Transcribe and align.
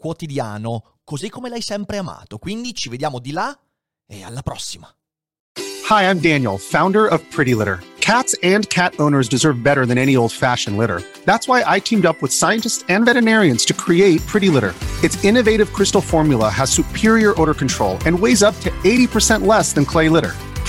quotidiano, 0.00 0.96
così 1.04 1.28
come 1.28 1.50
l'hai 1.50 1.62
sempre 1.62 1.98
amato. 1.98 2.38
Quindi 2.38 2.74
ci 2.74 2.88
vediamo 2.88 3.20
di 3.20 3.30
là 3.30 3.56
e 4.06 4.24
alla 4.24 4.42
prossima. 4.42 4.92
Hi, 5.90 6.04
I'm 6.04 6.20
Daniel, 6.20 6.56
founder 6.58 7.06
of 7.06 7.20
Pretty 7.30 7.54
Litter. 7.54 7.80
Cats 8.00 8.34
and 8.42 8.68
cat 8.70 8.94
owners 8.98 9.28
deserve 9.28 9.62
better 9.62 9.84
than 9.84 9.98
any 9.98 10.16
old-fashioned 10.16 10.76
litter. 10.76 11.02
That's 11.24 11.46
why 11.46 11.62
I 11.66 11.80
teamed 11.80 12.06
up 12.06 12.20
with 12.22 12.32
scientists 12.32 12.84
and 12.88 13.04
veterinarians 13.04 13.64
to 13.66 13.74
create 13.74 14.24
Pretty 14.26 14.48
Litter. 14.48 14.74
Its 15.04 15.22
innovative 15.24 15.72
crystal 15.72 16.00
formula 16.00 16.48
has 16.48 16.70
superior 16.70 17.34
odor 17.40 17.54
control 17.54 17.98
and 18.06 18.18
weighs 18.18 18.42
up 18.42 18.58
to 18.60 18.70
80% 18.82 19.46
less 19.46 19.72
than 19.72 19.84
clay 19.84 20.08
litter. 20.08 20.34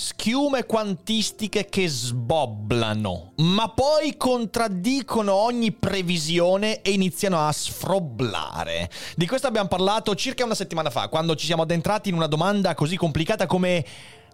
Schiume 0.00 0.64
quantistiche 0.64 1.64
che 1.68 1.88
sbobblano, 1.88 3.32
ma 3.38 3.68
poi 3.70 4.16
contraddicono 4.16 5.34
ogni 5.34 5.72
previsione 5.72 6.82
e 6.82 6.92
iniziano 6.92 7.44
a 7.44 7.50
sfroblare. 7.50 8.88
Di 9.16 9.26
questo 9.26 9.48
abbiamo 9.48 9.66
parlato 9.66 10.14
circa 10.14 10.44
una 10.44 10.54
settimana 10.54 10.90
fa, 10.90 11.08
quando 11.08 11.34
ci 11.34 11.46
siamo 11.46 11.62
addentrati 11.62 12.10
in 12.10 12.14
una 12.14 12.28
domanda 12.28 12.76
così 12.76 12.96
complicata 12.96 13.46
come 13.46 13.84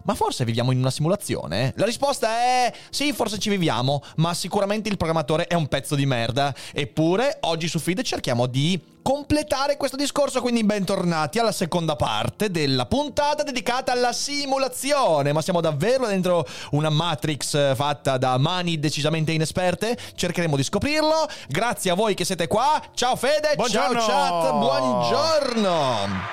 ma 0.02 0.14
forse 0.14 0.44
viviamo 0.44 0.70
in 0.70 0.80
una 0.80 0.90
simulazione? 0.90 1.72
La 1.76 1.86
risposta 1.86 2.28
è 2.28 2.70
sì, 2.90 3.14
forse 3.14 3.38
ci 3.38 3.48
viviamo, 3.48 4.02
ma 4.16 4.34
sicuramente 4.34 4.90
il 4.90 4.98
programmatore 4.98 5.46
è 5.46 5.54
un 5.54 5.66
pezzo 5.68 5.94
di 5.94 6.04
merda. 6.04 6.54
Eppure, 6.74 7.38
oggi 7.40 7.68
su 7.68 7.78
Feed 7.78 8.02
cerchiamo 8.02 8.44
di 8.44 8.78
completare 9.04 9.76
questo 9.76 9.98
discorso, 9.98 10.40
quindi 10.40 10.64
bentornati 10.64 11.38
alla 11.38 11.52
seconda 11.52 11.94
parte 11.94 12.50
della 12.50 12.86
puntata 12.86 13.42
dedicata 13.42 13.92
alla 13.92 14.14
simulazione. 14.14 15.30
Ma 15.32 15.42
siamo 15.42 15.60
davvero 15.60 16.06
dentro 16.06 16.46
una 16.70 16.88
Matrix 16.88 17.74
fatta 17.74 18.16
da 18.16 18.38
mani 18.38 18.78
decisamente 18.80 19.30
inesperte? 19.32 19.94
Cercheremo 20.14 20.56
di 20.56 20.64
scoprirlo. 20.64 21.28
Grazie 21.48 21.90
a 21.90 21.94
voi 21.94 22.14
che 22.14 22.24
siete 22.24 22.46
qua. 22.46 22.82
Ciao 22.94 23.14
Fede, 23.14 23.52
Buongiorno. 23.56 24.00
ciao 24.00 24.40
chat, 24.40 24.52
buongiorno. 24.52 26.32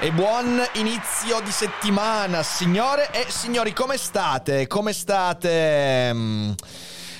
E 0.00 0.10
buon 0.10 0.60
inizio 0.72 1.40
di 1.40 1.52
settimana, 1.52 2.42
signore 2.42 3.12
e 3.12 3.26
signori, 3.28 3.72
come 3.72 3.96
state? 3.96 4.66
Come 4.66 4.92
state? 4.92 6.56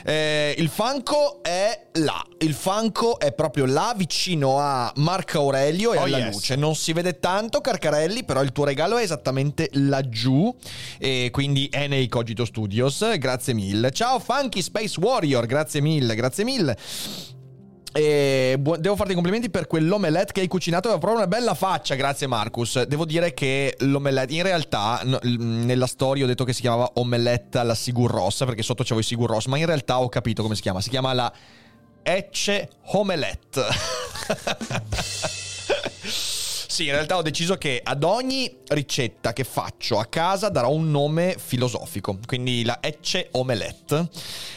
Eh, 0.04 0.54
il 0.58 0.68
Fanco 0.68 1.42
è 1.42 1.86
là, 1.94 2.24
il 2.38 2.54
Fanco 2.54 3.18
è 3.18 3.32
proprio 3.32 3.66
là 3.66 3.92
vicino 3.96 4.58
a 4.58 4.92
Marco 4.96 5.38
Aurelio 5.38 5.92
e 5.92 5.98
Oh, 5.98 6.02
alla 6.02 6.18
yes. 6.18 6.34
luce. 6.34 6.56
Non 6.56 6.74
si 6.74 6.92
vede 6.92 7.18
tanto, 7.18 7.60
Carcarelli, 7.60 8.24
però 8.24 8.42
il 8.42 8.52
tuo 8.52 8.64
regalo 8.64 8.96
è 8.98 9.02
esattamente 9.02 9.68
laggiù. 9.72 10.54
E 10.98 11.28
quindi 11.32 11.68
è 11.70 11.86
nei 11.86 12.08
Cogito 12.08 12.44
Studios. 12.44 13.16
Grazie 13.18 13.54
mille. 13.54 13.90
Ciao 13.90 14.18
Funky 14.18 14.62
Space 14.62 14.98
Warrior, 15.00 15.46
grazie 15.46 15.80
mille, 15.80 16.14
grazie 16.14 16.44
mille. 16.44 16.76
E 17.92 18.56
bu- 18.58 18.76
devo 18.76 18.94
farti 18.94 19.10
i 19.10 19.14
complimenti 19.14 19.50
per 19.50 19.66
quell'omelette 19.66 20.32
che 20.32 20.40
hai 20.40 20.48
cucinato, 20.48 20.86
aveva 20.88 21.00
proprio 21.00 21.22
una 21.24 21.28
bella 21.28 21.54
faccia, 21.54 21.96
grazie 21.96 22.26
Marcus. 22.28 22.82
Devo 22.84 23.04
dire 23.04 23.34
che 23.34 23.74
l'omelette, 23.80 24.32
in 24.32 24.42
realtà, 24.42 25.00
l- 25.02 25.18
nella 25.38 25.86
storia 25.86 26.24
ho 26.24 26.28
detto 26.28 26.44
che 26.44 26.52
si 26.52 26.60
chiamava 26.60 26.90
omelette 26.94 27.58
alla 27.58 27.74
Sigur 27.74 28.10
Ross, 28.10 28.44
perché 28.44 28.62
sotto 28.62 28.82
c'avevo 28.82 29.00
i 29.00 29.04
Sigur 29.04 29.28
Ross, 29.28 29.46
ma 29.46 29.58
in 29.58 29.66
realtà 29.66 30.00
ho 30.00 30.08
capito 30.08 30.42
come 30.42 30.54
si 30.54 30.62
chiama, 30.62 30.80
si 30.80 30.90
chiama 30.90 31.12
la 31.12 31.32
Ecce 32.02 32.70
Omelette. 32.92 33.64
Sì, 36.70 36.84
in 36.84 36.92
realtà 36.92 37.16
ho 37.16 37.22
deciso 37.22 37.56
che 37.58 37.80
ad 37.82 38.04
ogni 38.04 38.58
ricetta 38.68 39.32
che 39.32 39.42
faccio 39.42 39.98
a 39.98 40.04
casa 40.04 40.48
darò 40.50 40.70
un 40.70 40.88
nome 40.88 41.34
filosofico, 41.36 42.16
quindi 42.24 42.62
la 42.64 42.78
Ecce 42.80 43.26
Omelette. 43.32 44.08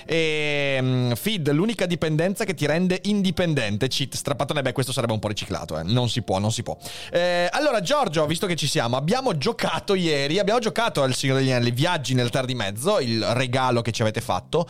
E 0.06 0.78
mm, 0.79 1.13
Feed, 1.13 1.50
l'unica 1.51 1.88
dipendenza 1.88 2.46
che 2.46 2.53
ti 2.53 2.68
rende 2.68 3.00
indipendente. 3.06 3.88
Cheat, 3.88 4.13
strappatone, 4.13 4.62
beh, 4.62 4.74
questo 4.74 4.91
sarebbe 4.91 5.13
un 5.13 5.18
po' 5.18 5.28
riciclato, 5.28 5.79
eh. 5.79 5.81
Non 5.81 6.07
si 6.07 6.22
può, 6.22 6.38
non 6.38 6.51
si 6.51 6.62
può. 6.62 6.78
Eh, 7.12 7.50
allora, 7.51 7.81
Giorgio, 7.81 8.28
visto 8.28 8.45
che 8.45 8.56
ci 8.56 8.68
siamo, 8.68 8.95
abbiamo 8.95 9.35
giocato 9.35 9.95
ieri, 9.95 10.38
abbiamo 10.38 10.59
giocato 10.59 11.01
al 11.01 11.16
Signore 11.16 11.40
degli 11.40 11.50
Anelli, 11.50 11.72
Viaggi 11.72 12.13
nel 12.13 12.30
Tar 12.30 12.45
di 12.45 12.53
Mezzo, 12.53 13.00
il 13.00 13.25
regalo 13.25 13.81
che 13.81 13.91
ci 13.91 14.03
avete 14.03 14.22
fatto. 14.22 14.68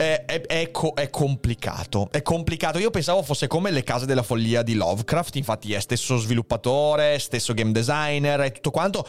Eh, 0.00 0.24
È, 0.24 0.40
è 0.42 0.70
co- 0.70 0.94
è 0.94 1.10
complicato, 1.10 2.08
è 2.12 2.22
complicato. 2.22 2.78
Io 2.78 2.90
pensavo 2.90 3.22
fosse 3.22 3.48
come 3.48 3.70
le 3.72 3.82
case 3.82 4.06
della 4.06 4.22
follia 4.22 4.62
di 4.62 4.74
Lovecraft, 4.74 5.34
infatti 5.36 5.72
è 5.72 5.80
stesso 5.80 6.16
sviluppatore, 6.18 7.18
stesso 7.18 7.52
game 7.52 7.72
designer 7.72 8.40
e 8.42 8.52
tutto 8.52 8.70
quanto. 8.70 9.04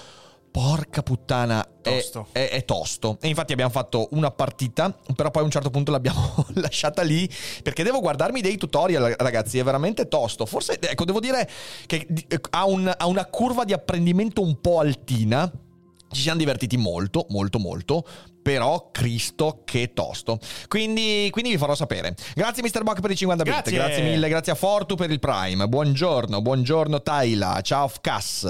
Porca 0.52 1.04
puttana, 1.04 1.64
è- 1.84 2.00
Tosto. 2.00 2.28
È, 2.32 2.50
è 2.50 2.66
tosto. 2.66 3.20
E 3.22 3.28
infatti 3.28 3.54
abbiamo 3.54 3.70
fatto 3.70 4.08
una 4.14 4.32
partita, 4.32 4.92
però 5.16 5.30
poi 5.30 5.44
a 5.44 5.46
un 5.46 5.52
certo 5.52 5.70
punto 5.70 5.92
l'abbiamo 5.92 6.44
lasciata 6.56 7.04
lì 7.04 7.30
perché 7.62 7.84
devo 7.84 8.00
guardarmi 8.00 8.42
dei 8.42 8.58
tutorial, 8.58 9.14
ragazzi, 9.20 9.60
è 9.60 9.64
veramente 9.64 10.08
tosto. 10.08 10.48
Forse, 10.48 10.80
ecco, 10.82 11.06
devo 11.06 11.20
dire 11.20 11.48
che 11.86 12.04
di- 12.10 12.26
ha, 12.50 12.66
un- 12.66 12.92
ha 12.98 13.06
una 13.06 13.26
curva 13.28 13.64
di 13.64 13.74
apprendimento 13.74 14.42
un 14.42 14.60
po' 14.60 14.80
altina. 14.80 15.52
Ci 16.12 16.22
siamo 16.22 16.40
divertiti 16.40 16.76
molto, 16.78 17.28
molto, 17.30 17.60
molto. 17.60 18.04
Però, 18.50 18.90
Cristo, 18.92 19.62
che 19.64 19.94
tosto. 19.94 20.40
Quindi, 20.68 21.28
quindi 21.30 21.52
vi 21.52 21.58
farò 21.60 21.76
sapere. 21.76 22.16
Grazie, 22.34 22.64
Mr. 22.64 22.82
Buck, 22.82 23.00
per 23.00 23.12
i 23.12 23.16
50 23.16 23.44
bit. 23.44 23.54
Grazie. 23.54 23.74
Grazie 23.74 24.02
mille. 24.02 24.28
Grazie 24.28 24.54
a 24.54 24.56
Fortu 24.56 24.96
per 24.96 25.12
il 25.12 25.20
Prime. 25.20 25.68
Buongiorno, 25.68 26.42
buongiorno, 26.42 27.00
Taila. 27.04 27.62
Ciao, 27.62 27.88
Fcas. 27.88 28.50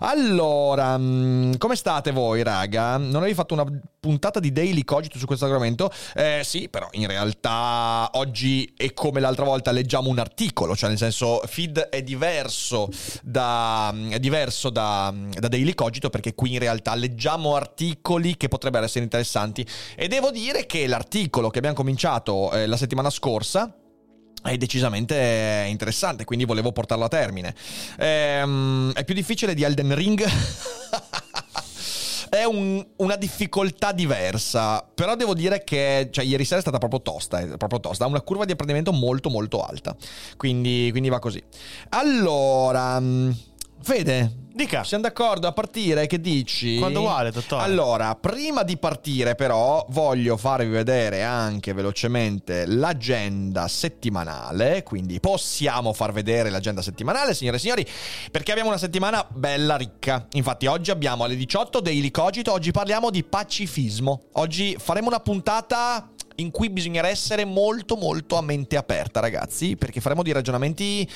Allora, 0.00 0.98
mm, 0.98 1.52
come 1.58 1.76
state 1.76 2.10
voi, 2.10 2.42
raga? 2.42 2.96
Non 2.96 3.18
avevi 3.18 3.34
fatto 3.34 3.54
una 3.54 3.64
puntata 4.00 4.40
di 4.40 4.52
Daily 4.52 4.82
Cogito 4.82 5.16
su 5.16 5.26
questo 5.26 5.44
argomento? 5.44 5.92
Eh, 6.14 6.40
sì, 6.42 6.68
però 6.68 6.88
in 6.92 7.06
realtà 7.06 8.10
oggi 8.14 8.72
è 8.76 8.92
come 8.94 9.20
l'altra 9.20 9.44
volta 9.44 9.70
leggiamo 9.70 10.08
un 10.08 10.18
articolo, 10.18 10.74
cioè 10.74 10.88
nel 10.88 10.98
senso 10.98 11.40
feed 11.46 11.78
è 11.78 12.02
diverso 12.02 12.88
da, 13.22 13.92
è 14.08 14.18
diverso 14.20 14.70
da, 14.70 15.12
da 15.38 15.48
Daily 15.48 15.74
Cogito 15.74 16.08
perché 16.10 16.34
qui 16.34 16.52
in 16.52 16.60
realtà 16.60 16.94
leggiamo 16.94 17.56
articoli 17.56 18.36
che 18.36 18.46
potrebbero 18.48 18.84
essere 18.84 19.02
interessanti 19.02 19.34
e 19.94 20.08
devo 20.08 20.30
dire 20.30 20.66
che 20.66 20.86
l'articolo 20.86 21.50
che 21.50 21.58
abbiamo 21.58 21.76
cominciato 21.76 22.52
eh, 22.52 22.66
la 22.66 22.76
settimana 22.76 23.10
scorsa 23.10 23.74
è 24.42 24.56
decisamente 24.56 25.66
interessante, 25.68 26.24
quindi 26.24 26.44
volevo 26.44 26.72
portarlo 26.72 27.04
a 27.04 27.08
termine. 27.08 27.54
Ehm, 27.98 28.92
è 28.92 29.04
più 29.04 29.14
difficile 29.14 29.54
di 29.54 29.62
Elden 29.62 29.94
Ring. 29.94 30.24
È 32.28 32.42
un- 32.42 32.84
una 32.96 33.14
difficoltà 33.14 33.92
diversa, 33.92 34.82
però 34.82 35.14
devo 35.14 35.32
dire 35.32 35.62
che 35.62 36.08
cioè, 36.10 36.24
ieri 36.24 36.44
sera 36.44 36.58
è 36.58 36.60
stata 36.60 36.78
proprio 36.78 37.00
tosta, 37.00 37.38
è 37.38 37.56
proprio 37.56 37.78
tosta, 37.78 38.04
ha 38.04 38.08
una 38.08 38.20
curva 38.20 38.44
di 38.44 38.50
apprendimento 38.50 38.92
molto 38.92 39.30
molto 39.30 39.62
alta, 39.62 39.96
quindi, 40.36 40.88
quindi 40.90 41.08
va 41.08 41.20
così. 41.20 41.40
Allora, 41.90 42.98
mm, 42.98 43.30
Fede, 43.80 44.45
Dica. 44.56 44.84
siamo 44.84 45.02
d'accordo 45.02 45.48
a 45.48 45.52
partire? 45.52 46.06
Che 46.06 46.18
dici? 46.18 46.78
Quando 46.78 47.00
vuole, 47.00 47.30
dottore. 47.30 47.62
Allora, 47.62 48.14
prima 48.14 48.62
di 48.62 48.78
partire, 48.78 49.34
però, 49.34 49.84
voglio 49.90 50.38
farvi 50.38 50.70
vedere 50.70 51.22
anche 51.22 51.74
velocemente 51.74 52.64
l'agenda 52.64 53.68
settimanale. 53.68 54.82
Quindi 54.82 55.20
possiamo 55.20 55.92
far 55.92 56.12
vedere 56.12 56.48
l'agenda 56.48 56.80
settimanale, 56.80 57.34
signore 57.34 57.58
e 57.58 57.60
signori, 57.60 57.86
perché 58.30 58.52
abbiamo 58.52 58.70
una 58.70 58.78
settimana 58.78 59.26
bella 59.28 59.76
ricca. 59.76 60.26
Infatti, 60.32 60.64
oggi 60.64 60.90
abbiamo 60.90 61.24
alle 61.24 61.36
18 61.36 61.80
Daily 61.80 62.10
Cogito. 62.10 62.50
Oggi 62.50 62.70
parliamo 62.70 63.10
di 63.10 63.24
pacifismo. 63.24 64.22
Oggi 64.32 64.74
faremo 64.78 65.08
una 65.08 65.20
puntata 65.20 66.12
in 66.36 66.50
cui 66.50 66.70
bisognerà 66.70 67.08
essere 67.08 67.44
molto 67.44 67.96
molto 67.96 68.36
a 68.36 68.42
mente 68.42 68.76
aperta, 68.76 69.20
ragazzi, 69.20 69.76
perché 69.76 70.00
faremo 70.00 70.22
dei 70.22 70.32
ragionamenti 70.32 71.08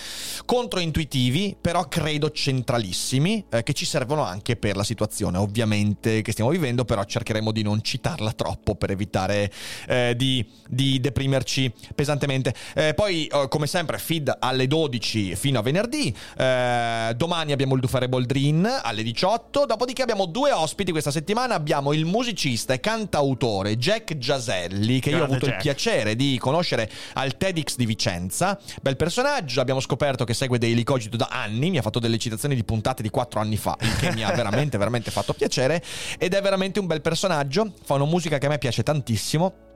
controintuitivi, 0.45 1.57
però 1.61 1.89
credo 1.89 2.31
centralissimi. 2.31 3.30
Temi 3.31 3.45
eh, 3.51 3.63
che 3.63 3.73
ci 3.73 3.85
servono 3.85 4.25
anche 4.25 4.57
per 4.57 4.77
la 4.77 4.83
situazione 4.83 5.39
ovviamente 5.39 6.23
che 6.23 6.33
stiamo 6.33 6.51
vivendo, 6.51 6.85
però 6.85 7.05
cercheremo 7.05 7.53
di 7.53 7.63
non 7.63 7.83
citarla 7.83 8.33
troppo 8.33 8.75
per 8.75 8.91
evitare 8.91 9.51
eh, 9.87 10.15
di, 10.17 10.45
di, 10.69 11.01
deprimerci 11.01 11.73
pesantemente. 11.95 12.55
Eh, 12.75 12.95
poi, 12.95 13.27
eh, 13.27 13.47
come 13.49 13.67
sempre, 13.67 13.99
feed 13.99 14.37
alle 14.39 14.67
12 14.67 15.37
fino 15.37 15.59
a 15.59 15.63
venerdì. 15.63 16.15
Eh, 16.37 17.13
domani 17.17 17.53
abbiamo 17.53 17.75
il 17.75 17.81
Dufare 17.81 18.09
Boldrin 18.09 18.81
alle 18.83 19.03
18. 19.03 19.67
Dopodiché 19.67 20.03
abbiamo 20.03 20.27
due 20.27 20.51
ospiti 20.53 20.91
questa 20.91 21.11
settimana. 21.11 21.55
Abbiamo 21.55 21.93
il 21.93 22.05
musicista 22.05 22.73
e 22.75 22.81
cantautore 22.81 23.77
Jack 23.77 24.17
Giaselli, 24.19 25.01
che 25.01 25.11
Grande 25.11 25.17
io 25.17 25.21
ho 25.21 25.25
avuto 25.25 25.47
Jack. 25.47 25.57
il 25.57 25.63
piacere 25.63 26.17
di 26.17 26.39
conoscere 26.39 26.91
al 27.15 27.37
TEDx 27.37 27.77
di 27.77 27.87
Vicenza. 27.87 28.59
Bel 28.83 28.97
personaggio, 28.97 29.61
abbiamo 29.61 29.81
scoperto 29.81 30.25
che 30.25 30.35
segue 30.35 30.59
Daily 30.59 30.83
Cogito 30.83 31.17
da 31.17 31.29
anni, 31.31 31.71
mi 31.71 31.79
ha 31.79 31.83
fatto 31.83 31.99
delle 31.99 32.19
citazioni 32.19 32.55
di 32.55 32.65
puntate 32.65 33.03
di 33.03 33.11
4 33.21 33.41
anni 33.41 33.57
fa, 33.57 33.77
che 33.99 34.13
mi 34.13 34.25
ha 34.25 34.33
veramente, 34.33 34.79
veramente 34.79 35.11
fatto 35.11 35.35
piacere. 35.35 35.83
Ed 36.19 36.33
è 36.33 36.41
veramente 36.41 36.81
un 36.81 36.87
bel 36.87 37.03
personaggio, 37.03 37.75
fa 37.85 37.95
una 37.95 38.07
musica 38.07 38.39
che 38.39 38.47
a 38.47 38.49
me 38.49 38.59
piace 38.59 38.83
tantissimo 38.83 39.69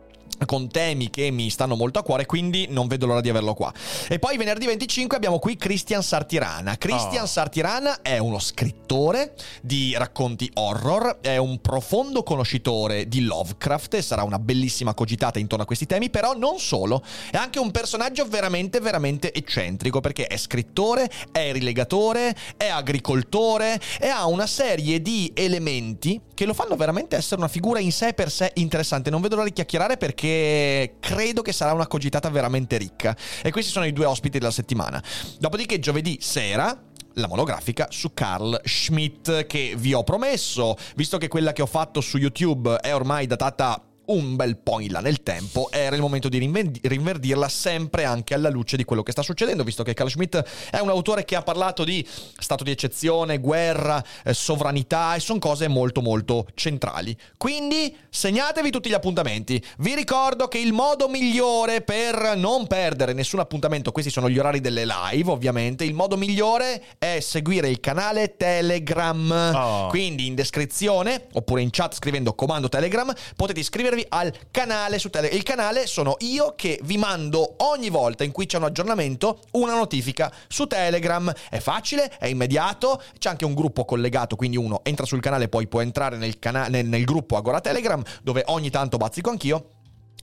con 0.46 0.68
temi 0.68 1.10
che 1.10 1.30
mi 1.30 1.50
stanno 1.50 1.76
molto 1.76 1.98
a 1.98 2.02
cuore, 2.02 2.26
quindi 2.26 2.66
non 2.68 2.86
vedo 2.86 3.06
l'ora 3.06 3.20
di 3.20 3.28
averlo 3.28 3.54
qua. 3.54 3.72
E 4.08 4.18
poi 4.18 4.36
venerdì 4.36 4.66
25 4.66 5.16
abbiamo 5.16 5.38
qui 5.38 5.56
Christian 5.56 6.02
Sartirana. 6.02 6.76
Christian 6.76 7.24
oh. 7.24 7.26
Sartirana 7.26 8.02
è 8.02 8.18
uno 8.18 8.38
scrittore 8.38 9.34
di 9.62 9.94
racconti 9.96 10.50
horror, 10.54 11.18
è 11.20 11.36
un 11.36 11.60
profondo 11.60 12.22
conoscitore 12.22 13.08
di 13.08 13.22
Lovecraft 13.22 13.94
e 13.94 14.02
sarà 14.02 14.22
una 14.22 14.38
bellissima 14.38 14.94
cogitata 14.94 15.38
intorno 15.38 15.64
a 15.64 15.66
questi 15.66 15.86
temi, 15.86 16.10
però 16.10 16.34
non 16.36 16.58
solo, 16.58 17.02
è 17.30 17.36
anche 17.36 17.58
un 17.58 17.70
personaggio 17.70 18.26
veramente 18.26 18.80
veramente 18.80 19.32
eccentrico 19.32 20.00
perché 20.00 20.26
è 20.26 20.36
scrittore, 20.36 21.10
è 21.32 21.52
rilegatore, 21.52 22.34
è 22.56 22.66
agricoltore 22.66 23.80
e 24.00 24.08
ha 24.08 24.26
una 24.26 24.46
serie 24.46 25.00
di 25.00 25.30
elementi 25.34 26.20
che 26.34 26.44
lo 26.44 26.52
fanno 26.54 26.76
veramente 26.76 27.16
essere 27.16 27.36
una 27.36 27.48
figura 27.48 27.78
in 27.78 27.92
sé 27.92 28.12
per 28.12 28.30
sé 28.30 28.50
interessante. 28.54 29.10
Non 29.10 29.20
vedo 29.20 29.36
l'ora 29.36 29.46
di 29.46 29.54
chiacchierare 29.54 29.96
perché 29.96 30.96
credo 31.00 31.42
che 31.42 31.52
sarà 31.52 31.72
una 31.72 31.86
cogitata 31.86 32.28
veramente 32.28 32.76
ricca. 32.76 33.16
E 33.42 33.50
questi 33.50 33.70
sono 33.70 33.86
i 33.86 33.92
due 33.92 34.04
ospiti 34.04 34.38
della 34.38 34.50
settimana. 34.50 35.02
Dopodiché 35.38 35.78
giovedì 35.78 36.18
sera 36.20 36.76
la 37.14 37.28
monografica 37.28 37.86
su 37.90 38.12
Carl 38.12 38.60
Schmidt 38.64 39.46
che 39.46 39.74
vi 39.76 39.94
ho 39.94 40.02
promesso, 40.02 40.76
visto 40.96 41.18
che 41.18 41.28
quella 41.28 41.52
che 41.52 41.62
ho 41.62 41.66
fatto 41.66 42.00
su 42.00 42.18
YouTube 42.18 42.76
è 42.80 42.92
ormai 42.92 43.26
datata 43.26 43.80
un 44.06 44.36
bel 44.36 44.56
po' 44.56 44.80
in 44.80 44.92
là 44.92 45.00
nel 45.00 45.22
tempo, 45.22 45.68
era 45.70 45.94
il 45.94 46.02
momento 46.02 46.28
di 46.28 46.38
rinverdirla 46.38 47.48
sempre 47.48 48.04
anche 48.04 48.34
alla 48.34 48.50
luce 48.50 48.76
di 48.76 48.84
quello 48.84 49.02
che 49.02 49.12
sta 49.12 49.22
succedendo, 49.22 49.64
visto 49.64 49.82
che 49.82 49.94
Carl 49.94 50.10
Schmitt 50.10 50.42
è 50.70 50.78
un 50.78 50.88
autore 50.88 51.24
che 51.24 51.36
ha 51.36 51.42
parlato 51.42 51.84
di 51.84 52.06
stato 52.38 52.64
di 52.64 52.70
eccezione, 52.70 53.38
guerra, 53.38 54.02
eh, 54.24 54.34
sovranità 54.34 55.14
e 55.14 55.20
sono 55.20 55.38
cose 55.38 55.68
molto 55.68 56.00
molto 56.00 56.46
centrali. 56.54 57.16
Quindi 57.36 57.94
segnatevi 58.10 58.70
tutti 58.70 58.88
gli 58.88 58.94
appuntamenti. 58.94 59.62
Vi 59.78 59.94
ricordo 59.94 60.48
che 60.48 60.58
il 60.58 60.72
modo 60.72 61.08
migliore 61.08 61.80
per 61.82 62.34
non 62.36 62.66
perdere 62.66 63.12
nessun 63.12 63.40
appuntamento, 63.40 63.92
questi 63.92 64.10
sono 64.10 64.28
gli 64.28 64.38
orari 64.38 64.60
delle 64.60 64.84
live 64.84 65.30
ovviamente, 65.30 65.84
il 65.84 65.94
modo 65.94 66.16
migliore 66.16 66.82
è 66.98 67.20
seguire 67.20 67.68
il 67.68 67.80
canale 67.80 68.36
Telegram. 68.36 69.52
Oh. 69.54 69.86
Quindi 69.88 70.26
in 70.26 70.34
descrizione 70.34 71.26
oppure 71.32 71.62
in 71.62 71.70
chat 71.70 71.94
scrivendo 71.94 72.34
comando 72.34 72.68
Telegram 72.68 73.12
potete 73.36 73.60
iscrivervi 73.60 73.93
iscrivervi 73.94 74.06
al 74.08 74.32
canale 74.50 74.98
su 74.98 75.08
Telegram. 75.08 75.38
Il 75.38 75.44
canale 75.44 75.86
sono 75.86 76.16
io 76.20 76.54
che 76.56 76.78
vi 76.82 76.98
mando 76.98 77.54
ogni 77.58 77.88
volta 77.88 78.24
in 78.24 78.32
cui 78.32 78.46
c'è 78.46 78.58
un 78.58 78.64
aggiornamento 78.64 79.40
una 79.52 79.74
notifica 79.74 80.32
su 80.48 80.66
Telegram. 80.66 81.32
È 81.48 81.58
facile, 81.58 82.10
è 82.18 82.26
immediato, 82.26 83.00
c'è 83.18 83.30
anche 83.30 83.44
un 83.44 83.54
gruppo 83.54 83.84
collegato, 83.84 84.36
quindi 84.36 84.56
uno 84.56 84.80
entra 84.82 85.06
sul 85.06 85.20
canale, 85.20 85.48
poi 85.48 85.66
può 85.68 85.80
entrare 85.80 86.16
nel, 86.16 86.38
cana- 86.38 86.66
nel, 86.66 86.86
nel 86.86 87.04
gruppo 87.04 87.36
Agora 87.36 87.60
Telegram, 87.60 88.02
dove 88.22 88.42
ogni 88.46 88.70
tanto 88.70 88.96
bazzico 88.96 89.30
anch'io 89.30 89.68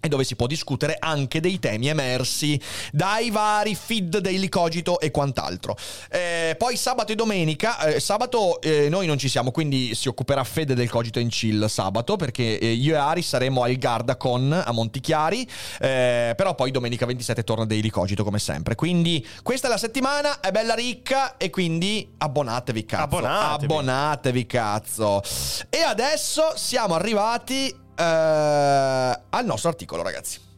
e 0.02 0.08
dove 0.10 0.24
si 0.24 0.36
può 0.36 0.48
discutere 0.48 0.98
anche 1.00 1.40
dei 1.40 1.60
temi 1.60 1.88
emersi 1.88 2.60
dai 2.92 3.30
vari 3.30 3.76
feed 3.76 4.18
Daily 4.18 4.50
Cogito 4.50 5.00
e 5.00 5.12
quant'altro. 5.12 5.78
Eh, 6.10 6.56
poi 6.58 6.76
sabato 6.76 7.12
e 7.12 7.16
domenica, 7.16 7.80
eh, 7.82 8.00
sabato 8.00 8.60
eh, 8.62 8.90
noi 8.90 9.06
non 9.06 9.18
ci 9.18 9.30
siamo, 9.30 9.52
quindi 9.52 9.94
si 9.94 10.08
occuperà 10.08 10.44
Fede 10.44 10.74
del 10.74 10.90
Cogito 10.90 11.20
in 11.20 11.30
Chill 11.30 11.68
sabato, 11.68 12.16
perché 12.16 12.58
eh, 12.58 12.72
io 12.72 12.96
e 12.96 12.98
Ari 12.98 13.22
saremo 13.22 13.64
al 13.64 13.76
Gardacon 13.76 14.64
a 14.66 14.72
Montichiari, 14.72 15.48
eh, 15.80 16.34
però 16.36 16.56
poi 16.56 16.72
domenica 16.72 17.06
27 17.06 17.44
torna 17.44 17.66
Daily 17.66 17.90
Cogito 17.90 18.24
come 18.24 18.40
sempre. 18.40 18.74
Quindi 18.74 19.26
questa 19.44 19.68
è 19.68 19.70
la 19.70 19.78
settimana, 19.78 20.40
è 20.40 20.52
bella 20.52 20.74
ricca 20.74 21.38
e 21.38 21.52
quindi 21.52 22.14
abbonatevi 22.18 22.86
cazzo. 22.86 23.04
Abbonatevi. 23.04 23.66
Abbonatevi 23.66 24.46
cazzo. 24.48 25.22
E 25.70 25.82
adesso 25.82 26.54
siamo 26.56 26.96
arrivati 26.96 27.81
eh, 27.96 28.04
al 28.04 29.46
nostro 29.46 29.70
articolo, 29.70 30.04
ragazzi. 30.04 30.50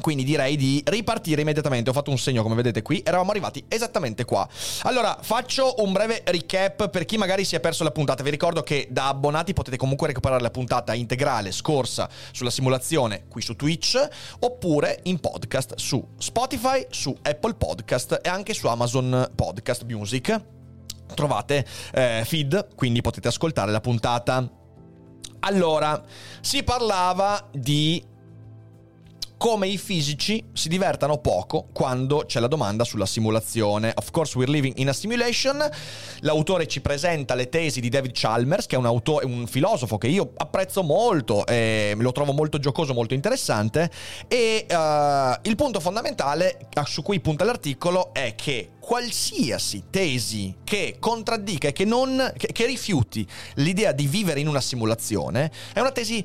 Quindi 0.00 0.24
direi 0.24 0.56
di 0.56 0.82
ripartire 0.86 1.42
immediatamente. 1.42 1.90
Ho 1.90 1.92
fatto 1.92 2.10
un 2.10 2.18
segno, 2.18 2.42
come 2.42 2.54
vedete 2.54 2.82
qui. 2.82 3.02
Eravamo 3.04 3.30
arrivati 3.30 3.64
esattamente 3.68 4.24
qua. 4.24 4.48
Allora, 4.82 5.18
faccio 5.20 5.74
un 5.78 5.92
breve 5.92 6.22
recap 6.24 6.88
per 6.88 7.04
chi 7.04 7.18
magari 7.18 7.44
si 7.44 7.54
è 7.54 7.60
perso 7.60 7.84
la 7.84 7.90
puntata. 7.90 8.22
Vi 8.22 8.30
ricordo 8.30 8.62
che 8.62 8.88
da 8.90 9.08
abbonati 9.08 9.52
potete 9.52 9.76
comunque 9.76 10.08
recuperare 10.08 10.40
la 10.40 10.50
puntata 10.50 10.94
integrale 10.94 11.52
scorsa 11.52 12.08
sulla 12.32 12.50
simulazione 12.50 13.26
qui 13.28 13.42
su 13.42 13.54
Twitch, 13.56 14.08
oppure 14.40 15.00
in 15.04 15.20
podcast 15.20 15.74
su 15.76 16.04
Spotify, 16.18 16.86
su 16.90 17.16
Apple 17.22 17.54
Podcast 17.54 18.20
e 18.22 18.28
anche 18.28 18.54
su 18.54 18.66
Amazon 18.66 19.30
Podcast 19.34 19.84
Music. 19.84 20.40
Trovate 21.14 21.66
eh, 21.92 22.22
feed, 22.24 22.74
quindi 22.74 23.00
potete 23.00 23.28
ascoltare 23.28 23.70
la 23.70 23.80
puntata 23.80 24.48
allora, 25.40 26.02
si 26.40 26.62
parlava 26.62 27.48
di 27.50 28.02
come 29.40 29.68
i 29.68 29.78
fisici 29.78 30.44
si 30.52 30.68
divertano 30.68 31.16
poco 31.16 31.68
quando 31.72 32.24
c'è 32.26 32.40
la 32.40 32.46
domanda 32.46 32.84
sulla 32.84 33.06
simulazione. 33.06 33.90
Of 33.96 34.10
course, 34.10 34.36
we're 34.36 34.52
living 34.52 34.76
in 34.76 34.90
a 34.90 34.92
simulation. 34.92 35.66
L'autore 36.18 36.66
ci 36.66 36.82
presenta 36.82 37.34
le 37.34 37.48
tesi 37.48 37.80
di 37.80 37.88
David 37.88 38.10
Chalmers, 38.12 38.66
che 38.66 38.74
è 38.74 38.78
un, 38.78 38.84
auto- 38.84 39.22
un 39.24 39.46
filosofo 39.46 39.96
che 39.96 40.08
io 40.08 40.32
apprezzo 40.36 40.82
molto, 40.82 41.46
e 41.46 41.94
lo 41.96 42.12
trovo 42.12 42.34
molto 42.34 42.58
giocoso, 42.58 42.92
molto 42.92 43.14
interessante. 43.14 43.90
E 44.28 44.66
uh, 44.68 45.48
il 45.48 45.56
punto 45.56 45.80
fondamentale 45.80 46.68
su 46.84 47.00
cui 47.00 47.18
punta 47.20 47.44
l'articolo 47.44 48.12
è 48.12 48.34
che 48.34 48.72
qualsiasi 48.78 49.84
tesi 49.88 50.56
che 50.64 50.96
contraddica 51.00 51.68
e 51.68 51.72
che, 51.72 51.86
non, 51.86 52.30
che, 52.36 52.48
che 52.52 52.66
rifiuti 52.66 53.26
l'idea 53.54 53.92
di 53.92 54.06
vivere 54.06 54.40
in 54.40 54.48
una 54.48 54.60
simulazione 54.60 55.50
è 55.72 55.80
una 55.80 55.92
tesi 55.92 56.22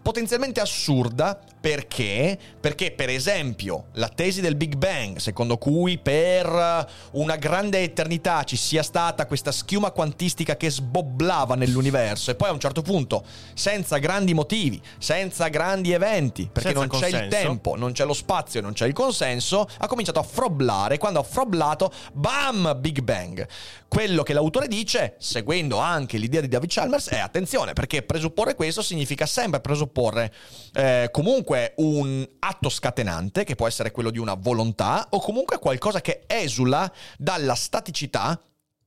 potenzialmente 0.00 0.60
assurda 0.60 1.40
perché? 1.62 2.36
Perché 2.58 2.90
per 2.90 3.08
esempio 3.08 3.84
la 3.92 4.08
tesi 4.08 4.40
del 4.40 4.56
Big 4.56 4.74
Bang, 4.74 5.18
secondo 5.18 5.58
cui 5.58 5.96
per 5.96 6.88
una 7.12 7.36
grande 7.36 7.82
eternità 7.84 8.42
ci 8.42 8.56
sia 8.56 8.82
stata 8.82 9.26
questa 9.26 9.52
schiuma 9.52 9.92
quantistica 9.92 10.56
che 10.56 10.68
sbobblava 10.68 11.54
nell'universo 11.54 12.32
e 12.32 12.34
poi 12.34 12.48
a 12.48 12.52
un 12.52 12.58
certo 12.58 12.82
punto, 12.82 13.24
senza 13.54 13.98
grandi 13.98 14.34
motivi, 14.34 14.82
senza 14.98 15.46
grandi 15.46 15.92
eventi, 15.92 16.50
perché 16.52 16.74
senza 16.74 16.86
non 16.86 17.00
c'è 17.00 17.22
il 17.22 17.28
tempo, 17.28 17.76
non 17.76 17.92
c'è 17.92 18.04
lo 18.04 18.12
spazio, 18.12 18.60
non 18.60 18.72
c'è 18.72 18.88
il 18.88 18.92
consenso, 18.92 19.68
ha 19.78 19.86
cominciato 19.86 20.18
a 20.18 20.24
froblare. 20.24 20.98
Quando 20.98 21.20
ha 21.20 21.22
froblato, 21.22 21.92
bam, 22.12 22.76
Big 22.80 23.02
Bang. 23.02 23.46
Quello 23.86 24.22
che 24.22 24.32
l'autore 24.32 24.68
dice, 24.68 25.14
seguendo 25.18 25.76
anche 25.76 26.16
l'idea 26.16 26.40
di 26.40 26.48
David 26.48 26.70
Chalmers, 26.72 27.10
è 27.10 27.18
attenzione, 27.18 27.74
perché 27.74 28.02
presupporre 28.02 28.54
questo 28.56 28.82
significa 28.82 29.26
sempre 29.26 29.60
presupporre 29.60 30.32
eh, 30.72 31.08
comunque 31.12 31.51
comunque 31.52 31.72
un 31.76 32.26
atto 32.38 32.68
scatenante, 32.68 33.44
che 33.44 33.54
può 33.54 33.66
essere 33.66 33.90
quello 33.90 34.10
di 34.10 34.18
una 34.18 34.34
volontà, 34.34 35.06
o 35.10 35.20
comunque 35.20 35.58
qualcosa 35.58 36.00
che 36.00 36.24
esula 36.26 36.90
dalla 37.18 37.54
staticità 37.54 38.40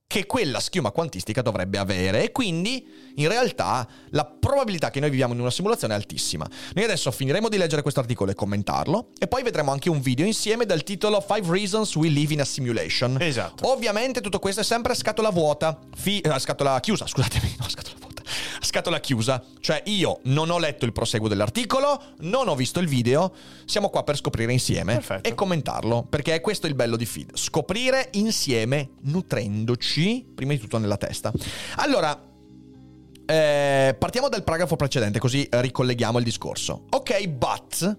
che 0.08 0.24
quella 0.24 0.60
schiuma 0.60 0.92
quantistica 0.92 1.42
dovrebbe 1.42 1.78
avere 1.78 2.22
e 2.22 2.30
quindi 2.30 3.12
in 3.16 3.26
realtà 3.26 3.84
la 4.10 4.24
probabilità 4.24 4.88
che 4.88 5.00
noi 5.00 5.10
viviamo 5.10 5.34
in 5.34 5.40
una 5.40 5.50
simulazione 5.50 5.94
è 5.94 5.96
altissima. 5.96 6.48
Noi 6.74 6.84
adesso 6.84 7.10
finiremo 7.10 7.48
di 7.48 7.56
leggere 7.56 7.82
questo 7.82 7.98
articolo 7.98 8.30
e 8.30 8.34
commentarlo 8.34 9.08
e 9.18 9.26
poi 9.26 9.42
vedremo 9.42 9.72
anche 9.72 9.90
un 9.90 10.00
video 10.00 10.24
insieme 10.24 10.64
dal 10.64 10.84
titolo 10.84 11.18
5 11.20 11.52
Reasons 11.52 11.92
We 11.96 12.08
Live 12.08 12.32
in 12.32 12.40
a 12.40 12.44
Simulation. 12.44 13.20
Esatto. 13.20 13.68
Ovviamente 13.68 14.20
tutto 14.20 14.38
questo 14.38 14.60
è 14.60 14.64
sempre 14.64 14.92
a 14.92 14.94
scatola 14.94 15.30
vuota, 15.30 15.76
fi- 15.96 16.20
eh, 16.20 16.38
scatola 16.38 16.78
chiusa, 16.78 17.04
scusatemi, 17.04 17.56
no, 17.58 17.68
scatola 17.68 17.96
vuota 17.98 18.05
scatola 18.60 19.00
chiusa. 19.00 19.42
Cioè 19.60 19.82
io 19.86 20.20
non 20.24 20.50
ho 20.50 20.58
letto 20.58 20.84
il 20.84 20.92
proseguo 20.92 21.28
dell'articolo, 21.28 22.00
non 22.20 22.48
ho 22.48 22.54
visto 22.54 22.80
il 22.80 22.88
video, 22.88 23.32
siamo 23.64 23.88
qua 23.88 24.02
per 24.02 24.16
scoprire 24.16 24.52
insieme 24.52 24.94
Perfetto. 24.94 25.28
e 25.28 25.34
commentarlo, 25.34 26.06
perché 26.08 26.34
è 26.34 26.40
questo 26.40 26.66
il 26.66 26.74
bello 26.74 26.96
di 26.96 27.06
feed, 27.06 27.36
scoprire 27.36 28.08
insieme 28.12 28.90
nutrendoci 29.02 30.26
prima 30.34 30.52
di 30.52 30.58
tutto 30.58 30.78
nella 30.78 30.96
testa. 30.96 31.32
Allora, 31.76 32.18
eh, 33.26 33.96
partiamo 33.98 34.28
dal 34.28 34.44
paragrafo 34.44 34.76
precedente 34.76 35.18
così 35.18 35.46
ricolleghiamo 35.50 36.18
il 36.18 36.24
discorso. 36.24 36.84
Ok, 36.90 37.26
but 37.26 37.96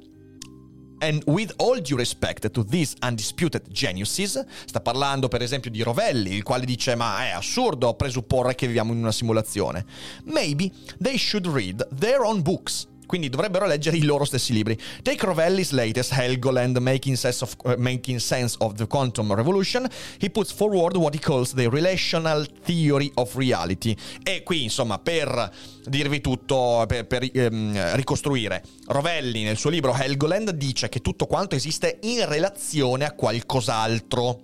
And 1.00 1.22
with 1.26 1.54
all 1.58 1.80
due 1.80 1.96
respect 1.96 2.50
to 2.50 2.64
these 2.64 2.96
undisputed 3.02 3.70
geniuses, 3.70 4.44
sta 4.66 4.80
parlando 4.82 5.28
per 5.28 5.42
esempio 5.42 5.70
di 5.70 5.84
Rovelli, 5.84 6.34
il 6.34 6.44
quale 6.44 6.66
dice 6.66 6.96
ma 6.96 7.24
è 7.26 7.30
assurdo 7.30 7.94
presupporre 7.94 8.56
che 8.56 8.66
viviamo 8.66 8.94
in 8.94 9.00
una 9.00 9.12
simulazione. 9.12 9.86
Maybe 10.24 10.72
they 11.00 11.18
should 11.18 11.46
read 11.46 11.88
their 11.96 12.22
own 12.22 12.42
books. 12.42 12.88
Quindi 13.08 13.30
dovrebbero 13.30 13.66
leggere 13.66 13.98
i 13.98 14.04
loro 14.04 14.26
stessi 14.26 14.54
libri. 14.54 14.78
Take 15.02 15.26
Rovelli's 15.26 15.72
latest 15.72 16.12
Helgoland 16.12 16.78
Making 16.78 17.16
Sense, 17.16 17.44
of, 17.44 17.56
uh, 17.64 17.74
Making 17.78 18.20
Sense 18.20 18.56
of 18.60 18.74
the 18.74 18.86
Quantum 18.86 19.34
Revolution. 19.34 19.88
He 20.20 20.30
puts 20.30 20.52
forward 20.52 20.96
what 20.98 21.16
he 21.16 21.20
calls 21.20 21.54
the 21.54 21.68
relational 21.70 22.46
theory 22.64 23.10
of 23.16 23.34
reality. 23.36 23.96
E 24.22 24.44
qui, 24.44 24.64
insomma, 24.64 25.00
per 25.00 25.52
dirvi 25.86 26.22
tutto, 26.22 26.84
per, 26.86 27.08
per 27.08 27.28
ehm, 27.32 27.96
ricostruire, 27.96 28.62
Rovelli 28.88 29.44
nel 29.44 29.58
suo 29.58 29.70
libro 29.70 29.96
Helgoland 29.96 30.52
dice 30.52 30.90
che 30.90 31.00
tutto 31.00 31.26
quanto 31.26 31.56
esiste 31.56 32.00
in 32.02 32.28
relazione 32.28 33.06
a 33.06 33.14
qualcos'altro. 33.14 34.42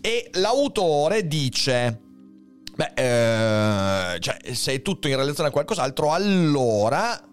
E 0.00 0.30
l'autore 0.32 1.26
dice... 1.28 2.00
Beh, 2.78 2.92
eh, 2.94 4.20
cioè, 4.20 4.36
se 4.52 4.72
è 4.72 4.82
tutto 4.82 5.08
in 5.08 5.16
relazione 5.16 5.48
a 5.48 5.52
qualcos'altro, 5.52 6.12
allora 6.12 7.27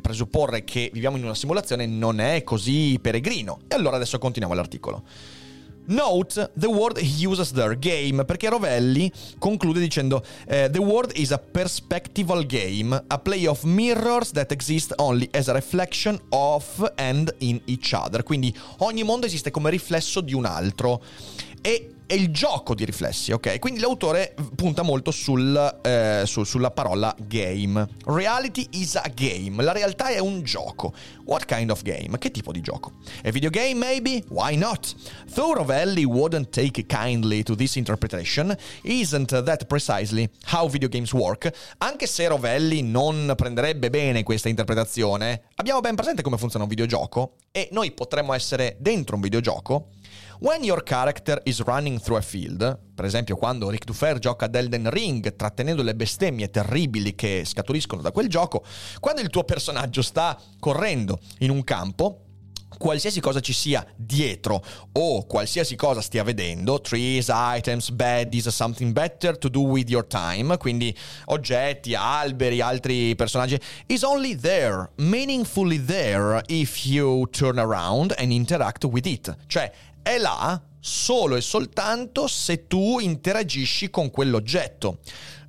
presupporre 0.00 0.64
che 0.64 0.90
viviamo 0.92 1.16
in 1.16 1.24
una 1.24 1.34
simulazione 1.34 1.86
non 1.86 2.20
è 2.20 2.42
così 2.42 2.98
peregrino. 3.00 3.60
E 3.68 3.74
allora 3.74 3.96
adesso 3.96 4.18
continuiamo 4.18 4.54
l'articolo. 4.54 5.02
Note 5.88 6.50
the 6.56 6.66
word 6.66 6.98
he 6.98 7.24
uses 7.24 7.52
there, 7.52 7.78
game, 7.78 8.24
perché 8.24 8.48
Rovelli 8.48 9.10
conclude 9.38 9.78
dicendo 9.78 10.16
uh, 10.16 10.68
The 10.68 10.80
word 10.80 11.12
is 11.14 11.30
a 11.30 11.38
perspectival 11.38 12.44
game, 12.44 13.04
a 13.06 13.18
play 13.18 13.46
of 13.46 13.62
mirrors 13.62 14.32
that 14.32 14.50
exist 14.50 14.92
only 14.96 15.28
as 15.32 15.46
a 15.46 15.52
reflection 15.52 16.20
of 16.30 16.92
and 16.96 17.32
in 17.38 17.60
each 17.66 17.92
other. 17.92 18.24
Quindi 18.24 18.52
ogni 18.78 19.04
mondo 19.04 19.26
esiste 19.26 19.52
come 19.52 19.70
riflesso 19.70 20.20
di 20.20 20.34
un 20.34 20.44
altro. 20.44 21.00
E 21.62 21.95
è 22.06 22.14
il 22.14 22.30
gioco 22.30 22.74
di 22.74 22.84
riflessi, 22.84 23.32
ok? 23.32 23.58
Quindi 23.58 23.80
l'autore 23.80 24.34
punta 24.54 24.82
molto 24.82 25.10
sul, 25.10 25.80
eh, 25.82 26.22
su, 26.24 26.44
sulla 26.44 26.70
parola 26.70 27.14
game. 27.18 27.86
Reality 28.04 28.66
is 28.72 28.94
a 28.94 29.10
game. 29.12 29.62
La 29.62 29.72
realtà 29.72 30.08
è 30.08 30.18
un 30.18 30.42
gioco. 30.42 30.94
What 31.24 31.46
kind 31.46 31.70
of 31.70 31.82
game? 31.82 32.16
Che 32.18 32.30
tipo 32.30 32.52
di 32.52 32.60
gioco? 32.60 32.92
A 33.24 33.30
video 33.30 33.50
game, 33.50 33.74
maybe? 33.74 34.22
Why 34.28 34.54
not? 34.56 34.94
Though 35.34 35.54
Rovelli 35.54 36.04
wouldn't 36.04 36.50
take 36.50 36.86
kindly 36.86 37.42
to 37.42 37.56
this 37.56 37.74
interpretation, 37.74 38.56
isn't 38.82 39.42
that 39.42 39.64
precisely 39.64 40.30
how 40.52 40.68
video 40.68 40.88
games 40.88 41.12
work? 41.12 41.50
Anche 41.78 42.06
se 42.06 42.28
Rovelli 42.28 42.82
non 42.82 43.32
prenderebbe 43.36 43.90
bene 43.90 44.22
questa 44.22 44.48
interpretazione, 44.48 45.42
abbiamo 45.56 45.80
ben 45.80 45.96
presente 45.96 46.22
come 46.22 46.38
funziona 46.38 46.64
un 46.64 46.70
videogioco 46.70 47.34
e 47.50 47.68
noi 47.72 47.90
potremmo 47.90 48.32
essere 48.32 48.76
dentro 48.78 49.16
un 49.16 49.22
videogioco 49.22 49.88
When 50.38 50.62
your 50.62 50.82
character 50.82 51.40
is 51.44 51.62
running 51.62 51.98
through 51.98 52.18
a 52.18 52.20
field, 52.20 52.78
per 52.94 53.06
esempio 53.06 53.36
quando 53.36 53.70
Rick 53.70 53.84
Dufer 53.84 54.18
gioca 54.18 54.44
ad 54.44 54.54
Elden 54.54 54.90
Ring 54.90 55.34
trattenendo 55.34 55.82
le 55.82 55.94
bestemmie 55.94 56.50
terribili 56.50 57.14
che 57.14 57.42
scaturiscono 57.46 58.02
da 58.02 58.12
quel 58.12 58.28
gioco, 58.28 58.62
quando 59.00 59.22
il 59.22 59.30
tuo 59.30 59.44
personaggio 59.44 60.02
sta 60.02 60.38
correndo 60.58 61.20
in 61.38 61.50
un 61.50 61.64
campo, 61.64 62.20
qualsiasi 62.76 63.20
cosa 63.20 63.40
ci 63.40 63.54
sia 63.54 63.86
dietro 63.96 64.62
o 64.92 65.24
qualsiasi 65.24 65.74
cosa 65.74 66.02
stia 66.02 66.22
vedendo, 66.22 66.80
trees, 66.82 67.28
items, 67.30 67.90
baddies, 67.90 68.48
something 68.48 68.92
better 68.92 69.38
to 69.38 69.48
do 69.48 69.60
with 69.60 69.88
your 69.88 70.06
time, 70.06 70.58
quindi 70.58 70.94
oggetti, 71.26 71.94
alberi, 71.94 72.60
altri 72.60 73.14
personaggi, 73.14 73.58
is 73.86 74.02
only 74.02 74.36
there, 74.36 74.90
meaningfully 74.96 75.82
there 75.82 76.42
if 76.48 76.84
you 76.84 77.26
turn 77.30 77.58
around 77.58 78.12
and 78.18 78.30
interact 78.30 78.84
with 78.84 79.06
it. 79.06 79.34
Cioè, 79.46 79.72
è 80.06 80.18
là 80.18 80.62
solo 80.78 81.34
e 81.34 81.40
soltanto 81.40 82.28
se 82.28 82.68
tu 82.68 83.00
interagisci 83.00 83.90
con 83.90 84.12
quell'oggetto. 84.12 85.00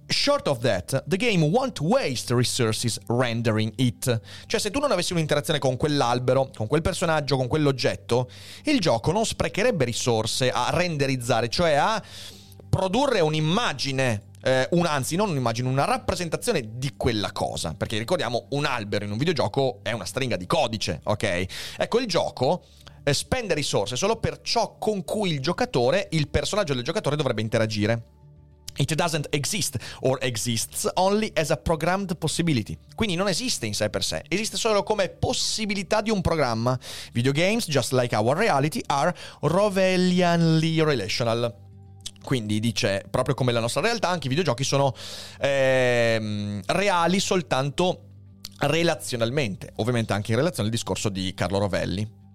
Short 0.07 0.47
of 0.47 0.59
that, 0.59 1.03
the 1.05 1.17
game 1.17 1.45
won't 1.45 1.79
waste 1.79 2.33
resources 2.33 2.97
rendering 3.05 3.71
it. 3.75 4.19
Cioè, 4.47 4.59
se 4.59 4.71
tu 4.71 4.79
non 4.79 4.91
avessi 4.91 5.13
un'interazione 5.13 5.59
con 5.59 5.77
quell'albero, 5.77 6.49
con 6.55 6.65
quel 6.65 6.81
personaggio, 6.81 7.37
con 7.37 7.47
quell'oggetto, 7.47 8.31
il 8.63 8.79
gioco 8.79 9.11
non 9.11 9.27
sprecherebbe 9.27 9.85
risorse 9.85 10.49
a 10.49 10.71
renderizzare, 10.71 11.49
cioè 11.49 11.73
a 11.73 12.01
produrre 12.67 13.19
un'immagine 13.19 14.23
eh, 14.41 14.67
un, 14.71 14.87
anzi, 14.87 15.15
non 15.15 15.29
un'immagine, 15.29 15.69
una 15.69 15.85
rappresentazione 15.85 16.67
di 16.77 16.93
quella 16.97 17.31
cosa. 17.31 17.75
Perché 17.75 17.99
ricordiamo, 17.99 18.47
un 18.51 18.65
albero 18.65 19.05
in 19.05 19.11
un 19.11 19.17
videogioco 19.19 19.81
è 19.83 19.91
una 19.91 20.05
stringa 20.05 20.35
di 20.35 20.47
codice, 20.47 21.01
ok? 21.03 21.45
Ecco, 21.77 21.99
il 21.99 22.07
gioco 22.07 22.63
spende 23.13 23.53
risorse 23.53 23.95
solo 23.95 24.17
per 24.17 24.41
ciò 24.41 24.77
con 24.77 25.03
cui 25.03 25.31
il 25.31 25.39
giocatore, 25.39 26.07
il 26.11 26.27
personaggio 26.29 26.73
del 26.73 26.83
giocatore 26.83 27.15
dovrebbe 27.15 27.41
interagire. 27.41 28.15
It 28.77 28.93
doesn't 28.93 29.27
exist 29.31 29.77
or 30.01 30.19
exists 30.21 30.87
only 30.95 31.31
as 31.33 31.49
a 31.49 31.57
programmed 31.57 32.15
possibility. 32.17 32.77
Quindi 32.95 33.15
non 33.15 33.27
esiste 33.27 33.65
in 33.65 33.73
sé 33.73 33.89
per 33.89 34.03
sé, 34.03 34.23
esiste 34.27 34.55
solo 34.55 34.83
come 34.83 35.09
possibilità 35.09 36.01
di 36.01 36.11
un 36.11 36.21
programma. 36.21 36.77
Videogames, 37.11 37.67
just 37.67 37.91
like 37.91 38.15
our 38.15 38.37
reality, 38.37 38.81
are 38.85 39.15
Rovellianly 39.41 40.83
relational. 40.83 41.65
Quindi 42.23 42.59
dice, 42.59 43.05
proprio 43.09 43.33
come 43.35 43.51
la 43.51 43.61
nostra 43.61 43.81
realtà, 43.81 44.09
anche 44.09 44.27
i 44.27 44.29
videogiochi 44.29 44.63
sono 44.63 44.93
ehm, 45.39 46.61
reali 46.65 47.19
soltanto 47.19 48.01
relazionalmente. 48.59 49.71
Ovviamente 49.77 50.13
anche 50.13 50.31
in 50.31 50.37
relazione 50.37 50.67
al 50.67 50.73
discorso 50.73 51.09
di 51.09 51.33
Carlo 51.33 51.57
Rovelli. 51.57 52.25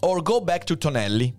Or 0.00 0.22
go 0.22 0.40
back 0.40 0.64
to 0.64 0.76
Tonelli, 0.76 1.34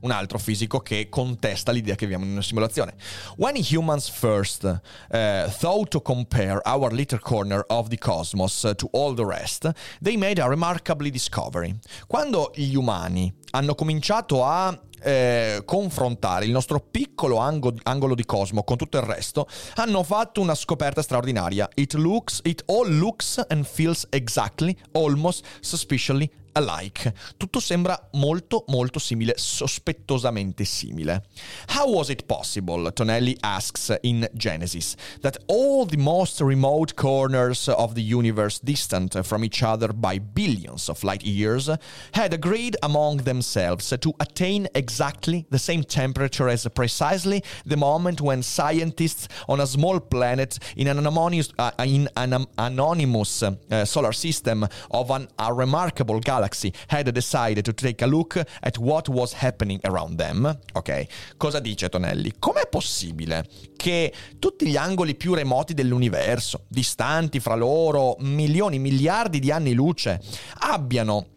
un 0.00 0.10
altro 0.10 0.38
fisico 0.38 0.80
che 0.80 1.08
contesta 1.08 1.72
l'idea 1.72 1.94
che 1.94 2.06
viviamo 2.06 2.24
in 2.24 2.32
una 2.32 2.42
simulazione. 2.42 2.94
When 3.36 3.56
humans 3.56 4.08
first 4.08 4.64
uh, 4.64 5.50
thought 5.50 5.88
to 5.90 6.00
compare 6.00 6.60
our 6.64 6.92
little 6.92 7.18
corner 7.18 7.64
of 7.68 7.88
the 7.88 7.98
cosmos 7.98 8.60
to 8.76 8.88
all 8.92 9.14
the 9.14 9.24
rest, 9.24 9.70
they 10.00 10.16
made 10.16 10.40
a 10.40 10.48
remarkable 10.48 11.10
discovery. 11.10 11.78
Quando 12.06 12.52
gli 12.54 12.74
umani 12.74 13.32
hanno 13.50 13.74
cominciato 13.74 14.44
a 14.44 14.78
eh, 15.00 15.62
confrontare 15.64 16.44
il 16.44 16.50
nostro 16.50 16.80
piccolo 16.80 17.36
angolo, 17.36 17.76
angolo, 17.84 18.14
di 18.14 18.24
cosmo 18.24 18.64
con 18.64 18.76
tutto 18.76 18.98
il 18.98 19.04
resto, 19.04 19.46
hanno 19.76 20.02
fatto 20.02 20.40
una 20.40 20.54
scoperta 20.54 21.02
straordinaria. 21.02 21.68
It 21.74 21.94
looks, 21.94 22.40
it 22.44 22.62
all 22.66 22.88
looks 22.88 23.44
and 23.48 23.64
feels 23.64 24.06
exactly, 24.10 24.76
almost 24.92 25.44
suspiciously 25.60 26.30
alike. 26.58 27.14
Tutto 27.36 27.60
sembra 27.60 28.08
molto 28.12 28.64
molto 28.68 28.98
simile, 28.98 29.34
sospettosamente 29.36 30.64
simile. 30.64 31.24
How 31.68 31.88
was 31.88 32.10
it 32.10 32.24
possible, 32.26 32.92
Tonelli 32.92 33.36
asks 33.40 33.96
in 34.02 34.28
Genesis, 34.34 34.96
that 35.20 35.38
all 35.46 35.86
the 35.86 35.96
most 35.96 36.40
remote 36.40 36.94
corners 36.94 37.68
of 37.68 37.94
the 37.94 38.02
universe 38.02 38.60
distant 38.62 39.24
from 39.24 39.44
each 39.44 39.62
other 39.62 39.92
by 39.92 40.18
billions 40.18 40.88
of 40.88 41.02
light 41.02 41.22
years 41.22 41.70
had 42.12 42.32
agreed 42.32 42.76
among 42.82 43.18
themselves 43.18 43.88
to 43.88 44.12
attain 44.20 44.68
exactly 44.74 45.46
the 45.50 45.58
same 45.58 45.82
temperature 45.82 46.48
as 46.48 46.66
precisely 46.74 47.42
the 47.64 47.76
moment 47.76 48.20
when 48.20 48.42
scientists 48.42 49.28
on 49.48 49.60
a 49.60 49.66
small 49.66 50.00
planet 50.00 50.58
in 50.76 50.88
an 50.88 50.98
anonymous, 50.98 51.52
uh, 51.58 51.70
in 51.84 52.08
an 52.16 52.46
anonymous 52.58 53.42
uh, 53.42 53.84
solar 53.84 54.12
system 54.12 54.66
of 54.90 55.10
an, 55.10 55.28
a 55.38 55.52
remarkable 55.52 56.20
galaxy 56.20 56.47
Galaxy 56.48 56.72
had 56.88 57.10
decided 57.10 57.64
to 57.64 57.74
take 57.74 58.02
a 58.02 58.06
look 58.06 58.42
at 58.60 58.78
what 58.78 59.08
was 59.08 59.34
happening 59.34 59.78
around 59.82 60.16
them. 60.16 60.58
Ok, 60.72 61.06
cosa 61.36 61.60
dice 61.60 61.88
Tonelli? 61.88 62.34
Com'è 62.38 62.68
possibile 62.68 63.46
che 63.76 64.12
tutti 64.38 64.66
gli 64.66 64.76
angoli 64.76 65.14
più 65.14 65.34
remoti 65.34 65.74
dell'universo, 65.74 66.64
distanti 66.68 67.40
fra 67.40 67.54
loro 67.54 68.16
milioni, 68.20 68.78
miliardi 68.78 69.38
di 69.38 69.50
anni 69.50 69.74
luce, 69.74 70.20
abbiano 70.60 71.36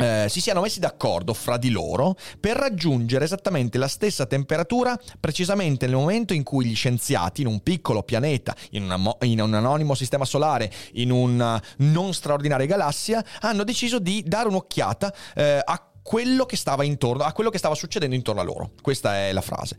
eh, 0.00 0.26
si 0.28 0.40
siano 0.40 0.60
messi 0.60 0.80
d'accordo 0.80 1.34
fra 1.34 1.56
di 1.56 1.70
loro 1.70 2.16
per 2.38 2.56
raggiungere 2.56 3.24
esattamente 3.24 3.78
la 3.78 3.88
stessa 3.88 4.26
temperatura 4.26 4.98
precisamente 5.18 5.86
nel 5.86 5.96
momento 5.96 6.32
in 6.32 6.42
cui 6.42 6.64
gli 6.64 6.74
scienziati 6.74 7.42
in 7.42 7.46
un 7.46 7.60
piccolo 7.60 8.02
pianeta, 8.02 8.54
in, 8.70 8.84
una, 8.84 9.16
in 9.22 9.40
un 9.40 9.54
anonimo 9.54 9.94
sistema 9.94 10.24
solare, 10.24 10.72
in 10.94 11.10
una 11.10 11.62
non 11.78 12.12
straordinaria 12.14 12.66
galassia, 12.66 13.24
hanno 13.40 13.64
deciso 13.64 13.98
di 13.98 14.22
dare 14.26 14.48
un'occhiata 14.48 15.14
eh, 15.34 15.60
a 15.64 15.89
quello 16.10 16.44
che 16.44 16.56
stava 16.56 16.82
intorno, 16.82 17.22
a 17.22 17.32
quello 17.32 17.50
che 17.50 17.58
stava 17.58 17.76
succedendo 17.76 18.16
intorno 18.16 18.40
a 18.40 18.44
loro. 18.44 18.72
Questa 18.82 19.14
è 19.14 19.32
la 19.32 19.40
frase. 19.42 19.76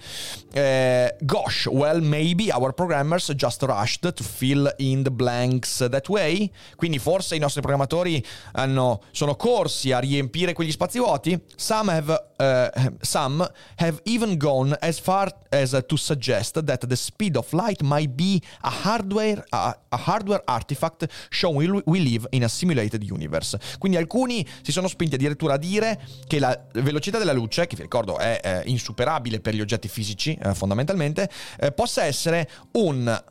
Eh, 0.53 1.17
gosh, 1.19 1.65
well, 1.65 1.99
maybe 1.99 2.49
our 2.53 2.71
programmers 2.71 3.29
just 3.35 3.61
rushed 3.63 4.13
to 4.13 4.23
fill 4.23 4.73
in 4.77 5.03
the 5.03 5.11
blanks 5.11 5.85
that 5.89 6.07
way. 6.07 6.49
Quindi 6.77 6.99
forse 6.99 7.35
i 7.35 7.37
nostri 7.37 7.59
programmatori 7.59 8.25
hanno, 8.53 9.01
sono 9.11 9.35
corsi 9.35 9.91
a 9.91 9.99
riempire 9.99 10.53
quegli 10.53 10.71
spazi 10.71 10.99
vuoti. 10.99 11.37
Some 11.57 11.91
have, 11.91 12.27
uh, 12.37 12.93
some 13.01 13.45
have 13.75 13.99
even 14.05 14.37
gone 14.37 14.73
as 14.79 14.99
far 14.99 15.37
as 15.49 15.83
to 15.85 15.97
suggest 15.97 16.63
that 16.63 16.87
the 16.87 16.95
speed 16.95 17.35
of 17.35 17.51
light 17.51 17.81
might 17.81 18.11
be 18.11 18.39
a 18.61 18.69
hardware, 18.69 19.43
a, 19.49 19.77
a 19.89 19.97
hardware 19.97 20.43
artifact 20.45 21.09
showing 21.29 21.81
we 21.85 21.99
live 21.99 22.25
in 22.29 22.45
a 22.45 22.47
simulated 22.47 23.03
universe. 23.03 23.59
Quindi 23.77 23.97
alcuni 23.97 24.47
si 24.61 24.71
sono 24.71 24.87
spinti 24.87 25.15
addirittura 25.15 25.55
a 25.55 25.57
dire 25.57 25.99
che 26.27 26.39
la 26.39 26.67
velocità 26.73 27.17
della 27.17 27.33
luce, 27.33 27.67
che 27.67 27.75
vi 27.75 27.81
ricordo 27.83 28.17
è 28.17 28.39
eh, 28.43 28.61
insuperabile 28.65 29.39
per 29.39 29.53
gli 29.53 29.61
oggetti 29.61 29.87
fisici 29.87 30.37
eh, 30.41 30.53
fondamentalmente, 30.53 31.29
eh, 31.59 31.71
possa 31.71 32.03
essere 32.03 32.49
un 32.73 33.23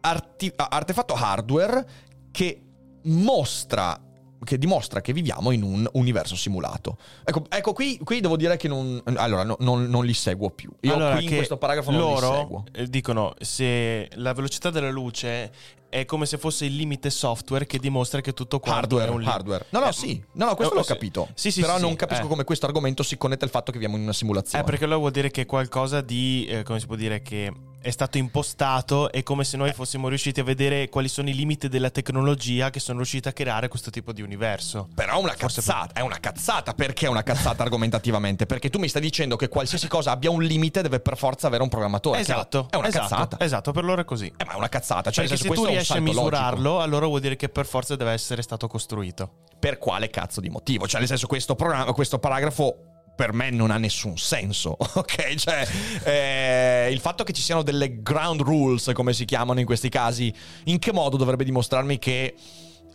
arti- 0.00 0.52
artefatto 0.56 1.14
hardware 1.14 1.86
che 2.30 2.62
mostra 3.04 4.00
che 4.44 4.58
dimostra 4.58 5.00
che 5.00 5.12
viviamo 5.12 5.50
in 5.50 5.62
un 5.62 5.88
universo 5.92 6.36
simulato. 6.36 6.98
Ecco, 7.24 7.44
ecco 7.48 7.72
qui, 7.72 7.98
qui, 8.02 8.20
devo 8.20 8.36
dire 8.36 8.56
che 8.56 8.68
non, 8.68 9.00
allora, 9.16 9.42
no, 9.42 9.56
non, 9.60 9.84
non, 9.84 10.04
li 10.04 10.14
seguo 10.14 10.50
più. 10.50 10.70
Io 10.80 10.94
allora, 10.94 11.16
qui 11.16 11.24
in 11.24 11.34
questo 11.36 11.56
paragrafo 11.56 11.90
non 11.90 12.00
loro 12.00 12.30
li 12.30 12.36
seguo. 12.36 12.64
dicono 12.88 13.34
se 13.40 14.08
la 14.14 14.32
velocità 14.32 14.70
della 14.70 14.90
luce 14.90 15.50
è 15.90 16.04
come 16.04 16.26
se 16.26 16.36
fosse 16.36 16.66
il 16.66 16.76
limite 16.76 17.08
software 17.10 17.66
che 17.66 17.78
dimostra 17.78 18.20
che 18.20 18.34
tutto 18.34 18.60
quanto 18.60 18.96
hardware, 18.98 19.08
è 19.08 19.10
un 19.10 19.20
li- 19.20 19.26
hardware. 19.26 19.66
No, 19.70 19.80
no, 19.80 19.88
eh, 19.88 19.92
sì. 19.92 20.22
No, 20.32 20.46
no, 20.46 20.54
questo 20.54 20.74
eh, 20.74 20.76
l'ho 20.76 20.82
sì. 20.82 20.92
capito. 20.92 21.28
Sì, 21.34 21.50
sì, 21.50 21.60
Però 21.62 21.76
sì, 21.76 21.82
non 21.82 21.90
sì. 21.92 21.96
capisco 21.96 22.24
Eh. 22.24 22.28
come 22.28 22.44
questo 22.44 22.66
argomento 22.66 23.02
si 23.02 23.16
connette 23.16 23.44
al 23.44 23.50
fatto 23.50 23.72
che 23.72 23.78
viviamo 23.78 23.96
in 23.96 24.02
una 24.02 24.12
simulazione. 24.12 24.62
Eh, 24.62 24.66
perché 24.66 24.84
allora 24.84 24.98
vuol 24.98 25.12
dire 25.12 25.30
che 25.30 25.42
è 25.42 25.46
qualcosa 25.46 26.00
di, 26.00 26.46
eh, 26.48 26.62
come 26.62 26.78
si 26.78 26.86
può 26.86 26.96
dire, 26.96 27.22
che 27.22 27.52
è 27.80 27.90
stato 27.90 28.18
impostato, 28.18 29.10
è 29.12 29.22
come 29.22 29.44
se 29.44 29.56
noi 29.56 29.72
fossimo 29.72 30.08
riusciti 30.08 30.40
a 30.40 30.44
vedere 30.44 30.88
quali 30.88 31.08
sono 31.08 31.28
i 31.28 31.34
limiti 31.34 31.68
della 31.68 31.90
tecnologia 31.90 32.70
che 32.70 32.80
sono 32.80 32.98
riusciti 32.98 33.28
a 33.28 33.32
creare 33.32 33.68
questo 33.68 33.90
tipo 33.90 34.12
di 34.12 34.20
universo. 34.20 34.88
Però 34.94 35.12
è 35.14 35.20
una 35.20 35.34
Forse 35.36 35.60
cazzata, 35.60 35.94
è 35.94 36.00
una 36.00 36.18
cazzata. 36.18 36.74
Perché 36.74 37.06
è 37.06 37.08
una 37.08 37.22
cazzata 37.22 37.62
argomentativamente? 37.62 38.46
Perché 38.46 38.68
tu 38.68 38.78
mi 38.78 38.88
stai 38.88 39.02
dicendo 39.02 39.36
che 39.36 39.48
qualsiasi 39.48 39.86
cosa 39.86 40.10
abbia 40.10 40.30
un 40.30 40.42
limite 40.42 40.82
deve 40.82 41.00
per 41.00 41.16
forza 41.16 41.46
avere 41.46 41.62
un 41.62 41.68
programmatore. 41.68 42.18
Esatto, 42.18 42.66
È 42.70 42.76
una 42.76 42.88
esatto, 42.88 43.08
cazzata. 43.08 43.44
Esatto, 43.44 43.72
per 43.72 43.84
loro 43.84 44.00
è 44.00 44.04
così. 44.04 44.26
Eh, 44.36 44.44
ma 44.44 44.52
è 44.52 44.56
una 44.56 44.68
cazzata. 44.68 45.10
Cioè, 45.10 45.26
Perché 45.26 45.42
se 45.42 45.48
tu 45.50 45.64
riesci 45.64 45.92
a 45.92 46.00
misurarlo, 46.00 46.62
logico. 46.62 46.82
allora 46.82 47.06
vuol 47.06 47.20
dire 47.20 47.36
che 47.36 47.48
per 47.48 47.66
forza 47.66 47.94
deve 47.94 48.12
essere 48.12 48.42
stato 48.42 48.66
costruito. 48.66 49.30
Per 49.58 49.78
quale 49.78 50.10
cazzo 50.10 50.40
di 50.40 50.50
motivo? 50.50 50.86
Cioè, 50.86 50.98
nel 51.00 51.08
senso, 51.08 51.26
questo, 51.26 51.54
programma, 51.54 51.92
questo 51.92 52.18
paragrafo 52.18 52.97
per 53.18 53.32
me 53.32 53.50
non 53.50 53.72
ha 53.72 53.78
nessun 53.78 54.16
senso, 54.16 54.76
ok? 54.78 55.34
Cioè, 55.34 55.68
eh, 56.04 56.88
il 56.92 57.00
fatto 57.00 57.24
che 57.24 57.32
ci 57.32 57.42
siano 57.42 57.64
delle 57.64 58.00
ground 58.00 58.42
rules, 58.42 58.92
come 58.94 59.12
si 59.12 59.24
chiamano 59.24 59.58
in 59.58 59.66
questi 59.66 59.88
casi, 59.88 60.32
in 60.66 60.78
che 60.78 60.92
modo 60.92 61.16
dovrebbe 61.16 61.42
dimostrarmi 61.42 61.98
che 61.98 62.36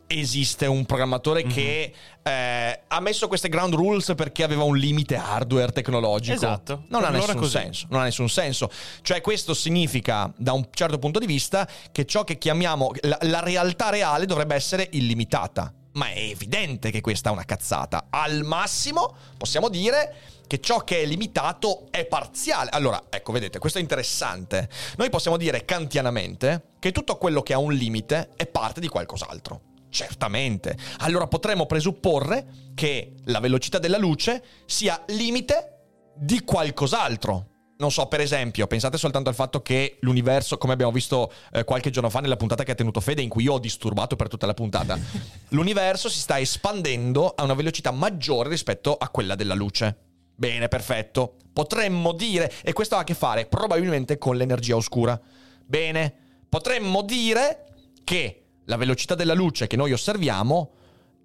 esiste 0.08 0.66
un 0.66 0.86
programmatore 0.86 1.44
che 1.44 1.94
eh, 2.22 2.82
ha 2.88 3.00
messo 3.02 3.28
queste 3.28 3.50
ground 3.50 3.74
rules 3.74 4.14
perché 4.16 4.44
aveva 4.44 4.64
un 4.64 4.78
limite 4.78 5.18
hardware 5.18 5.74
tecnologico? 5.74 6.36
Esatto. 6.36 6.86
Non 6.88 7.04
ha 7.04 7.08
Per 7.08 7.16
è 7.16 7.20
nessun 7.20 7.36
così. 7.36 7.52
senso. 7.52 7.88
Non 7.90 8.00
ha 8.00 8.04
nessun 8.06 8.30
senso. 8.30 8.72
Cioè, 9.02 9.20
questo 9.20 9.54
significa, 9.54 10.32
da 10.38 10.54
un 10.54 10.70
certo 10.72 11.00
punto 11.00 11.20
di 11.20 11.26
vista, 11.26 11.68
che 11.92 12.06
ciò 12.06 12.24
che 12.24 12.38
chiamiamo 12.38 12.92
la, 13.02 13.18
la 13.24 13.42
realtà 13.42 13.90
reale 13.90 14.26
dovrebbe 14.26 14.56
essere 14.56 14.88
illimitata. 14.92 15.74
Ma 15.94 16.10
è 16.10 16.20
evidente 16.20 16.90
che 16.92 17.02
questa 17.02 17.30
è 17.30 17.32
una 17.32 17.46
cazzata. 17.46 18.08
Al 18.10 18.44
massimo 18.44 19.16
possiamo 19.38 19.70
dire 19.70 20.16
che 20.48 20.60
ciò 20.60 20.80
che 20.80 21.02
è 21.02 21.06
limitato 21.06 21.88
è 21.92 22.06
parziale. 22.06 22.70
Allora, 22.72 23.04
ecco, 23.10 23.32
vedete, 23.32 23.60
questo 23.60 23.78
è 23.78 23.82
interessante. 23.82 24.70
Noi 24.98 25.10
possiamo 25.10 25.38
dire 25.38 25.66
kantianamente 25.66 26.72
che 26.80 26.92
tutto 26.92 27.18
quello 27.18 27.42
che 27.42 27.54
ha 27.54 27.60
un 27.60 27.74
limite 27.74 28.30
è 28.36 28.48
parte 28.48 28.80
di 28.80 28.88
qualcos'altro. 28.88 29.62
Certamente. 29.90 30.76
Allora 31.00 31.28
potremmo 31.28 31.68
presupporre 31.68 32.72
che 32.74 33.14
la 33.26 33.40
velocità 33.40 33.78
della 33.78 34.00
luce 34.00 34.44
sia 34.66 35.04
limite 35.08 35.82
di 36.16 36.42
qualcos'altro. 36.44 37.53
Non 37.76 37.92
so, 37.92 38.06
per 38.06 38.22
esempio, 38.22 38.68
pensate 38.68 38.98
soltanto 38.98 39.30
al 39.30 39.36
fatto 39.36 39.62
che 39.62 39.98
l'universo, 40.02 40.58
come 40.58 40.74
abbiamo 40.74 40.92
visto 40.92 41.32
eh, 41.52 41.64
qualche 41.64 41.90
giorno 41.90 42.10
fa 42.10 42.20
nella 42.20 42.38
puntata 42.38 42.64
che 42.64 42.72
ha 42.72 42.76
tenuto 42.76 43.00
Fede, 43.00 43.22
in 43.22 43.30
cui 43.30 43.44
io 43.44 43.54
ho 43.54 43.60
disturbato 43.60 44.16
per 44.16 44.28
tutta 44.28 44.46
la 44.46 44.54
puntata, 44.54 44.98
l'universo 45.50 46.08
si 46.08 46.20
sta 46.20 46.40
espandendo 46.40 47.34
a 47.36 47.44
una 47.44 47.56
velocità 47.56 47.92
maggiore 47.92 48.50
rispetto 48.50 48.96
a 48.96 49.10
quella 49.10 49.36
della 49.36 49.56
luce. 49.56 49.96
Bene, 50.36 50.68
perfetto. 50.68 51.36
Potremmo 51.52 52.14
dire, 52.14 52.52
e 52.64 52.74
questo 52.74 52.96
ha 52.96 53.00
a 53.00 53.04
che 53.04 53.14
fare 53.14 53.46
probabilmente 53.46 54.18
con 54.18 54.36
l'energia 54.36 54.76
oscura. 54.76 55.20
Bene, 55.66 56.14
potremmo 56.50 57.02
dire 57.02 57.66
che 58.04 58.44
la 58.66 58.78
velocità 58.78 59.16
della 59.16 59.34
luce 59.34 59.68
che 59.68 59.76
noi 59.76 59.92
osserviamo 59.92 60.72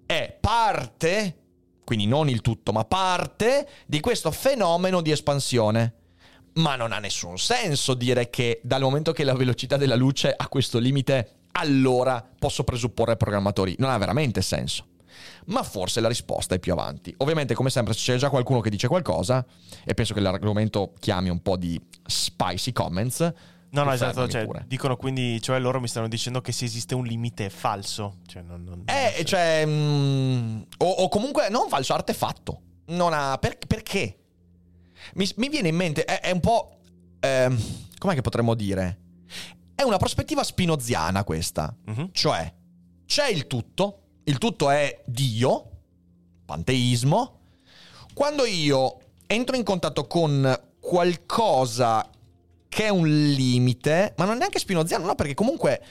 è 0.05 0.35
parte, 0.39 1.37
quindi 1.83 2.07
non 2.07 2.29
il 2.29 2.41
tutto, 2.41 2.71
ma 2.71 2.85
parte 2.85 3.67
di 3.85 3.99
questo 3.99 4.31
fenomeno 4.31 5.01
di 5.01 5.11
espansione. 5.11 5.93
Ma 6.59 6.75
non 6.75 6.91
ha 6.91 6.99
nessun 6.99 7.37
senso 7.37 7.93
dire 7.93 8.29
che 8.29 8.59
dal 8.63 8.81
momento 8.81 9.11
che 9.11 9.23
la 9.23 9.33
velocità 9.33 9.77
della 9.77 9.95
luce 9.95 10.33
ha 10.35 10.47
questo 10.47 10.77
limite, 10.79 11.35
allora 11.53 12.25
posso 12.37 12.63
presupporre 12.63 13.15
programmatori. 13.17 13.75
Non 13.79 13.89
ha 13.89 13.97
veramente 13.97 14.41
senso. 14.41 14.85
Ma 15.45 15.63
forse 15.63 15.99
la 15.99 16.07
risposta 16.07 16.55
è 16.55 16.59
più 16.59 16.71
avanti. 16.73 17.13
Ovviamente, 17.17 17.53
come 17.53 17.69
sempre, 17.69 17.93
c'è 17.93 18.17
già 18.17 18.29
qualcuno 18.29 18.59
che 18.61 18.69
dice 18.69 18.87
qualcosa, 18.87 19.45
e 19.83 19.93
penso 19.93 20.13
che 20.13 20.19
l'argomento 20.19 20.93
chiami 20.99 21.29
un 21.29 21.41
po' 21.41 21.57
di 21.57 21.79
spicy 22.05 22.71
comments. 22.71 23.33
No, 23.71 23.83
no, 23.83 23.91
esatto. 23.93 24.27
Cioè, 24.27 24.47
dicono 24.65 24.95
quindi, 24.97 25.41
cioè 25.41 25.59
loro 25.59 25.79
mi 25.79 25.87
stanno 25.87 26.07
dicendo 26.07 26.41
che 26.41 26.51
se 26.51 26.65
esiste 26.65 26.93
un 26.95 27.05
limite 27.05 27.49
falso. 27.49 28.17
Cioè, 28.25 28.41
non, 28.41 28.63
non- 28.63 28.83
Eh, 28.85 29.23
cioè. 29.25 29.63
mm, 29.65 30.61
o, 30.79 30.85
o 30.89 31.07
comunque 31.09 31.49
non 31.49 31.69
falso 31.69 31.93
artefatto. 31.93 32.61
Non 32.87 33.13
ha. 33.13 33.37
per- 33.39 33.57
perché? 33.67 34.15
Mi, 35.15 35.29
mi 35.37 35.49
viene 35.49 35.69
in 35.69 35.75
mente. 35.75 36.05
È, 36.05 36.21
è 36.21 36.31
un 36.31 36.39
po'. 36.39 36.79
ehm, 37.19 37.61
com'è 37.97 38.13
che 38.13 38.21
potremmo 38.21 38.55
dire? 38.55 38.99
È 39.75 39.83
una 39.83 39.97
prospettiva 39.97 40.43
spinoziana 40.43 41.23
questa. 41.23 41.75
Mhm. 41.85 42.09
Cioè, 42.11 42.53
c'è 43.05 43.27
il 43.29 43.47
tutto. 43.47 44.01
Il 44.23 44.37
tutto 44.37 44.69
è 44.69 45.01
Dio, 45.05 45.69
panteismo. 46.45 47.39
Quando 48.13 48.45
io 48.45 48.97
entro 49.25 49.55
in 49.55 49.63
contatto 49.63 50.05
con 50.05 50.59
qualcosa 50.79 52.07
che 52.67 52.85
è 52.85 52.89
un 52.89 53.07
limite, 53.07 54.13
ma 54.17 54.25
non 54.25 54.35
è 54.35 54.37
neanche 54.39 54.59
spinoziano, 54.59 55.05
no, 55.05 55.15
perché 55.15 55.33
comunque, 55.33 55.81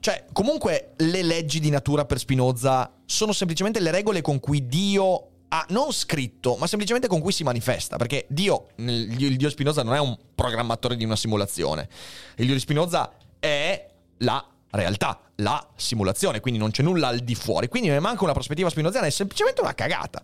cioè, 0.00 0.26
comunque 0.32 0.92
le 0.98 1.22
leggi 1.22 1.58
di 1.58 1.70
natura 1.70 2.04
per 2.04 2.18
Spinoza 2.18 2.92
sono 3.04 3.32
semplicemente 3.32 3.80
le 3.80 3.90
regole 3.90 4.20
con 4.20 4.38
cui 4.38 4.66
Dio 4.66 5.30
ha 5.48 5.66
non 5.70 5.92
scritto, 5.92 6.56
ma 6.56 6.66
semplicemente 6.66 7.08
con 7.08 7.20
cui 7.20 7.32
si 7.32 7.42
manifesta, 7.42 7.96
perché 7.96 8.26
Dio, 8.28 8.68
il 8.76 9.36
Dio 9.36 9.50
Spinoza 9.50 9.82
non 9.82 9.94
è 9.94 10.00
un 10.00 10.16
programmatore 10.34 10.96
di 10.96 11.04
una 11.04 11.16
simulazione. 11.16 11.88
Il 12.36 12.46
Dio 12.46 12.54
di 12.54 12.60
Spinoza 12.60 13.12
è 13.38 13.88
la 14.18 14.44
realtà, 14.70 15.20
la 15.36 15.66
simulazione, 15.76 16.40
quindi 16.40 16.60
non 16.60 16.70
c'è 16.70 16.82
nulla 16.82 17.08
al 17.08 17.20
di 17.20 17.34
fuori. 17.34 17.68
Quindi 17.68 17.88
mi 17.88 17.98
manca 18.00 18.24
una 18.24 18.32
prospettiva 18.32 18.68
spinoziana, 18.68 19.06
è 19.06 19.10
semplicemente 19.10 19.60
una 19.60 19.74
cagata. 19.74 20.22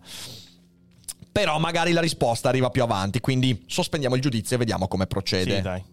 Però 1.31 1.57
magari 1.59 1.91
la 1.91 1.99
risposta 1.99 2.47
arriva 2.47 2.69
più 2.69 2.83
avanti, 2.83 3.19
quindi 3.19 3.65
sospendiamo 3.67 4.15
il 4.15 4.21
giudizio 4.21 4.55
e 4.55 4.59
vediamo 4.59 4.87
come 4.87 5.05
procede. 5.05 5.55
Sì, 5.55 5.61
dai. 5.61 5.83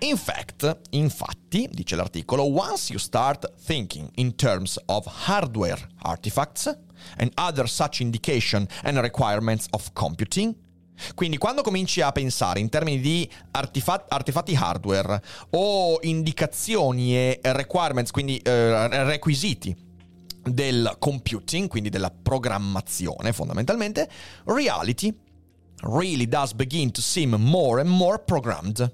In 0.00 0.16
fact, 0.16 0.78
infatti, 0.90 1.68
dice 1.70 1.94
l'articolo, 1.94 2.44
once 2.44 2.90
you 2.92 2.98
start 2.98 3.52
thinking 3.66 4.08
in 4.14 4.34
terms 4.34 4.80
of 4.86 5.06
hardware 5.26 5.88
artifacts 5.98 6.74
and 7.16 7.30
other 7.34 7.68
such 7.68 8.00
indication 8.00 8.66
and 8.82 8.98
requirements 8.98 9.66
of 9.70 9.92
computing, 9.92 10.54
quindi 11.14 11.38
quando 11.38 11.62
cominci 11.62 12.00
a 12.00 12.12
pensare 12.12 12.60
in 12.60 12.68
termini 12.68 13.00
di 13.00 13.30
artifa- 13.52 14.06
artefatti 14.08 14.54
hardware 14.54 15.22
o 15.50 15.98
indicazioni 16.02 17.16
e 17.16 17.40
requirements, 17.42 18.10
quindi 18.10 18.36
eh, 18.38 19.04
requisiti 19.04 19.76
del 20.42 20.96
computing, 20.98 21.68
quindi 21.68 21.88
della 21.88 22.10
programmazione 22.10 23.32
fondamentalmente, 23.32 24.08
reality 24.44 25.14
really 25.82 26.26
does 26.26 26.52
begin 26.54 26.90
to 26.90 27.00
seem 27.00 27.34
more 27.34 27.80
and 27.80 27.90
more 27.90 28.18
programmed. 28.18 28.92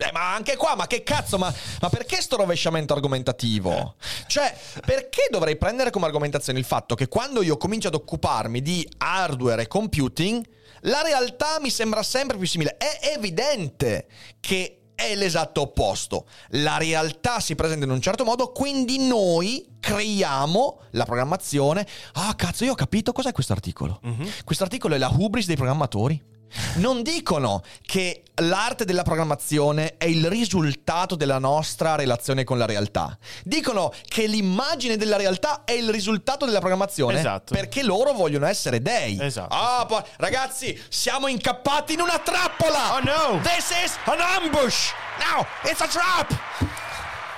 Eh, 0.00 0.12
ma 0.12 0.32
anche 0.34 0.56
qua, 0.56 0.76
ma 0.76 0.86
che 0.86 1.02
cazzo, 1.02 1.38
ma, 1.38 1.52
ma 1.80 1.88
perché 1.88 2.22
sto 2.22 2.36
rovesciamento 2.36 2.94
argomentativo? 2.94 3.96
Cioè, 4.28 4.56
perché 4.86 5.26
dovrei 5.28 5.56
prendere 5.56 5.90
come 5.90 6.06
argomentazione 6.06 6.60
il 6.60 6.64
fatto 6.64 6.94
che 6.94 7.08
quando 7.08 7.42
io 7.42 7.56
comincio 7.56 7.88
ad 7.88 7.94
occuparmi 7.94 8.62
di 8.62 8.88
hardware 8.98 9.62
e 9.62 9.66
computing, 9.66 10.46
la 10.82 11.02
realtà 11.02 11.58
mi 11.60 11.70
sembra 11.70 12.04
sempre 12.04 12.36
più 12.36 12.46
simile. 12.46 12.76
È 12.76 13.12
evidente 13.16 14.06
che 14.38 14.74
è 14.94 15.14
l'esatto 15.16 15.62
opposto. 15.62 16.26
La 16.50 16.76
realtà 16.76 17.40
si 17.40 17.56
presenta 17.56 17.84
in 17.84 17.90
un 17.90 18.00
certo 18.00 18.24
modo, 18.24 18.52
quindi 18.52 18.98
noi 19.06 19.66
creiamo 19.80 20.80
la 20.90 21.04
programmazione. 21.04 21.86
Ah, 22.14 22.34
cazzo, 22.36 22.64
io 22.64 22.72
ho 22.72 22.76
capito 22.76 23.12
cos'è 23.12 23.32
questo 23.32 23.52
articolo. 23.52 24.00
Questo 24.44 24.62
articolo 24.62 24.94
è 24.94 24.98
la 24.98 25.12
hubris 25.16 25.46
dei 25.46 25.56
programmatori. 25.56 26.36
Non 26.78 27.02
dicono 27.02 27.62
che 27.84 28.22
l'arte 28.36 28.84
della 28.84 29.02
programmazione 29.02 29.96
è 29.96 30.04
il 30.04 30.28
risultato 30.28 31.16
della 31.16 31.38
nostra 31.38 31.96
relazione 31.96 32.44
con 32.44 32.56
la 32.56 32.66
realtà. 32.66 33.18
Dicono 33.42 33.92
che 34.06 34.26
l'immagine 34.26 34.96
della 34.96 35.16
realtà 35.16 35.64
è 35.64 35.72
il 35.72 35.90
risultato 35.90 36.46
della 36.46 36.60
programmazione. 36.60 37.18
Esatto. 37.18 37.52
Perché 37.52 37.82
loro 37.82 38.12
vogliono 38.12 38.46
essere 38.46 38.80
dei. 38.80 39.18
Esatto, 39.20 39.54
Ah, 39.54 39.84
poi, 39.86 40.02
ragazzi, 40.18 40.80
siamo 40.88 41.26
incappati 41.26 41.94
in 41.94 42.00
una 42.00 42.18
trappola! 42.18 42.94
Oh, 42.94 43.00
no! 43.00 43.40
This 43.42 43.70
is 43.84 43.96
an 44.04 44.20
ambush! 44.20 44.92
No, 45.18 45.44
it's 45.68 45.80
a 45.80 45.88
trap! 45.88 46.87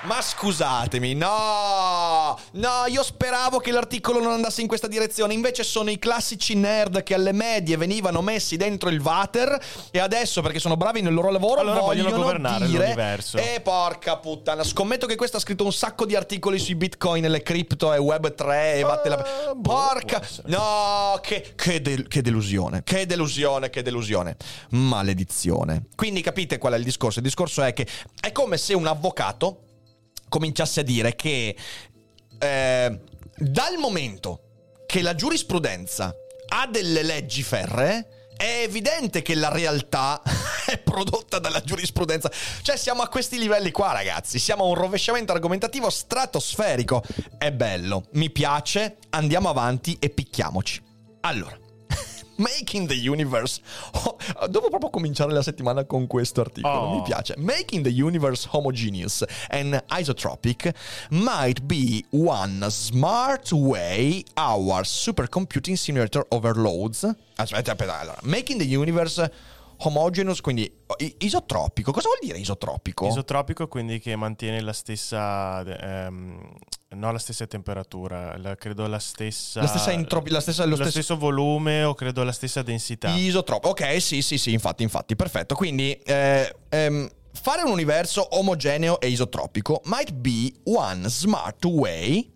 Ma 0.02 0.22
scusatemi, 0.22 1.12
no! 1.12 2.38
No, 2.52 2.86
io 2.86 3.02
speravo 3.02 3.58
che 3.58 3.70
l'articolo 3.70 4.18
non 4.22 4.32
andasse 4.32 4.62
in 4.62 4.66
questa 4.66 4.86
direzione. 4.86 5.34
Invece 5.34 5.62
sono 5.62 5.90
i 5.90 5.98
classici 5.98 6.54
nerd 6.54 7.02
che 7.02 7.12
alle 7.12 7.32
medie 7.32 7.76
venivano 7.76 8.22
messi 8.22 8.56
dentro 8.56 8.88
il 8.88 8.98
water 8.98 9.62
e 9.90 9.98
adesso, 9.98 10.40
perché 10.40 10.58
sono 10.58 10.78
bravi 10.78 11.02
nel 11.02 11.12
loro 11.12 11.30
lavoro, 11.30 11.60
Allora 11.60 11.80
vogliono 11.80 12.12
governare 12.16 12.66
dire... 12.66 12.78
l'universo. 12.78 13.36
E 13.36 13.60
porca 13.62 14.16
puttana, 14.16 14.64
scommetto 14.64 15.06
che 15.06 15.16
questo 15.16 15.36
ha 15.36 15.40
scritto 15.40 15.64
un 15.64 15.72
sacco 15.72 16.06
di 16.06 16.16
articoli 16.16 16.58
sui 16.58 16.76
bitcoin 16.76 17.24
e 17.24 17.28
le 17.28 17.42
cripto 17.42 17.92
e 17.92 17.98
web 17.98 18.34
3 18.34 18.74
e 18.76 18.82
vattela... 18.82 19.16
Ah, 19.18 19.54
boh, 19.54 19.60
Porca... 19.60 20.26
No, 20.46 21.18
che, 21.20 21.52
che 21.54 21.82
del- 21.82 22.08
che 22.08 22.22
delusione, 22.22 22.82
che 22.84 23.04
delusione, 23.04 23.68
che 23.68 23.82
delusione. 23.82 24.36
Maledizione. 24.70 25.88
Quindi 25.94 26.22
capite 26.22 26.56
qual 26.56 26.72
è 26.72 26.76
il 26.76 26.84
discorso? 26.84 27.18
Il 27.18 27.24
discorso 27.26 27.62
è 27.62 27.74
che 27.74 27.86
è 28.18 28.32
come 28.32 28.56
se 28.56 28.72
un 28.72 28.86
avvocato 28.86 29.64
cominciasse 30.30 30.80
a 30.80 30.84
dire 30.84 31.14
che 31.14 31.54
eh, 32.38 33.00
dal 33.36 33.76
momento 33.76 34.40
che 34.86 35.02
la 35.02 35.14
giurisprudenza 35.14 36.14
ha 36.48 36.66
delle 36.66 37.02
leggi 37.02 37.42
ferree, 37.42 38.20
è 38.40 38.62
evidente 38.62 39.20
che 39.20 39.34
la 39.34 39.50
realtà 39.50 40.22
è 40.64 40.78
prodotta 40.78 41.38
dalla 41.38 41.60
giurisprudenza. 41.60 42.30
Cioè 42.62 42.78
siamo 42.78 43.02
a 43.02 43.08
questi 43.08 43.38
livelli 43.38 43.70
qua, 43.70 43.92
ragazzi. 43.92 44.38
Siamo 44.38 44.64
a 44.64 44.68
un 44.68 44.74
rovesciamento 44.74 45.32
argomentativo 45.32 45.90
stratosferico. 45.90 47.02
È 47.36 47.52
bello, 47.52 48.04
mi 48.12 48.30
piace, 48.30 48.96
andiamo 49.10 49.50
avanti 49.50 49.98
e 50.00 50.08
picchiamoci. 50.08 50.82
Allora. 51.20 51.59
Making 52.40 52.88
the 52.88 52.94
universe. 52.94 53.60
Oh, 54.42 54.46
devo 54.46 54.68
proprio 54.68 54.90
cominciare 54.90 55.32
la 55.32 55.42
settimana 55.42 55.84
con 55.84 56.06
questo 56.06 56.40
articolo. 56.40 56.72
Oh. 56.72 56.94
Mi 56.94 57.02
piace. 57.02 57.34
Making 57.36 57.82
the 57.82 57.90
universe 57.90 58.48
homogeneous 58.50 59.24
and 59.50 59.82
isotropic 59.90 60.72
might 61.10 61.60
be 61.66 62.04
one 62.10 62.64
smart 62.70 63.52
way 63.52 64.24
our 64.36 64.84
supercomputing 64.84 65.76
simulator 65.76 66.24
overloads. 66.30 67.04
Aspetta, 67.36 67.72
aspetta. 67.72 67.98
Allora, 67.98 68.18
making 68.22 68.58
the 68.58 68.64
universe 68.66 69.28
homogeneous, 69.82 70.40
quindi 70.40 70.70
isotropico. 71.18 71.92
Cosa 71.92 72.08
vuol 72.08 72.18
dire 72.20 72.38
isotropico? 72.38 73.06
Isotropico 73.06 73.68
quindi 73.68 73.98
che 73.98 74.14
mantiene 74.16 74.60
la 74.60 74.72
stessa, 74.72 75.60
ehm, 75.62 76.48
no 76.96 77.12
la 77.12 77.18
stessa 77.18 77.46
temperatura, 77.46 78.36
la- 78.38 78.56
credo 78.56 78.86
la 78.86 78.98
stessa... 78.98 79.60
La 79.60 79.66
stessa 79.66 79.92
entropi- 79.92 80.30
la 80.30 80.40
stessa- 80.40 80.64
lo 80.64 80.70
lo 80.70 80.74
stesso- 80.76 80.90
stesso 80.90 81.16
volume 81.16 81.84
o 81.84 81.94
credo 81.94 82.22
la 82.24 82.32
stessa 82.32 82.62
densità. 82.62 83.14
Isotropico. 83.14 83.70
Ok, 83.70 84.00
sì, 84.02 84.22
sì, 84.22 84.38
sì, 84.38 84.52
infatti, 84.52 84.82
infatti, 84.82 85.16
perfetto. 85.16 85.54
Quindi, 85.54 85.92
eh, 86.04 86.54
ehm, 86.68 87.08
fare 87.32 87.62
un 87.62 87.70
universo 87.70 88.36
omogeneo 88.38 89.00
e 89.00 89.08
isotropico 89.08 89.80
might 89.84 90.12
be 90.12 90.52
one 90.64 91.08
smart 91.08 91.64
way 91.64 92.28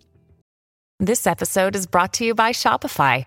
This 1.04 1.26
episode 1.26 1.76
is 1.76 1.86
brought 1.88 2.16
to 2.18 2.24
you 2.24 2.34
by 2.34 2.52
Shopify. 2.52 3.26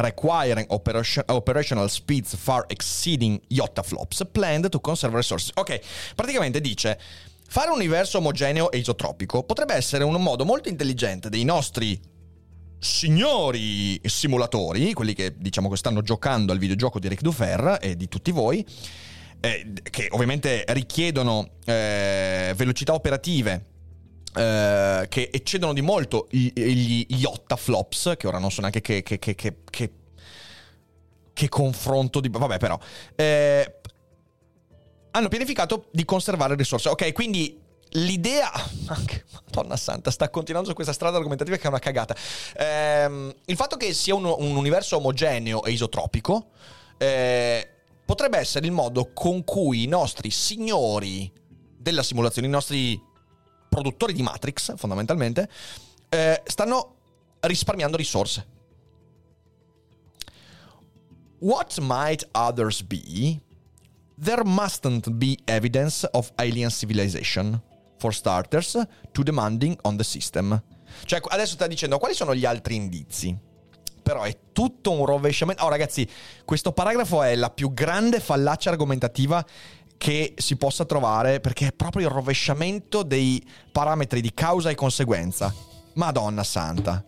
requiring 0.00 0.66
operation- 0.70 1.24
operational 1.28 1.88
speeds 1.88 2.36
far 2.36 2.64
exceeding 2.68 3.40
yottaflops, 3.48 4.26
planned 4.30 4.68
to 4.68 4.80
conserve 4.80 5.14
resources. 5.14 5.50
Ok, 5.54 5.80
praticamente 6.14 6.60
dice, 6.60 6.98
fare 7.48 7.70
un 7.70 7.76
universo 7.76 8.18
omogeneo 8.18 8.70
e 8.70 8.78
isotropico 8.78 9.42
potrebbe 9.42 9.74
essere 9.74 10.04
un 10.04 10.14
modo 10.20 10.44
molto 10.44 10.68
intelligente 10.68 11.28
dei 11.28 11.44
nostri 11.44 12.00
signori 12.78 14.00
simulatori, 14.04 14.92
quelli 14.92 15.12
che 15.12 15.34
diciamo 15.36 15.68
che 15.68 15.76
stanno 15.76 16.02
giocando 16.02 16.52
al 16.52 16.58
videogioco 16.58 16.98
di 17.00 17.08
Rick 17.08 17.22
Dufer 17.22 17.78
e 17.80 17.96
di 17.96 18.08
tutti 18.08 18.30
voi, 18.30 18.64
eh, 19.40 19.72
che 19.90 20.08
ovviamente 20.10 20.64
richiedono 20.68 21.50
eh, 21.64 22.52
velocità 22.56 22.94
operative 22.94 23.77
eh, 24.34 25.06
che 25.08 25.30
eccedono 25.32 25.72
di 25.72 25.80
molto 25.80 26.28
i- 26.32 26.52
gli, 26.54 27.06
gli 27.08 27.24
ottaflops, 27.24 28.14
che 28.16 28.26
ora 28.26 28.38
non 28.38 28.50
so 28.50 28.60
neanche 28.60 28.80
che, 28.80 29.02
che, 29.02 29.18
che, 29.18 29.34
che, 29.34 29.56
che- 29.68 29.92
che 31.32 31.48
confronto 31.48 32.20
di... 32.20 32.28
Vabbè 32.28 32.58
però. 32.58 32.78
eh, 33.14 33.74
hanno 35.12 35.28
pianificato 35.28 35.86
di 35.90 36.04
conservare 36.04 36.54
risorse. 36.54 36.88
Ok, 36.88 37.12
quindi 37.12 37.58
l'idea... 37.90 38.50
Anche, 38.88 39.24
Madonna 39.44 39.76
santa, 39.76 40.10
sta 40.10 40.28
continuando 40.30 40.68
su 40.68 40.74
questa 40.74 40.92
strada 40.92 41.16
argomentativa 41.16 41.56
che 41.56 41.62
è 41.62 41.68
una 41.68 41.78
cagata. 41.78 42.14
Ehm, 42.56 43.34
il 43.46 43.56
fatto 43.56 43.76
che 43.76 43.92
sia 43.94 44.14
un, 44.14 44.24
un 44.24 44.56
universo 44.56 44.96
omogeneo 44.96 45.64
e 45.64 45.70
isotropico 45.72 46.48
eh, 46.98 47.68
potrebbe 48.04 48.38
essere 48.38 48.66
il 48.66 48.72
modo 48.72 49.12
con 49.12 49.44
cui 49.44 49.84
i 49.84 49.86
nostri 49.86 50.30
signori 50.30 51.30
della 51.76 52.02
simulazione, 52.02 52.48
i 52.48 52.50
nostri 52.50 53.00
produttori 53.68 54.12
di 54.12 54.22
Matrix, 54.22 54.74
fondamentalmente, 54.76 55.48
eh, 56.08 56.42
stanno 56.44 56.96
risparmiando 57.40 57.96
risorse. 57.96 58.56
What 61.40 61.78
might 61.80 62.28
others 62.32 62.82
be? 62.82 63.40
There 64.20 64.42
mustn't 64.44 65.10
be 65.10 65.38
evidence 65.44 66.08
of 66.12 66.32
alien 66.36 66.70
civilization. 66.70 67.62
For 67.98 68.14
starters, 68.14 68.76
too 69.12 69.24
demanding 69.24 69.76
on 69.82 69.96
the 69.96 70.04
system. 70.04 70.60
Cioè, 71.04 71.20
adesso 71.28 71.54
sta 71.54 71.66
dicendo 71.66 71.98
quali 71.98 72.14
sono 72.14 72.34
gli 72.34 72.44
altri 72.44 72.76
indizi. 72.76 73.36
Però 74.02 74.22
è 74.22 74.36
tutto 74.52 74.92
un 74.92 75.04
rovesciamento. 75.04 75.64
Oh, 75.64 75.68
ragazzi, 75.68 76.08
questo 76.44 76.72
paragrafo 76.72 77.22
è 77.22 77.34
la 77.34 77.50
più 77.50 77.74
grande 77.74 78.20
fallacia 78.20 78.70
argomentativa 78.70 79.44
che 79.98 80.34
si 80.38 80.56
possa 80.56 80.84
trovare 80.84 81.40
perché 81.40 81.66
è 81.66 81.72
proprio 81.72 82.06
il 82.06 82.14
rovesciamento 82.14 83.02
dei 83.02 83.44
parametri 83.70 84.20
di 84.20 84.32
causa 84.32 84.70
e 84.70 84.74
conseguenza. 84.74 85.52
Madonna 85.94 86.44
santa. 86.44 87.04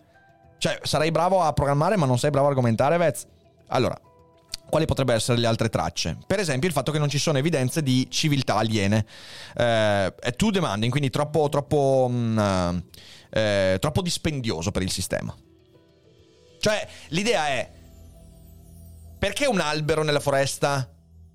Cioè, 0.57 0.79
sarai 0.83 1.09
bravo 1.09 1.41
a 1.41 1.53
programmare, 1.53 1.95
ma 1.95 2.05
non 2.05 2.19
sei 2.19 2.29
bravo 2.29 2.47
a 2.47 2.49
argomentare, 2.49 2.97
Vez? 2.97 3.25
Allora, 3.67 3.99
quali 4.69 4.85
potrebbero 4.85 5.17
essere 5.17 5.39
le 5.39 5.47
altre 5.47 5.69
tracce? 5.69 6.17
Per 6.27 6.39
esempio, 6.39 6.67
il 6.67 6.73
fatto 6.73 6.91
che 6.91 6.99
non 6.99 7.09
ci 7.09 7.17
sono 7.17 7.37
evidenze 7.37 7.81
di 7.81 8.07
civiltà 8.11 8.57
aliene. 8.57 9.05
Eh, 9.55 10.15
è 10.15 10.35
too 10.35 10.51
demanding, 10.51 10.91
quindi 10.91 11.09
troppo, 11.09 11.49
troppo, 11.49 12.07
mm, 12.11 12.39
eh, 13.31 13.77
troppo 13.79 14.01
dispendioso 14.01 14.71
per 14.71 14.81
il 14.83 14.91
sistema. 14.91 15.35
Cioè, 16.59 16.87
l'idea 17.07 17.47
è: 17.47 17.71
perché 19.17 19.47
un 19.47 19.59
albero 19.59 20.03
nella 20.03 20.19
foresta 20.19 20.87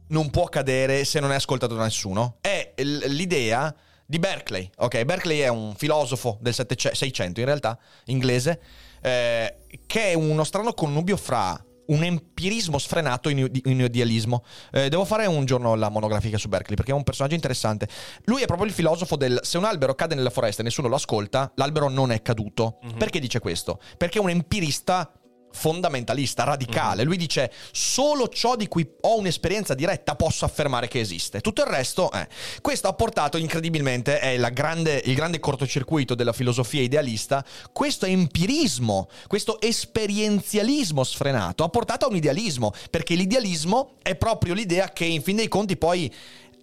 non 0.09 0.31
può 0.31 0.45
cadere 0.45 1.05
se 1.05 1.21
non 1.21 1.33
è 1.33 1.35
ascoltato 1.35 1.75
da 1.75 1.85
nessuno? 1.85 2.39
È 2.41 2.73
l'idea 2.77 3.75
di 4.07 4.19
Berkeley. 4.19 4.71
Ok, 4.77 5.05
Berkeley 5.05 5.41
è 5.41 5.49
un 5.49 5.75
filosofo 5.77 6.39
del 6.41 6.55
600 6.55 7.41
in 7.41 7.47
realtà, 7.47 7.79
inglese, 8.07 8.61
eh, 9.03 9.57
che 9.87 10.11
è 10.11 10.15
uno 10.15 10.45
strano 10.45 10.73
connubio 10.73 11.17
fra 11.17 11.61
un 11.87 12.03
empirismo 12.03 12.79
sfrenato 12.79 13.29
in, 13.29 13.49
in 13.65 13.81
idealismo. 13.81 14.45
Eh, 14.73 14.89
devo 14.89 15.05
fare 15.05 15.27
un 15.27 15.45
giorno 15.45 15.75
la 15.75 15.89
monografica 15.89 16.39
su 16.39 16.49
Berkeley 16.49 16.77
perché 16.77 16.93
è 16.93 16.95
un 16.95 17.05
personaggio 17.05 17.35
interessante. 17.35 17.89
Lui 18.25 18.43
è 18.43 18.47
proprio 18.47 18.67
il 18.67 18.73
filosofo 18.73 19.17
del 19.17 19.39
se 19.43 19.59
un 19.59 19.65
albero 19.65 19.95
cade 19.95 20.15
nella 20.15 20.31
foresta 20.31 20.63
e 20.63 20.65
nessuno 20.65 20.89
lo 20.89 20.97
ascolta, 20.97 21.53
l'albero 21.57 21.89
non 21.89 22.11
è 22.11 22.23
caduto. 22.23 22.79
Perché 22.97 23.21
dice 23.21 23.39
questo? 23.39 23.81
Perché 23.97 24.19
è 24.19 24.23
un 24.23 24.31
empirista 24.31 25.13
fondamentalista, 25.53 26.45
radicale. 26.45 27.03
Lui 27.03 27.17
dice 27.17 27.53
solo 27.73 28.29
ciò 28.29 28.57
di 28.57 28.69
cui 28.69 28.89
ho 29.01 29.19
un'esperienza 29.19 29.75
diretta 29.75 30.15
posso 30.15 30.45
affermare 30.45 30.89
che 30.89 31.01
esiste. 31.01 31.41
Tutto 31.41 31.63
il 31.63 31.69
resto, 31.69 32.13
eh. 32.13 32.29
Questo 32.61 32.89
ha 32.89 32.93
portato 32.93 33.37
incredibilmente, 33.37 34.19
è 34.21 34.39
grande, 34.53 35.03
il 35.05 35.15
grande 35.15 35.41
cortocircuito 35.41 36.15
della 36.15 36.33
filosofia 36.33 36.83
idealista, 36.83 37.45
questo 37.73 38.07
empirismo, 38.07 39.09
questo 39.27 39.61
esperienzialismo 39.61 41.05
sfrenato 41.05 41.65
ha 41.65 41.69
portato 41.69 42.07
a 42.07 42.09
un 42.09 42.17
idealismo, 42.17 42.73
perché 42.91 43.15
l'idealismo 43.15 43.95
è 44.03 44.15
proprio 44.15 44.55
l'idea 44.55 44.91
che 44.91 45.05
in 45.05 45.23
fin 45.23 45.37
dei 45.37 45.49
conti 45.49 45.77
poi 45.77 46.13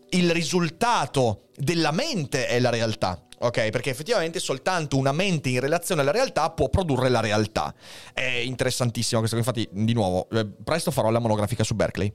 il 0.10 0.32
risultato 0.32 1.50
della 1.56 1.92
mente 1.92 2.48
è 2.48 2.60
la 2.60 2.70
realtà. 2.70 3.22
Ok, 3.44 3.72
perché 3.72 3.90
effettivamente 3.90 4.40
soltanto 4.40 4.96
una 4.96 5.12
mente 5.12 5.50
in 5.50 5.60
relazione 5.60 6.00
alla 6.00 6.12
realtà 6.12 6.50
può 6.52 6.70
produrre 6.70 7.10
la 7.10 7.20
realtà. 7.20 7.76
È 8.14 8.22
interessantissimo 8.22 9.20
questo, 9.20 9.36
infatti, 9.36 9.68
di 9.70 9.92
nuovo, 9.92 10.30
eh, 10.30 10.48
presto 10.64 10.92
farò 10.92 11.10
la 11.10 11.20
monografica 11.20 11.62
su 11.66 11.76
Berkeley. 11.76 12.10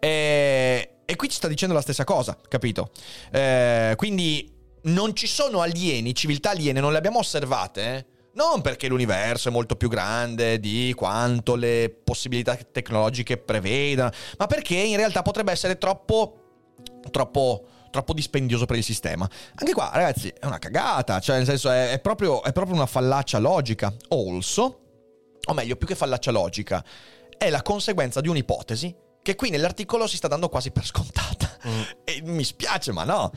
E, 0.00 0.90
e 1.04 1.16
qui 1.16 1.28
ci 1.28 1.36
sta 1.36 1.46
dicendo 1.46 1.72
la 1.72 1.80
stessa 1.80 2.02
cosa, 2.02 2.36
capito? 2.48 2.90
Eh, 3.30 3.94
quindi 3.96 4.52
non 4.82 5.14
ci 5.14 5.28
sono 5.28 5.60
alieni, 5.60 6.12
civiltà 6.16 6.50
aliene, 6.50 6.80
non 6.80 6.90
le 6.90 6.98
abbiamo 6.98 7.20
osservate, 7.20 7.82
eh? 7.82 8.06
Non 8.34 8.60
perché 8.60 8.88
l'universo 8.88 9.50
è 9.50 9.52
molto 9.52 9.76
più 9.76 9.88
grande 9.88 10.58
di 10.58 10.92
quanto 10.96 11.54
le 11.54 11.96
possibilità 12.02 12.56
tecnologiche 12.56 13.36
prevedano, 13.36 14.10
ma 14.36 14.46
perché 14.46 14.74
in 14.74 14.96
realtà 14.96 15.22
potrebbe 15.22 15.52
essere 15.52 15.78
troppo. 15.78 16.40
troppo 17.10 17.66
troppo 17.90 18.12
dispendioso 18.12 18.66
per 18.66 18.76
il 18.76 18.84
sistema. 18.84 19.28
Anche 19.54 19.72
qua, 19.72 19.90
ragazzi, 19.92 20.28
è 20.28 20.46
una 20.46 20.58
cagata, 20.58 21.20
cioè 21.20 21.36
nel 21.36 21.46
senso 21.46 21.70
è, 21.70 21.90
è, 21.90 22.00
proprio, 22.00 22.42
è 22.42 22.52
proprio 22.52 22.74
una 22.74 22.86
fallacia 22.86 23.38
logica. 23.38 23.94
Also, 24.08 24.80
o 25.44 25.54
meglio, 25.54 25.76
più 25.76 25.86
che 25.86 25.94
fallacia 25.94 26.30
logica, 26.30 26.84
è 27.36 27.50
la 27.50 27.62
conseguenza 27.62 28.20
di 28.20 28.28
un'ipotesi 28.28 29.06
che 29.22 29.34
qui 29.34 29.50
nell'articolo 29.50 30.06
si 30.06 30.16
sta 30.16 30.26
dando 30.26 30.48
quasi 30.48 30.70
per 30.70 30.84
scontata. 30.84 31.56
Mm. 31.66 31.82
E 32.08 32.22
mi 32.22 32.42
spiace, 32.42 32.92
ma 32.92 33.04
no. 33.04 33.30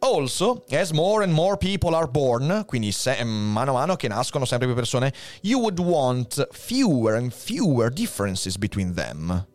Also, 0.00 0.64
as 0.70 0.90
more 0.90 1.24
and 1.24 1.32
more 1.32 1.56
people 1.56 1.94
are 1.96 2.06
born, 2.06 2.64
quindi 2.66 2.92
se, 2.92 3.24
mano 3.24 3.70
a 3.70 3.74
mano 3.74 3.96
che 3.96 4.06
nascono 4.06 4.44
sempre 4.44 4.66
più 4.66 4.76
persone, 4.76 5.12
you 5.40 5.58
would 5.58 5.78
want 5.78 6.46
fewer 6.50 7.14
and 7.14 7.32
fewer 7.32 7.90
differences 7.90 8.58
between 8.58 8.94
them. 8.94 9.46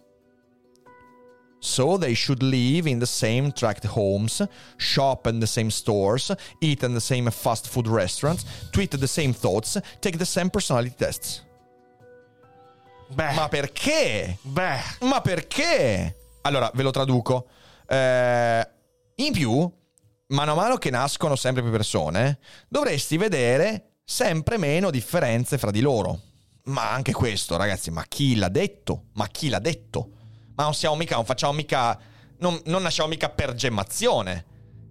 So 1.64 1.98
they 1.98 2.14
should 2.14 2.44
live 2.44 2.88
in 2.88 3.00
the 3.00 3.06
same 3.06 3.54
tract 3.54 3.86
homes, 3.86 4.46
shop 4.76 5.28
in 5.28 5.40
the 5.40 5.48
same 5.48 5.70
stores, 5.70 6.30
eat 6.60 6.84
in 6.84 6.94
the 6.94 7.00
same 7.00 7.32
fast 7.32 7.70
food 7.70 7.88
restaurants, 7.88 8.44
tweet 8.72 8.92
the 8.92 9.08
same 9.08 9.32
thoughts, 9.32 9.80
take 10.02 10.18
the 10.18 10.26
same 10.26 10.50
personality 10.50 10.94
tests. 10.98 11.42
Beh. 13.16 13.34
Ma 13.34 13.48
perché? 13.48 14.40
Beh. 14.42 14.82
Ma 15.08 15.22
perché? 15.22 16.18
Allora, 16.42 16.70
ve 16.74 16.84
lo 16.84 16.92
traduco. 16.92 17.48
Eh, 17.88 18.70
in 19.16 19.32
più, 19.32 19.72
mano 20.28 20.52
a 20.52 20.56
mano 20.56 20.76
che 20.76 20.90
nascono 20.90 21.38
sempre 21.38 21.62
più 21.62 21.72
persone, 21.72 22.40
dovresti 22.68 23.16
vedere 23.16 24.00
sempre 24.04 24.58
meno 24.58 24.92
differenze 24.92 25.58
fra 25.58 25.72
di 25.72 25.80
loro. 25.80 26.20
Ma 26.66 26.92
anche 26.92 27.14
questo, 27.14 27.56
ragazzi, 27.56 27.90
ma 27.90 28.04
chi 28.06 28.36
l'ha 28.36 28.50
detto? 28.50 29.06
Ma 29.14 29.28
chi 29.28 29.48
l'ha 29.48 29.60
detto? 29.60 30.18
Ma 30.56 30.64
non 30.64 30.74
siamo 30.74 30.96
mica, 30.96 31.16
non 31.16 31.26
facciamo 31.26 31.54
mica, 31.54 31.98
non, 32.38 32.60
non 32.66 32.82
nasciamo 32.82 33.10
mica 33.10 33.30
per 33.30 33.54
gemmazione. 33.54 34.46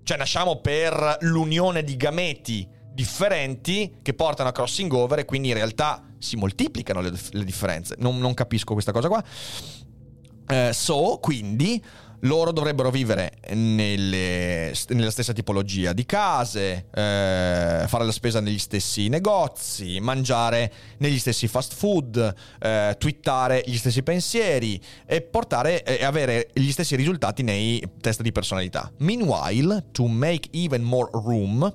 Cioè 0.05 0.17
nasciamo 0.17 0.57
per 0.57 1.19
l'unione 1.21 1.85
di 1.85 1.97
gameti 1.97 2.69
differenti 2.93 3.99
che 4.03 4.15
portano 4.15 4.49
a 4.49 4.53
crossing 4.53 4.93
over 4.93 5.21
e 5.21 5.25
quindi 5.25 5.49
in 5.49 5.55
realtà 5.55 6.05
si 6.19 6.37
moltiplicano 6.37 7.01
le, 7.01 7.13
le 7.31 7.45
differenze. 7.45 7.97
Non, 7.99 8.19
non, 8.19 8.35
capisco 8.35 8.73
questa 8.73 8.93
cosa 8.93 9.09
qua. 9.09 9.23
Uh, 10.49 10.73
so, 10.73 11.19
quindi 11.21 11.83
loro 12.23 12.53
dovrebbero 12.53 12.91
vivere 12.91 13.39
nelle, 13.55 14.73
nella 14.89 15.11
stessa 15.11 15.33
tipologia 15.33 15.93
di 15.93 16.05
case, 16.05 16.87
eh, 16.93 17.85
fare 17.87 18.05
la 18.05 18.13
spesa 18.13 18.41
negli 18.41 18.59
stessi 18.59 19.09
negozi, 19.09 19.99
mangiare 20.01 20.73
negli 20.99 21.19
stessi 21.19 21.49
fast 21.49 21.75
food, 21.75 22.35
eh, 22.61 22.95
twittare 22.99 23.63
gli 23.67 23.77
stessi 23.77 24.03
pensieri 24.03 24.81
e 25.07 25.23
portare 25.23 25.83
e 25.83 26.05
avere 26.05 26.51
gli 26.53 26.71
stessi 26.71 26.97
risultati 26.97 27.43
nei 27.43 27.83
test 28.01 28.23
di 28.23 28.33
personalità. 28.33 28.91
Meanwhile, 28.99 29.87
to 29.93 30.07
make 30.07 30.49
even 30.53 30.83
more 30.83 31.11
room, 31.13 31.73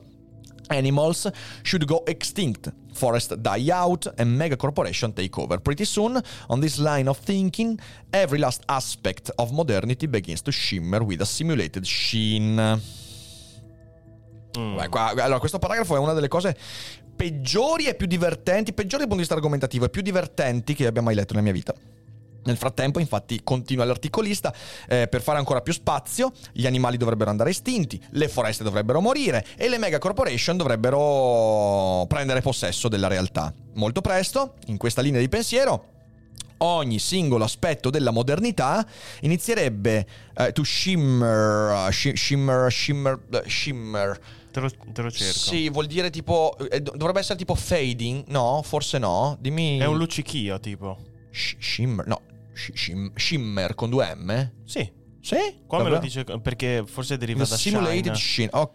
animals 0.67 1.29
should 1.63 1.85
go 1.85 2.05
extinct 2.05 2.73
forest 2.97 3.35
die 3.35 3.71
out 3.71 4.11
and 4.17 4.35
mega 4.35 4.55
corporation 4.55 5.13
take 5.13 5.39
over. 5.39 5.59
Pretty 5.59 5.85
soon, 5.85 6.19
on 6.47 6.59
this 6.59 6.77
line 6.77 7.07
of 7.07 7.19
thinking, 7.19 7.79
every 8.11 8.39
last 8.39 8.63
aspect 8.65 9.31
of 9.35 9.51
modernity 9.51 10.07
begins 10.07 10.41
to 10.41 10.51
shimmer 10.51 11.03
with 11.03 11.21
a 11.21 11.25
simulated 11.25 11.85
sheen. 11.85 12.55
Mm. 14.57 14.75
Beh, 14.75 14.89
qua, 14.89 15.13
allora, 15.15 15.39
questo 15.39 15.59
paragrafo 15.59 15.95
è 15.95 15.99
una 15.99 16.13
delle 16.13 16.27
cose 16.27 16.55
peggiori 17.15 17.85
e 17.85 17.95
più 17.95 18.07
divertenti, 18.07 18.73
peggiori 18.73 19.05
dal 19.05 19.07
punto 19.07 19.15
di 19.15 19.21
vista 19.21 19.35
argomentativo 19.35 19.85
e 19.85 19.89
più 19.89 20.01
divertenti 20.01 20.73
che 20.73 20.85
abbia 20.85 21.01
mai 21.01 21.15
letto 21.15 21.33
nella 21.33 21.45
mia 21.45 21.53
vita. 21.53 21.73
Nel 22.47 22.55
frattempo, 22.55 22.99
infatti, 22.99 23.41
continua 23.43 23.83
l'articolista, 23.83 24.53
eh, 24.87 25.09
per 25.09 25.21
fare 25.21 25.37
ancora 25.37 25.59
più 25.59 25.73
spazio, 25.73 26.31
gli 26.53 26.65
animali 26.65 26.95
dovrebbero 26.95 27.29
andare 27.29 27.49
estinti, 27.49 28.01
le 28.11 28.29
foreste 28.29 28.63
dovrebbero 28.63 29.01
morire 29.01 29.45
e 29.57 29.67
le 29.67 29.77
mega 29.77 29.97
corporation 29.97 30.55
dovrebbero 30.55 32.05
prendere 32.07 32.39
possesso 32.39 32.87
della 32.87 33.07
realtà. 33.07 33.53
Molto 33.73 33.99
presto, 33.99 34.53
in 34.67 34.77
questa 34.77 35.01
linea 35.01 35.19
di 35.19 35.27
pensiero, 35.27 35.95
ogni 36.59 36.99
singolo 36.99 37.43
aspetto 37.43 37.89
della 37.89 38.11
modernità 38.11 38.87
inizierebbe 39.21 40.07
uh, 40.37 40.51
to 40.53 40.63
shimmer, 40.63 41.87
uh, 41.87 41.91
shimmer, 41.91 42.71
shimmer, 42.71 43.19
uh, 43.29 43.41
shimmer. 43.45 44.19
Te 44.51 44.59
lo, 44.61 44.69
te 44.93 45.01
lo, 45.01 45.11
cerco. 45.11 45.37
Sì, 45.37 45.69
vuol 45.69 45.85
dire 45.85 46.09
tipo. 46.09 46.57
Eh, 46.71 46.81
dovrebbe 46.81 47.19
essere 47.19 47.37
tipo 47.37 47.53
fading? 47.53 48.23
No, 48.27 48.61
forse 48.63 48.97
no. 48.97 49.37
Dimmi. 49.39 49.77
È 49.77 49.85
un 49.85 49.97
luccichio, 49.97 50.59
tipo. 50.59 50.97
Sh- 51.29 51.57
shimmer. 51.59 52.07
No, 52.07 52.21
Shim- 52.57 53.11
Shimmer 53.15 53.75
con 53.75 53.89
due 53.89 54.13
M? 54.15 54.51
Sì. 54.65 54.91
Sì? 55.21 55.35
Qua 55.67 55.83
me 55.83 55.89
lo 55.89 55.99
dice 55.99 56.23
perché 56.23 56.83
forse 56.85 57.17
deriva 57.17 57.43
The 57.43 57.49
da 57.49 57.55
Simulated 57.57 58.13
Shine. 58.13 58.15
Sheen. 58.15 58.49
Oh. 58.53 58.73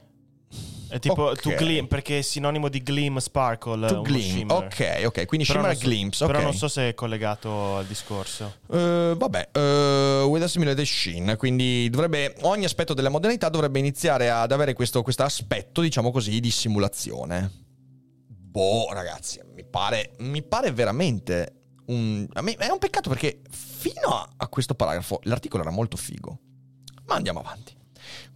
È 0.89 0.99
tipo 0.99 1.23
Ok. 1.31 1.41
to 1.41 1.55
gleam, 1.55 1.87
perché 1.87 2.19
è 2.19 2.21
sinonimo 2.21 2.69
di 2.69 2.83
gleam 2.83 3.17
sparkle. 3.17 3.89
To 3.89 4.03
Gleam. 4.03 4.21
shimmer. 4.21 4.57
Ok, 4.59 5.03
ok. 5.07 5.25
Quindi 5.25 5.47
Però 5.47 5.61
Shimmer 5.61 5.77
so- 5.79 5.89
Glimpse. 5.89 6.25
Ok. 6.25 6.31
Però 6.31 6.43
non 6.45 6.53
so 6.55 6.69
se 6.69 6.91
è 6.91 6.95
collegato 6.95 7.77
al 7.77 7.87
discorso. 7.87 8.57
Eh, 8.71 9.15
vabbè, 9.17 9.51
uh, 9.55 10.27
with 10.29 10.43
a 10.43 10.49
simulated 10.49 10.85
sheen, 10.85 11.37
quindi 11.39 11.89
dovrebbe, 11.89 12.35
ogni 12.43 12.65
aspetto 12.67 12.93
della 12.93 13.09
modernità 13.09 13.49
dovrebbe 13.49 13.79
iniziare 13.79 14.29
ad 14.29 14.53
avere 14.53 14.75
questo 14.75 15.03
aspetto, 15.17 15.81
diciamo 15.81 16.11
così, 16.11 16.39
di 16.41 16.51
simulazione. 16.51 17.51
Boh, 18.29 18.93
ragazzi, 18.93 19.41
mi 19.55 19.65
pare, 19.65 20.11
mi 20.19 20.43
pare 20.43 20.73
veramente 20.73 21.62
un... 21.87 22.27
me- 22.41 22.57
è 22.57 22.71
un 22.71 22.79
peccato 22.79 23.09
perché 23.09 23.43
fino 23.51 24.09
a, 24.09 24.29
a 24.37 24.49
questo 24.49 24.75
paragrafo 24.75 25.21
l'articolo 25.25 25.63
era 25.63 25.73
molto 25.73 25.97
figo. 25.97 26.39
Ma 27.07 27.15
andiamo 27.15 27.41
avanti. 27.41 27.75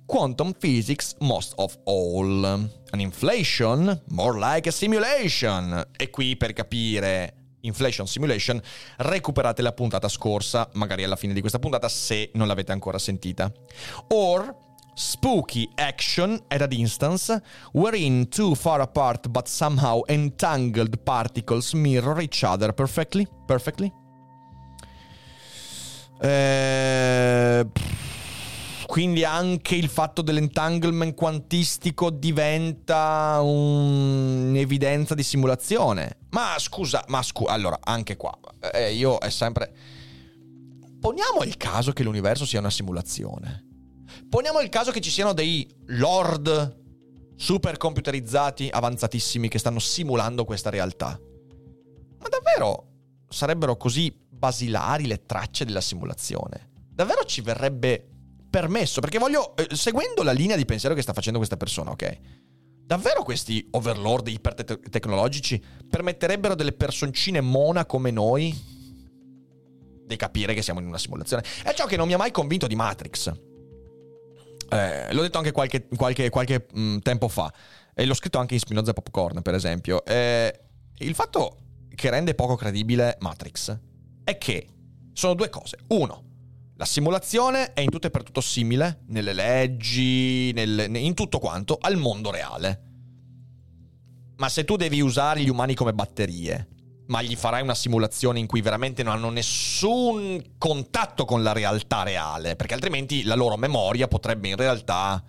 Quantum 0.04 0.52
physics 0.52 1.16
most 1.20 1.52
of 1.56 1.78
all. 1.84 2.44
An 2.90 3.00
inflation 3.00 4.02
more 4.08 4.38
like 4.38 4.68
a 4.68 4.72
simulation. 4.72 5.90
E 5.96 6.10
qui 6.10 6.36
per 6.36 6.52
capire 6.52 7.34
inflation 7.60 8.06
simulation 8.06 8.60
recuperate 8.98 9.62
la 9.62 9.72
puntata 9.72 10.08
scorsa, 10.08 10.68
magari 10.74 11.02
alla 11.02 11.16
fine 11.16 11.32
di 11.32 11.40
questa 11.40 11.58
puntata 11.58 11.88
se 11.88 12.30
non 12.34 12.46
l'avete 12.46 12.72
ancora 12.72 12.98
sentita. 12.98 13.52
Or 14.08 14.64
spooky 14.98 15.68
action 15.74 16.40
at 16.48 16.62
a 16.62 16.66
distance 16.66 17.38
wherein 17.72 18.26
two 18.28 18.54
far 18.54 18.80
apart 18.80 19.28
but 19.28 19.46
somehow 19.46 20.00
entangled 20.08 21.02
particles 21.04 21.74
mirror 21.74 22.20
each 22.20 22.42
other 22.42 22.72
perfectly. 22.72 23.28
Perfectly. 23.46 23.92
Eh, 26.18 27.66
quindi 28.86 29.24
anche 29.24 29.74
il 29.74 29.88
fatto 29.88 30.22
dell'entanglement 30.22 31.14
quantistico 31.14 32.08
diventa 32.08 33.40
un'evidenza 33.42 35.14
di 35.14 35.22
simulazione. 35.22 36.18
Ma 36.30 36.54
scusa, 36.56 37.04
ma 37.08 37.20
scusa, 37.20 37.52
allora, 37.52 37.78
anche 37.82 38.16
qua, 38.16 38.34
eh, 38.72 38.94
io 38.94 39.18
è 39.18 39.28
sempre... 39.28 39.74
Poniamo 40.98 41.42
il 41.42 41.56
caso 41.58 41.92
che 41.92 42.02
l'universo 42.02 42.46
sia 42.46 42.58
una 42.58 42.70
simulazione. 42.70 43.65
Poniamo 44.28 44.60
il 44.60 44.68
caso 44.68 44.90
che 44.90 45.00
ci 45.00 45.10
siano 45.10 45.32
dei 45.32 45.68
lord 45.86 46.84
supercomputerizzati 47.36 48.68
avanzatissimi 48.70 49.48
che 49.48 49.58
stanno 49.58 49.78
simulando 49.78 50.44
questa 50.44 50.70
realtà. 50.70 51.18
Ma 52.18 52.28
davvero 52.28 52.86
sarebbero 53.28 53.76
così 53.76 54.14
basilari 54.28 55.06
le 55.06 55.24
tracce 55.26 55.64
della 55.64 55.80
simulazione? 55.80 56.70
Davvero 56.88 57.24
ci 57.24 57.42
verrebbe 57.42 58.08
permesso? 58.48 59.00
Perché 59.00 59.18
voglio, 59.18 59.54
eh, 59.56 59.74
seguendo 59.74 60.22
la 60.22 60.32
linea 60.32 60.56
di 60.56 60.64
pensiero 60.64 60.94
che 60.94 61.02
sta 61.02 61.12
facendo 61.12 61.38
questa 61.38 61.56
persona, 61.56 61.90
ok? 61.90 62.18
Davvero 62.86 63.22
questi 63.22 63.66
overlord 63.72 64.28
ipertecnologici 64.28 65.62
permetterebbero 65.88 66.54
delle 66.54 66.72
personcine 66.72 67.40
mona 67.40 67.84
come 67.84 68.10
noi 68.10 68.74
di 70.06 70.16
capire 70.16 70.54
che 70.54 70.62
siamo 70.62 70.80
in 70.80 70.86
una 70.86 70.98
simulazione? 70.98 71.42
È 71.64 71.74
ciò 71.74 71.86
che 71.86 71.96
non 71.96 72.06
mi 72.06 72.14
ha 72.14 72.18
mai 72.18 72.30
convinto 72.30 72.66
di 72.68 72.76
Matrix. 72.76 73.32
Eh, 74.68 75.12
l'ho 75.12 75.22
detto 75.22 75.38
anche 75.38 75.52
qualche, 75.52 75.86
qualche, 75.88 76.28
qualche 76.30 76.66
mh, 76.72 76.98
tempo 76.98 77.28
fa 77.28 77.52
e 77.94 78.04
l'ho 78.04 78.14
scritto 78.14 78.38
anche 78.38 78.54
in 78.54 78.60
Spinoza 78.60 78.92
Popcorn, 78.92 79.42
per 79.42 79.54
esempio. 79.54 80.04
Eh, 80.04 80.60
il 80.98 81.14
fatto 81.14 81.56
che 81.94 82.10
rende 82.10 82.34
poco 82.34 82.56
credibile 82.56 83.16
Matrix 83.20 83.78
è 84.24 84.36
che 84.38 84.68
sono 85.12 85.34
due 85.34 85.48
cose. 85.48 85.78
Uno, 85.88 86.24
la 86.76 86.84
simulazione 86.84 87.72
è 87.72 87.80
in 87.80 87.88
tutto 87.88 88.08
e 88.08 88.10
per 88.10 88.22
tutto 88.22 88.42
simile, 88.42 89.00
nelle 89.06 89.32
leggi, 89.32 90.52
nel, 90.52 90.94
in 90.94 91.14
tutto 91.14 91.38
quanto, 91.38 91.78
al 91.80 91.96
mondo 91.96 92.30
reale. 92.30 92.82
Ma 94.36 94.50
se 94.50 94.64
tu 94.64 94.76
devi 94.76 95.00
usare 95.00 95.40
gli 95.40 95.48
umani 95.48 95.74
come 95.74 95.94
batterie, 95.94 96.68
ma 97.06 97.22
gli 97.22 97.36
farai 97.36 97.62
una 97.62 97.74
simulazione 97.74 98.38
in 98.38 98.46
cui 98.46 98.60
veramente 98.60 99.02
non 99.02 99.14
hanno 99.14 99.30
nessun 99.30 100.54
contatto 100.58 101.24
con 101.24 101.42
la 101.42 101.52
realtà 101.52 102.02
reale, 102.02 102.56
perché 102.56 102.74
altrimenti 102.74 103.22
la 103.22 103.34
loro 103.34 103.56
memoria 103.56 104.08
potrebbe 104.08 104.48
in 104.48 104.56
realtà 104.56 105.22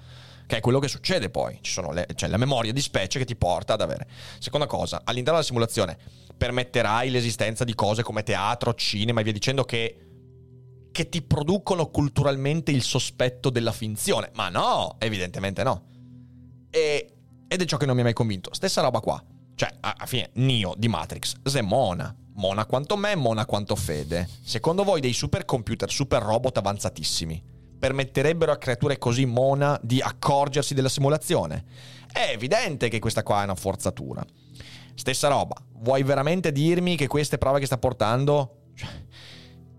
che 0.47 0.57
è 0.57 0.59
quello 0.61 0.79
che 0.79 0.87
succede 0.87 1.29
poi. 1.29 1.59
Ci 1.61 1.71
sono 1.71 1.91
le, 1.91 2.07
cioè 2.15 2.29
la 2.29 2.37
memoria 2.37 2.71
di 2.71 2.81
specie 2.81 3.19
che 3.19 3.25
ti 3.25 3.35
porta 3.35 3.73
ad 3.73 3.81
avere. 3.81 4.07
Seconda 4.39 4.65
cosa, 4.65 5.01
all'interno 5.03 5.39
della 5.39 5.43
simulazione 5.43 5.97
permetterai 6.35 7.09
l'esistenza 7.09 7.63
di 7.63 7.75
cose 7.75 8.01
come 8.01 8.23
teatro, 8.23 8.73
cinema 8.73 9.19
e 9.19 9.23
via 9.23 9.33
dicendo 9.33 9.63
che, 9.63 9.97
che 10.91 11.09
ti 11.09 11.21
producono 11.21 11.89
culturalmente 11.89 12.71
il 12.71 12.81
sospetto 12.81 13.49
della 13.49 13.71
finzione. 13.71 14.31
Ma 14.35 14.49
no, 14.49 14.95
evidentemente 14.99 15.63
no. 15.63 15.83
E, 16.69 17.13
ed 17.47 17.61
è 17.61 17.65
ciò 17.65 17.77
che 17.77 17.85
non 17.85 17.95
mi 17.95 18.01
ha 18.01 18.05
mai 18.05 18.13
convinto. 18.13 18.53
Stessa 18.53 18.81
roba 18.81 18.99
qua. 18.99 19.23
Cioè, 19.57 19.73
a, 19.79 19.95
a 19.97 20.05
fine, 20.05 20.29
Nio 20.33 20.75
di 20.77 20.87
Matrix, 20.87 21.33
se 21.43 21.61
Mona. 21.61 22.15
Mona 22.35 22.65
quanto 22.67 22.95
me, 22.95 23.15
Mona 23.15 23.47
quanto 23.47 23.75
Fede. 23.75 24.29
Secondo 24.43 24.83
voi 24.83 25.01
dei 25.01 25.13
supercomputer, 25.13 25.89
super 25.89 26.21
robot 26.21 26.57
avanzatissimi 26.57 27.55
permetterebbero 27.77 28.51
a 28.51 28.57
creature 28.57 28.97
così 28.97 29.25
mona 29.25 29.79
di 29.81 30.01
accorgersi 30.01 30.73
della 30.73 30.89
simulazione? 30.89 31.65
È 32.11 32.31
evidente 32.31 32.89
che 32.89 32.99
questa 32.99 33.23
qua 33.23 33.41
è 33.41 33.43
una 33.45 33.55
forzatura. 33.55 34.25
Stessa 34.95 35.27
roba, 35.27 35.55
vuoi 35.75 36.03
veramente 36.03 36.51
dirmi 36.51 36.95
che 36.95 37.07
queste 37.07 37.37
prove 37.37 37.59
che 37.59 37.65
sta 37.65 37.77
portando 37.77 38.71
cioè, 38.75 38.89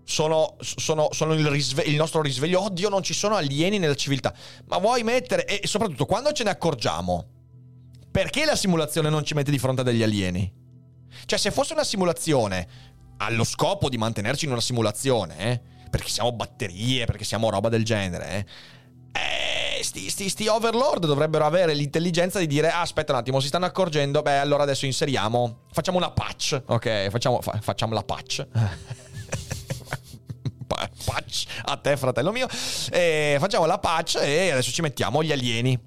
sono, 0.03 0.55
sono, 0.59 1.09
sono 1.11 1.33
il, 1.33 1.45
risve- 1.47 1.83
il, 1.83 1.95
nostro 1.95 2.21
risveglio? 2.21 2.63
Oddio, 2.63 2.89
non 2.89 3.03
ci 3.03 3.13
sono 3.13 3.35
alieni 3.35 3.77
nella 3.77 3.95
civiltà. 3.95 4.33
Ma 4.67 4.77
vuoi 4.77 5.03
mettere... 5.03 5.45
E 5.45 5.67
soprattutto, 5.67 6.05
quando 6.05 6.31
ce 6.31 6.43
ne 6.43 6.49
accorgiamo, 6.49 7.27
perché 8.19 8.43
la 8.43 8.57
simulazione 8.57 9.09
non 9.09 9.23
ci 9.23 9.33
mette 9.33 9.49
di 9.49 9.57
fronte 9.57 9.79
a 9.79 9.83
degli 9.85 10.03
alieni? 10.03 10.51
Cioè, 11.23 11.39
se 11.39 11.51
fosse 11.51 11.71
una 11.71 11.85
simulazione 11.85 12.67
allo 13.19 13.45
scopo 13.45 13.87
di 13.87 13.97
mantenerci 13.97 14.43
in 14.43 14.51
una 14.51 14.59
simulazione, 14.59 15.37
eh, 15.39 15.61
perché 15.89 16.09
siamo 16.09 16.33
batterie, 16.33 17.05
perché 17.05 17.23
siamo 17.23 17.49
roba 17.49 17.69
del 17.69 17.85
genere, 17.85 18.45
eh, 19.13 19.81
sti, 19.81 20.09
sti, 20.09 20.27
sti, 20.27 20.47
overlord 20.47 21.05
dovrebbero 21.05 21.45
avere 21.45 21.73
l'intelligenza 21.73 22.39
di 22.39 22.47
dire 22.47 22.69
ah, 22.69 22.81
aspetta 22.81 23.13
un 23.13 23.19
attimo 23.19 23.39
si 23.39 23.47
stanno 23.47 23.65
accorgendo 23.65 24.21
beh 24.21 24.37
allora 24.37 24.63
adesso 24.63 24.85
inseriamo 24.85 25.61
facciamo 25.71 25.97
una 25.97 26.11
patch. 26.11 26.61
Ok 26.65 27.09
facciamo, 27.09 27.39
fa, 27.39 27.57
facciamo 27.61 27.93
la 27.93 28.03
patch. 28.03 28.47
Patch 31.03 31.45
a 31.63 31.77
te 31.77 31.97
fratello 31.97 32.31
mio. 32.31 32.47
E 32.91 33.37
facciamo 33.39 33.65
la 33.65 33.79
patch 33.79 34.17
e 34.21 34.51
adesso 34.51 34.71
ci 34.71 34.81
mettiamo 34.81 35.23
gli 35.23 35.31
alieni 35.31 35.77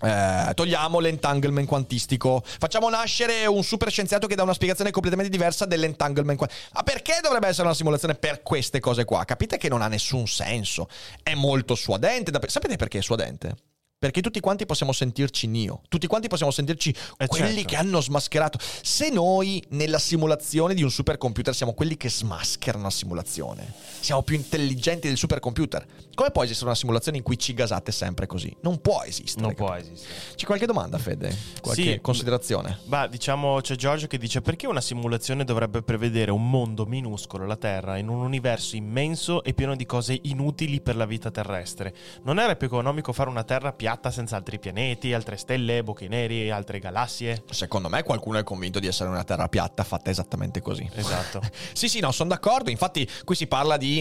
eh, 0.00 0.52
togliamo 0.54 0.98
l'entanglement 1.00 1.66
quantistico. 1.66 2.42
Facciamo 2.44 2.88
nascere 2.88 3.46
un 3.46 3.62
super 3.62 3.90
scienziato 3.90 4.26
che 4.26 4.34
dà 4.34 4.42
una 4.42 4.54
spiegazione 4.54 4.90
completamente 4.90 5.30
diversa 5.30 5.64
dell'entanglement 5.64 6.38
quantistico. 6.38 6.70
Ma 6.74 6.82
perché 6.82 7.18
dovrebbe 7.22 7.48
essere 7.48 7.66
una 7.66 7.74
simulazione 7.76 8.14
per 8.14 8.42
queste 8.42 8.80
cose 8.80 9.04
qua? 9.04 9.24
Capite 9.24 9.58
che 9.58 9.68
non 9.68 9.82
ha 9.82 9.88
nessun 9.88 10.26
senso. 10.26 10.88
È 11.22 11.34
molto 11.34 11.74
suadente. 11.74 12.30
Da... 12.30 12.40
Sapete 12.46 12.76
perché 12.76 12.98
è 12.98 13.02
suadente? 13.02 13.67
Perché 14.00 14.20
tutti 14.20 14.38
quanti 14.38 14.64
possiamo 14.64 14.92
sentirci 14.92 15.48
Nio, 15.48 15.80
tutti 15.88 16.06
quanti 16.06 16.28
possiamo 16.28 16.52
sentirci 16.52 16.94
eh 17.16 17.26
quelli 17.26 17.46
certo. 17.46 17.68
che 17.68 17.74
hanno 17.74 18.00
smascherato. 18.00 18.56
Se 18.60 19.10
noi 19.10 19.60
nella 19.70 19.98
simulazione 19.98 20.74
di 20.74 20.84
un 20.84 20.90
supercomputer 20.90 21.52
siamo 21.52 21.72
quelli 21.72 21.96
che 21.96 22.08
smascherano 22.08 22.84
la 22.84 22.90
simulazione, 22.90 23.72
siamo 23.98 24.22
più 24.22 24.36
intelligenti 24.36 25.08
del 25.08 25.16
supercomputer, 25.16 25.84
come 26.14 26.30
può 26.30 26.44
esistere 26.44 26.66
una 26.66 26.76
simulazione 26.76 27.18
in 27.18 27.24
cui 27.24 27.36
ci 27.38 27.54
gasate 27.54 27.90
sempre 27.90 28.28
così? 28.28 28.56
Non 28.60 28.80
può 28.80 29.02
esistere. 29.02 29.44
Non 29.44 29.54
può 29.54 29.74
esistere. 29.74 30.14
C'è 30.36 30.46
qualche 30.46 30.66
domanda, 30.66 30.96
Fede? 30.98 31.36
Qualche 31.60 31.82
sì, 31.82 31.98
considerazione? 32.00 32.78
Beh, 32.84 33.08
diciamo, 33.08 33.60
c'è 33.60 33.74
Giorgio 33.74 34.06
che 34.06 34.18
dice 34.18 34.42
perché 34.42 34.68
una 34.68 34.80
simulazione 34.80 35.42
dovrebbe 35.42 35.82
prevedere 35.82 36.30
un 36.30 36.48
mondo 36.48 36.86
minuscolo, 36.86 37.46
la 37.46 37.56
Terra, 37.56 37.96
in 37.96 38.08
un 38.08 38.20
universo 38.20 38.76
immenso 38.76 39.42
e 39.42 39.54
pieno 39.54 39.74
di 39.74 39.86
cose 39.86 40.16
inutili 40.22 40.80
per 40.80 40.94
la 40.94 41.04
vita 41.04 41.32
terrestre? 41.32 41.92
Non 42.22 42.38
era 42.38 42.54
più 42.54 42.68
economico 42.68 43.12
fare 43.12 43.28
una 43.28 43.42
Terra 43.42 43.72
piena? 43.72 43.86
Piatta 43.88 44.10
senza 44.10 44.36
altri 44.36 44.58
pianeti, 44.58 45.14
altre 45.14 45.38
stelle, 45.38 45.82
buchi 45.82 46.08
neri, 46.08 46.50
altre 46.50 46.78
galassie. 46.78 47.42
Secondo 47.48 47.88
me 47.88 48.02
qualcuno 48.02 48.36
è 48.36 48.42
convinto 48.42 48.80
di 48.80 48.86
essere 48.86 49.08
una 49.08 49.24
terra 49.24 49.48
piatta 49.48 49.82
fatta 49.82 50.10
esattamente 50.10 50.60
così. 50.60 50.86
Esatto. 50.92 51.40
sì, 51.72 51.88
sì, 51.88 51.98
no, 52.00 52.12
sono 52.12 52.28
d'accordo. 52.28 52.68
Infatti 52.68 53.08
qui 53.24 53.34
si 53.34 53.46
parla 53.46 53.78
di 53.78 54.00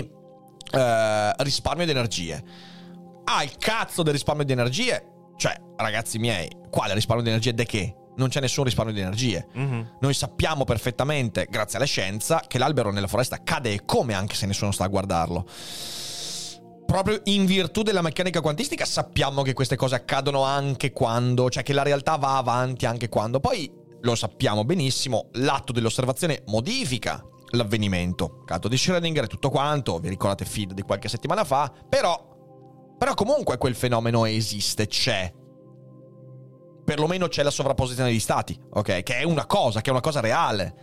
eh, 0.72 1.34
risparmio 1.38 1.86
di 1.86 1.92
energie. 1.92 2.44
Ah, 3.24 3.44
il 3.44 3.56
cazzo 3.58 4.04
del 4.04 4.12
risparmio 4.12 4.44
di 4.44 4.52
energie? 4.52 5.32
Cioè, 5.38 5.56
ragazzi 5.78 6.20
miei, 6.20 6.50
quale 6.70 6.94
risparmio 6.94 7.24
di 7.24 7.30
energie? 7.30 7.54
De 7.54 7.66
che? 7.66 7.96
non 8.18 8.30
c'è 8.30 8.40
nessun 8.40 8.64
risparmio 8.64 8.96
di 8.96 9.00
energie. 9.00 9.48
Mm-hmm. 9.56 9.82
Noi 10.00 10.14
sappiamo 10.16 10.64
perfettamente, 10.64 11.46
grazie 11.48 11.78
alla 11.78 11.86
scienza, 11.86 12.42
che 12.48 12.58
l'albero 12.58 12.92
nella 12.92 13.06
foresta 13.06 13.44
cade 13.44 13.74
e 13.74 13.86
come 13.86 14.16
anche 14.16 14.34
se 14.34 14.48
nessuno 14.48 14.72
sta 14.72 14.86
a 14.86 14.88
guardarlo 14.88 15.46
proprio 16.88 17.20
in 17.26 17.46
virtù 17.46 17.84
della 17.84 18.02
meccanica 18.02 18.42
quantistica 18.42 18.86
sappiamo 18.86 19.44
che 19.44 19.54
queste 19.54 19.76
cose 19.76 19.96
accadono 19.96 20.44
anche 20.44 20.94
quando, 20.94 21.50
cioè 21.50 21.62
che 21.62 21.74
la 21.74 21.84
realtà 21.84 22.16
va 22.16 22.38
avanti 22.38 22.88
anche 22.88 23.10
quando. 23.10 23.40
Poi 23.40 23.70
lo 24.02 24.16
sappiamo 24.16 24.64
benissimo, 24.64 25.28
l'atto 25.34 25.74
dell'osservazione 25.74 26.44
modifica 26.48 27.24
l'avvenimento. 27.52 28.44
Cato 28.46 28.68
di 28.68 28.78
Schrödinger 28.78 29.24
e 29.24 29.28
tutto 29.28 29.50
quanto, 29.50 30.00
vi 30.00 30.10
ricordate 30.10 30.46
feed 30.46 30.74
di 30.74 30.82
qualche 30.82 31.10
settimana 31.10 31.44
fa, 31.44 31.72
però 31.88 32.36
però 32.98 33.14
comunque 33.14 33.58
quel 33.58 33.76
fenomeno 33.76 34.26
esiste, 34.26 34.88
c'è. 34.88 35.32
Perlomeno 36.84 37.28
c'è 37.28 37.44
la 37.44 37.52
sovrapposizione 37.52 38.10
di 38.10 38.20
stati, 38.20 38.60
ok? 38.72 39.04
Che 39.04 39.18
è 39.18 39.24
una 39.24 39.46
cosa, 39.46 39.82
che 39.82 39.90
è 39.90 39.92
una 39.92 40.02
cosa 40.02 40.20
reale. 40.20 40.74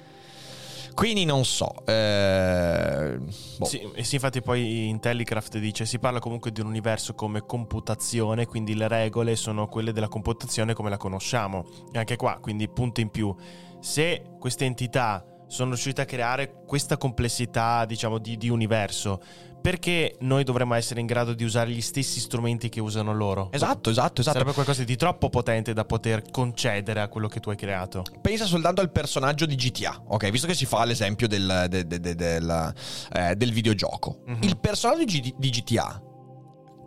Quindi 0.94 1.24
non 1.24 1.44
so. 1.44 1.74
Eh, 1.84 3.18
boh. 3.58 3.64
sì, 3.64 3.90
sì, 4.00 4.14
infatti 4.14 4.40
poi 4.40 4.88
in 4.88 5.00
Telecraft 5.00 5.58
dice 5.58 5.84
si 5.84 5.98
parla 5.98 6.20
comunque 6.20 6.52
di 6.52 6.60
un 6.60 6.68
universo 6.68 7.14
come 7.14 7.44
computazione, 7.44 8.46
quindi 8.46 8.74
le 8.74 8.88
regole 8.88 9.34
sono 9.36 9.66
quelle 9.66 9.92
della 9.92 10.08
computazione 10.08 10.72
come 10.72 10.90
la 10.90 10.96
conosciamo. 10.96 11.64
E 11.92 11.98
anche 11.98 12.16
qua, 12.16 12.38
quindi 12.40 12.68
punto 12.68 13.00
in 13.00 13.10
più. 13.10 13.34
Se 13.80 14.22
queste 14.38 14.64
entità 14.64 15.24
sono 15.46 15.70
riuscite 15.70 16.00
a 16.00 16.04
creare 16.04 16.62
questa 16.66 16.96
complessità, 16.96 17.84
diciamo, 17.84 18.18
di, 18.18 18.36
di 18.36 18.48
universo, 18.48 19.20
perché 19.64 20.16
noi 20.20 20.44
dovremmo 20.44 20.74
essere 20.74 21.00
in 21.00 21.06
grado 21.06 21.32
di 21.32 21.42
usare 21.42 21.70
gli 21.70 21.80
stessi 21.80 22.20
strumenti 22.20 22.68
che 22.68 22.82
usano 22.82 23.14
loro? 23.14 23.48
Esatto, 23.50 23.88
esatto, 23.88 24.20
esatto. 24.20 24.36
Sarebbe 24.36 24.52
qualcosa 24.52 24.84
di 24.84 24.94
troppo 24.94 25.30
potente 25.30 25.72
da 25.72 25.86
poter 25.86 26.22
concedere 26.30 27.00
a 27.00 27.08
quello 27.08 27.28
che 27.28 27.40
tu 27.40 27.48
hai 27.48 27.56
creato. 27.56 28.02
Pensa 28.20 28.44
soltanto 28.44 28.82
al 28.82 28.92
personaggio 28.92 29.46
di 29.46 29.54
GTA, 29.54 30.02
ok? 30.06 30.28
Visto 30.28 30.46
che 30.46 30.52
si 30.52 30.66
fa 30.66 30.84
l'esempio 30.84 31.26
del, 31.26 31.64
de, 31.70 31.86
de, 31.86 31.98
de, 31.98 32.14
del, 32.14 32.74
eh, 33.10 33.36
del 33.36 33.52
videogioco. 33.52 34.18
Mm-hmm. 34.28 34.42
Il 34.42 34.58
personaggio 34.58 35.04
di, 35.04 35.34
di 35.34 35.48
GTA, 35.48 35.98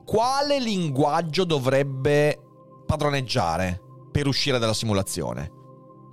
quale 0.06 0.60
linguaggio 0.60 1.46
dovrebbe 1.46 2.40
padroneggiare 2.86 3.82
per 4.12 4.28
uscire 4.28 4.60
dalla 4.60 4.76
simulazione? 4.76 5.52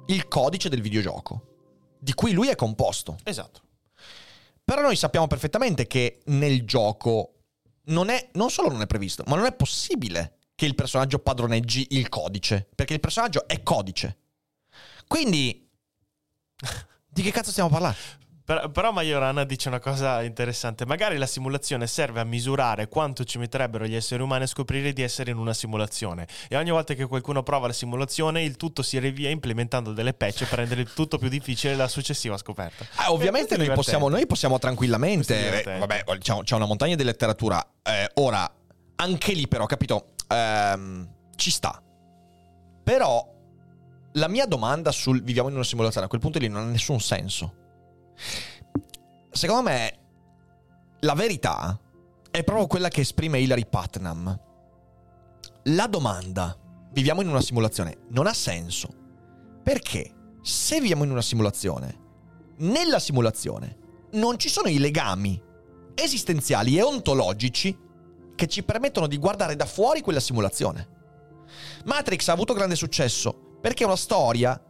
Il 0.07 0.29
codice 0.29 0.71
del 0.71 0.81
videogioco, 0.81 1.43
di 2.01 2.15
cui 2.15 2.33
lui 2.33 2.49
è 2.49 2.55
composto. 2.55 3.19
Esatto. 3.23 3.64
Però 4.65 4.81
noi 4.81 4.97
sappiamo 4.97 5.27
perfettamente 5.27 5.87
che 5.87 6.23
nel 6.27 6.65
gioco 6.65 7.35
non, 7.87 8.09
è, 8.09 8.31
non 8.35 8.51
solo 8.51 8.71
non 8.71 8.81
è 8.81 8.87
previsto, 8.87 9.23
ma 9.27 9.37
non 9.37 9.45
è 9.45 9.53
possibile 9.53 10.39
che 10.55 10.67
il 10.67 10.75
personaggio 10.75 11.19
padroneggi 11.19 11.89
il 11.91 12.09
codice, 12.09 12.69
perché 12.75 12.95
il 12.95 13.01
personaggio 13.01 13.47
è 13.47 13.63
codice. 13.63 14.19
Quindi, 15.07 15.69
di 17.07 17.23
che 17.23 17.31
cazzo 17.31 17.51
stiamo 17.51 17.69
parlando? 17.69 17.97
Però, 18.47 18.69
però 18.69 18.93
Majorana 18.93 19.45
dice 19.45 19.69
una 19.69 19.79
cosa 19.79 20.23
interessante. 20.23 20.85
Magari 20.85 21.17
la 21.17 21.27
simulazione 21.27 21.87
serve 21.87 22.21
a 22.21 22.25
misurare 22.25 22.89
quanto 22.89 23.25
ci 23.25 23.39
metterebbero 23.39 23.87
gli 23.87 23.95
esseri 23.95 24.23
umani 24.23 24.43
a 24.43 24.47
scoprire 24.47 24.93
di 24.93 25.01
essere 25.01 25.31
in 25.31 25.39
una 25.39 25.55
simulazione. 25.55 26.27
E 26.49 26.57
ogni 26.57 26.71
volta 26.71 26.93
che 26.93 27.07
qualcuno 27.07 27.43
prova 27.43 27.69
la 27.69 27.73
simulazione, 27.73 28.43
il 28.43 28.57
tutto 28.57 28.83
si 28.83 28.99
rivia 28.99 29.31
implementando 29.31 29.95
delle 29.95 30.13
patch 30.13 30.47
per 30.47 30.59
rendere 30.59 30.83
il 30.83 30.93
tutto 30.93 31.17
più 31.17 31.29
difficile 31.29 31.75
la 31.75 31.89
successiva 31.89 32.37
scoperta. 32.37 32.85
Ah, 32.97 33.13
ovviamente 33.13 33.57
noi 33.57 33.71
possiamo, 33.71 34.11
noi 34.11 34.27
possiamo, 34.27 34.59
tranquillamente. 34.59 35.63
Eh, 35.63 35.79
vabbè, 35.79 36.05
c'è, 36.19 36.43
c'è, 36.43 36.55
una 36.55 36.67
montagna 36.67 36.97
di 36.97 37.05
letteratura. 37.05 37.67
Eh, 37.83 38.11
ora, 38.15 38.51
anche 38.97 39.33
lì, 39.33 39.49
però, 39.49 39.65
capito? 39.65 40.09
Ehm, 40.29 41.09
ci 41.37 41.51
sta. 41.51 41.83
Però 42.83 43.27
la 44.13 44.29
mia 44.29 44.45
domanda 44.45 44.93
sul 44.93 45.23
viviamo 45.23 45.49
in 45.49 45.55
una 45.55 45.65
simulazione 45.65 46.05
a 46.05 46.09
quel 46.11 46.21
punto 46.21 46.39
lì 46.39 46.49
non 46.49 46.67
ha 46.67 46.71
nessun 46.71 47.01
senso. 47.01 47.63
Secondo 49.31 49.63
me 49.63 49.99
la 51.01 51.15
verità 51.15 51.79
è 52.31 52.43
proprio 52.45 52.67
quella 52.67 52.89
che 52.89 53.03
esprime 53.03 53.39
Hilary 53.39 53.67
Putnam. 53.67 54.41
La 55.65 55.87
domanda 55.87 56.57
viviamo 56.93 57.21
in 57.21 57.29
una 57.29 57.41
simulazione 57.41 57.99
non 58.11 58.27
ha 58.27 58.33
senso. 58.33 59.03
Perché 59.63 60.13
se 60.43 60.81
viviamo 60.81 61.05
in 61.05 61.11
una 61.11 61.23
simulazione, 61.23 61.99
nella 62.59 62.99
simulazione 62.99 63.79
non 64.13 64.39
ci 64.39 64.49
sono 64.49 64.69
i 64.69 64.79
legami 64.79 65.41
esistenziali 65.95 66.77
e 66.77 66.83
ontologici 66.83 67.77
che 68.35 68.47
ci 68.47 68.63
permettono 68.63 69.07
di 69.07 69.19
guardare 69.19 69.57
da 69.57 69.67
fuori 69.67 70.01
quella 70.01 70.21
simulazione. 70.21 70.89
Matrix 71.85 72.29
ha 72.29 72.33
avuto 72.33 72.53
grande 72.53 72.77
successo 72.77 73.59
perché 73.61 73.85
è 73.85 73.87
una 73.87 73.97
storia 73.97 74.61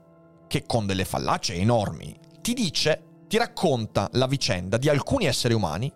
che 0.46 0.64
con 0.66 0.86
delle 0.86 1.04
fallacie 1.04 1.54
enormi 1.54 2.18
ti 2.40 2.52
dice, 2.52 3.13
ti 3.34 3.40
racconta 3.40 4.08
la 4.12 4.28
vicenda 4.28 4.76
di 4.76 4.88
alcuni 4.88 5.24
esseri 5.24 5.54
umani 5.54 5.92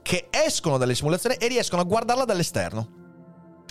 che 0.00 0.28
escono 0.30 0.78
dalle 0.78 0.94
simulazioni 0.94 1.34
e 1.34 1.46
riescono 1.46 1.82
a 1.82 1.84
guardarla 1.84 2.24
dall'esterno. 2.24 2.88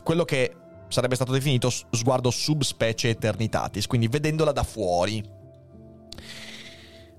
Quello 0.04 0.26
che 0.26 0.56
sarebbe 0.90 1.16
stato 1.16 1.32
definito 1.32 1.72
sguardo 1.72 2.30
subspecie 2.30 3.10
eternitatis, 3.10 3.88
quindi 3.88 4.08
vedendola 4.08 4.52
da 4.52 4.62
fuori. 4.62 5.28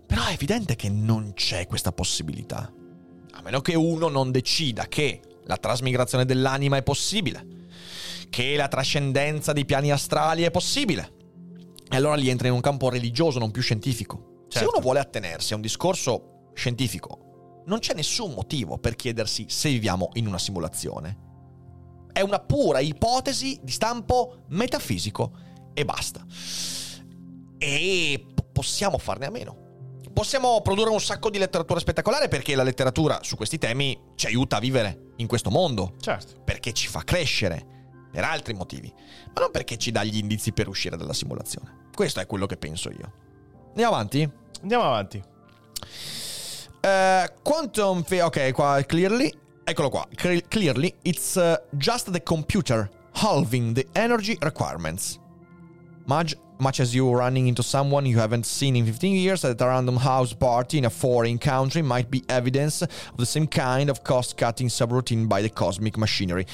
Però 0.07 0.25
è 0.27 0.33
evidente 0.33 0.77
che 0.77 0.89
non 0.89 1.33
c'è 1.35 1.67
questa 1.67 1.91
possibilità. 1.91 2.73
A 3.33 3.43
meno 3.43 3.61
che 3.61 3.75
uno 3.75 4.07
non 4.07 4.31
decida 4.31 4.87
che 4.87 5.21
la 5.47 5.57
trasmigrazione 5.57 6.25
dell'anima 6.25 6.77
è 6.77 6.85
possibile, 6.85 7.45
che 8.31 8.55
la 8.55 8.69
trascendenza 8.69 9.53
dei 9.53 9.65
piani 9.65 9.91
astrali 9.91 10.45
è 10.45 10.53
possibile. 10.53 11.15
E 11.91 11.97
allora 11.97 12.15
lì 12.15 12.29
entra 12.29 12.47
in 12.47 12.55
un 12.55 12.61
campo 12.61 12.89
religioso, 12.91 13.41
non 13.41 13.51
più 13.51 13.61
scientifico. 13.61 14.30
Certo. 14.51 14.59
Se 14.59 14.65
uno 14.65 14.81
vuole 14.81 14.99
attenersi 14.99 15.53
a 15.53 15.57
un 15.57 15.63
discorso 15.63 16.51
scientifico, 16.55 17.63
non 17.67 17.79
c'è 17.79 17.95
nessun 17.95 18.33
motivo 18.33 18.79
per 18.79 18.97
chiedersi 18.97 19.47
se 19.49 19.71
viviamo 19.71 20.09
in 20.15 20.27
una 20.27 20.39
simulazione. 20.39 21.29
È 22.13 22.21
una 22.21 22.41
pura 22.41 22.81
ipotesi 22.81 23.61
di 23.63 23.71
stampo 23.71 24.43
metafisico 24.49 25.33
e 25.73 25.85
basta. 25.85 26.27
E 27.59 28.27
possiamo 28.53 28.99
farne 28.99 29.27
a 29.27 29.31
meno. 29.31 29.69
Possiamo 30.13 30.61
produrre 30.63 30.91
un 30.91 31.01
sacco 31.01 31.31
di 31.31 31.39
letteratura 31.39 31.79
spettacolare 31.79 32.27
perché 32.27 32.57
la 32.57 32.65
letteratura 32.65 33.21
su 33.23 33.37
questi 33.37 33.59
temi 33.59 33.97
ci 34.17 34.27
aiuta 34.27 34.57
a 34.57 34.61
vivere 34.61 35.13
in 35.17 35.29
questo 35.29 35.51
mondo. 35.51 35.95
Certo. 36.01 36.43
Perché 36.43 36.73
ci 36.73 36.89
fa 36.89 37.05
crescere, 37.05 37.65
per 38.11 38.25
altri 38.25 38.55
motivi, 38.55 38.93
ma 39.33 39.43
non 39.43 39.53
perché 39.53 39.77
ci 39.77 39.93
dà 39.93 40.03
gli 40.03 40.17
indizi 40.17 40.53
per 40.53 40.67
uscire 40.67 40.97
dalla 40.97 41.13
simulazione. 41.13 41.87
Questo 41.95 42.19
è 42.19 42.27
quello 42.27 42.47
che 42.47 42.57
penso 42.57 42.91
io. 42.91 43.29
Andiamo 43.71 43.95
avanti? 43.95 44.31
Andiamo 44.63 44.85
avanti. 44.85 45.23
Eh, 46.81 47.33
quantum 47.43 48.03
fi- 48.03 48.21
ok, 48.21 48.53
qua 48.53 48.83
clearly. 48.87 49.33
Eccolo 49.65 49.89
qua. 49.91 50.07
Cle- 50.15 50.43
clearly, 50.49 50.95
it's 51.03 51.37
uh, 51.37 51.57
just 51.77 52.11
the 52.11 52.23
computer 52.23 52.89
halving 53.15 53.75
the 53.75 53.87
energy 53.93 54.37
requirements. 54.41 55.19
Much, 56.07 56.35
much 56.61 56.81
as 56.81 56.95
you 56.95 57.11
running 57.11 57.49
into 57.49 57.63
someone 57.63 58.07
you 58.07 58.19
haven't 58.19 58.45
seen 58.45 58.77
in 58.77 58.85
15 58.85 59.15
years 59.15 59.45
at 59.45 59.61
a 59.61 59.65
random 59.65 59.97
house 59.97 60.35
party 60.35 60.79
in 60.79 60.85
a 60.85 60.91
foreign 60.91 61.39
country 61.39 61.83
might 61.83 62.09
be 62.11 62.23
evidence 62.29 62.83
of 62.83 63.17
the 63.17 63.27
same 63.27 63.47
kind 63.47 63.89
of 63.89 64.03
cost-cutting 64.03 64.69
subroutine 64.69 65.27
by 65.27 65.43
the 65.43 65.51
cosmic 65.51 65.97
machinery. 65.97 66.45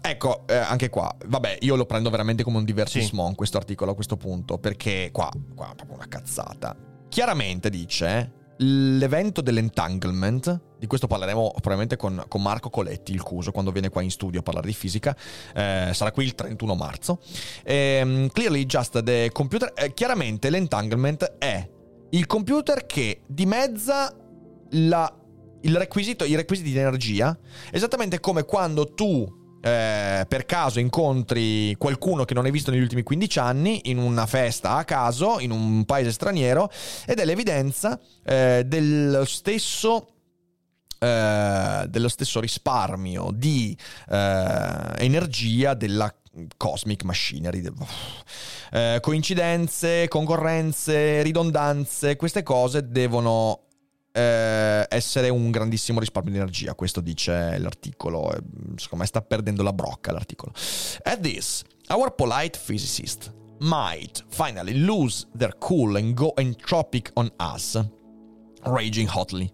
Ecco, 0.00 0.46
eh, 0.46 0.56
anche 0.56 0.88
qua, 0.88 1.14
vabbè, 1.26 1.58
io 1.60 1.76
lo 1.76 1.86
prendo 1.86 2.10
veramente 2.10 2.42
come 2.42 2.58
un 2.58 2.64
diversissement 2.64 3.34
questo 3.34 3.56
articolo 3.56 3.92
a 3.92 3.94
questo 3.94 4.16
punto, 4.16 4.58
perché 4.58 5.10
qua, 5.12 5.30
qua 5.54 5.70
è 5.70 5.74
proprio 5.74 5.96
una 5.96 6.08
cazzata. 6.08 6.76
Chiaramente 7.08 7.70
dice 7.70 8.45
l'evento 8.58 9.40
dell'entanglement, 9.40 10.60
di 10.78 10.86
questo 10.86 11.06
parleremo 11.06 11.50
probabilmente 11.52 11.96
con, 11.96 12.24
con 12.28 12.42
Marco 12.42 12.70
Coletti, 12.70 13.12
il 13.12 13.22
Cuso, 13.22 13.52
quando 13.52 13.72
viene 13.72 13.88
qua 13.88 14.02
in 14.02 14.10
studio 14.10 14.40
a 14.40 14.42
parlare 14.42 14.66
di 14.66 14.74
fisica, 14.74 15.16
eh, 15.54 15.90
sarà 15.92 16.12
qui 16.12 16.24
il 16.24 16.34
31 16.34 16.74
marzo. 16.74 17.20
Ehm, 17.64 18.28
clearly 18.28 18.64
just 18.64 19.02
the 19.02 19.30
computer, 19.32 19.72
eh, 19.74 19.92
chiaramente 19.94 20.50
l'entanglement 20.50 21.36
è 21.38 21.68
il 22.10 22.26
computer 22.26 22.86
che 22.86 23.22
dimezza 23.26 24.14
la- 24.70 25.12
i 25.62 25.72
requisiti 25.74 26.70
di 26.70 26.78
energia, 26.78 27.36
esattamente 27.72 28.20
come 28.20 28.44
quando 28.44 28.94
tu 28.94 29.44
eh, 29.66 30.24
per 30.28 30.46
caso 30.46 30.78
incontri 30.78 31.74
qualcuno 31.76 32.24
che 32.24 32.34
non 32.34 32.44
hai 32.44 32.52
visto 32.52 32.70
negli 32.70 32.82
ultimi 32.82 33.02
15 33.02 33.38
anni 33.40 33.80
in 33.90 33.98
una 33.98 34.24
festa 34.24 34.76
a 34.76 34.84
caso, 34.84 35.40
in 35.40 35.50
un 35.50 35.84
paese 35.84 36.12
straniero, 36.12 36.70
ed 37.04 37.18
è 37.18 37.24
l'evidenza 37.24 37.98
eh, 38.24 38.62
dello 38.64 39.24
stesso 39.24 40.12
eh, 41.00 41.84
dello 41.88 42.08
stesso 42.08 42.38
risparmio 42.38 43.30
di 43.34 43.76
eh, 44.08 44.92
energia 44.98 45.74
della 45.74 46.14
cosmic 46.56 47.02
machinery. 47.02 47.68
Eh, 48.70 48.98
coincidenze, 49.00 50.06
concorrenze, 50.06 51.22
ridondanze, 51.22 52.14
queste 52.14 52.42
cose 52.44 52.88
devono 52.88 53.65
eh, 54.16 54.86
essere 54.88 55.28
un 55.28 55.50
grandissimo 55.50 56.00
risparmio 56.00 56.32
di 56.32 56.38
energia, 56.38 56.74
questo 56.74 57.02
dice 57.02 57.58
l'articolo, 57.58 58.34
secondo 58.76 59.04
me 59.04 59.06
sta 59.06 59.20
perdendo 59.20 59.62
la 59.62 59.74
brocca 59.74 60.10
l'articolo. 60.10 60.52
At 61.02 61.20
this, 61.20 61.62
our 61.88 62.14
polite 62.14 62.58
physicist 62.58 63.30
might 63.58 64.24
finally 64.28 64.72
lose 64.78 65.26
their 65.36 65.56
cool 65.58 65.96
and 65.96 66.14
go 66.14 66.32
entropic 66.36 67.10
on 67.14 67.30
us, 67.38 67.78
raging 68.62 69.08
hotly. 69.12 69.52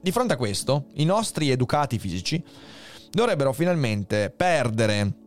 Di 0.00 0.12
fronte 0.12 0.34
a 0.34 0.36
questo, 0.36 0.86
i 0.94 1.04
nostri 1.04 1.50
educati 1.50 1.98
fisici 1.98 2.42
dovrebbero 3.10 3.52
finalmente 3.52 4.30
perdere 4.30 5.23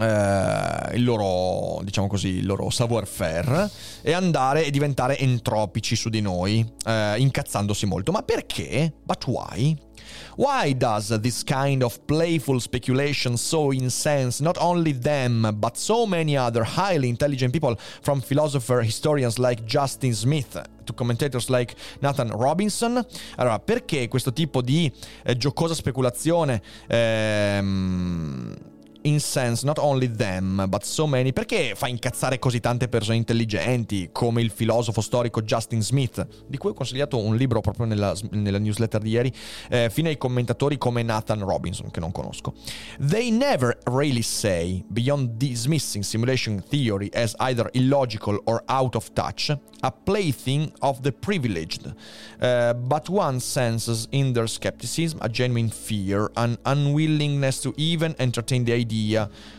eh, 0.00 0.96
il 0.96 1.04
loro, 1.04 1.80
diciamo 1.82 2.06
così, 2.06 2.28
il 2.28 2.46
loro 2.46 2.70
savoir-faire 2.70 3.70
e 4.02 4.12
andare 4.12 4.64
e 4.64 4.70
diventare 4.70 5.18
entropici 5.18 5.96
su 5.96 6.08
di 6.08 6.20
noi, 6.20 6.64
eh, 6.86 7.18
incazzandosi 7.18 7.86
molto. 7.86 8.12
Ma 8.12 8.22
perché? 8.22 8.92
But 9.04 9.26
why? 9.26 9.76
Why 10.36 10.76
does 10.76 11.16
this 11.20 11.44
kind 11.44 11.82
of 11.82 11.98
playful 12.06 12.60
speculation 12.60 13.36
so 13.36 13.72
incense 13.72 14.42
not 14.42 14.56
only 14.58 14.98
them, 14.98 15.50
but 15.54 15.76
so 15.76 16.06
many 16.06 16.36
other 16.36 16.64
highly 16.64 17.08
intelligent 17.08 17.52
people, 17.52 17.76
from 18.02 18.20
philosopher 18.20 18.82
historians 18.82 19.38
like 19.38 19.64
Justin 19.64 20.12
Smith 20.12 20.60
to 20.84 20.92
commentators 20.92 21.48
like 21.48 21.74
Nathan 22.00 22.30
Robinson? 22.30 23.04
Allora, 23.36 23.58
perché 23.60 24.08
questo 24.08 24.32
tipo 24.32 24.60
di 24.60 24.90
eh, 25.24 25.36
giocosa 25.36 25.74
speculazione 25.74 26.60
ehm, 26.88 28.56
incense 29.04 29.64
not 29.64 29.78
only 29.78 30.10
them, 30.10 30.66
but 30.68 30.84
so 30.84 31.06
many? 31.06 31.32
Perché 31.32 31.74
fa 31.74 31.88
incazzare 31.88 32.38
così 32.38 32.60
tante 32.60 32.88
persone 32.88 33.16
intelligenti, 33.16 34.10
come 34.12 34.42
il 34.42 34.50
filosofo 34.50 35.00
storico 35.00 35.42
Justin 35.42 35.82
Smith, 35.82 36.26
di 36.46 36.56
cui 36.56 36.70
ho 36.70 36.74
consigliato 36.74 37.18
un 37.18 37.36
libro 37.36 37.60
proprio 37.60 37.86
nella, 37.86 38.14
nella 38.30 38.58
newsletter 38.58 39.00
di 39.00 39.10
ieri, 39.10 39.32
eh, 39.68 39.90
fino 39.90 40.08
ai 40.08 40.16
commentatori 40.16 40.78
come 40.78 41.02
Nathan 41.02 41.40
Robinson, 41.40 41.90
che 41.90 42.00
non 42.00 42.12
conosco. 42.12 42.54
They 42.98 43.30
never 43.30 43.78
really 43.84 44.22
say, 44.22 44.84
beyond 44.88 45.36
dismissing 45.36 46.02
simulation 46.02 46.62
theory 46.68 47.10
as 47.12 47.34
either 47.38 47.68
illogical 47.72 48.40
or 48.44 48.62
out 48.66 48.94
of 48.94 49.12
touch, 49.12 49.50
a 49.80 49.90
plaything 49.90 50.72
of 50.80 51.00
the 51.00 51.12
privileged, 51.12 51.86
uh, 52.40 52.72
but 52.74 53.08
one 53.08 53.38
senses 53.40 54.06
in 54.10 54.32
their 54.32 54.46
skepticism 54.46 55.18
a 55.20 55.28
genuine 55.28 55.68
fear, 55.68 56.30
an 56.36 56.56
unwillingness 56.64 57.60
to 57.60 57.74
even 57.76 58.14
entertain 58.18 58.64
the 58.64 58.72
idea. 58.72 58.93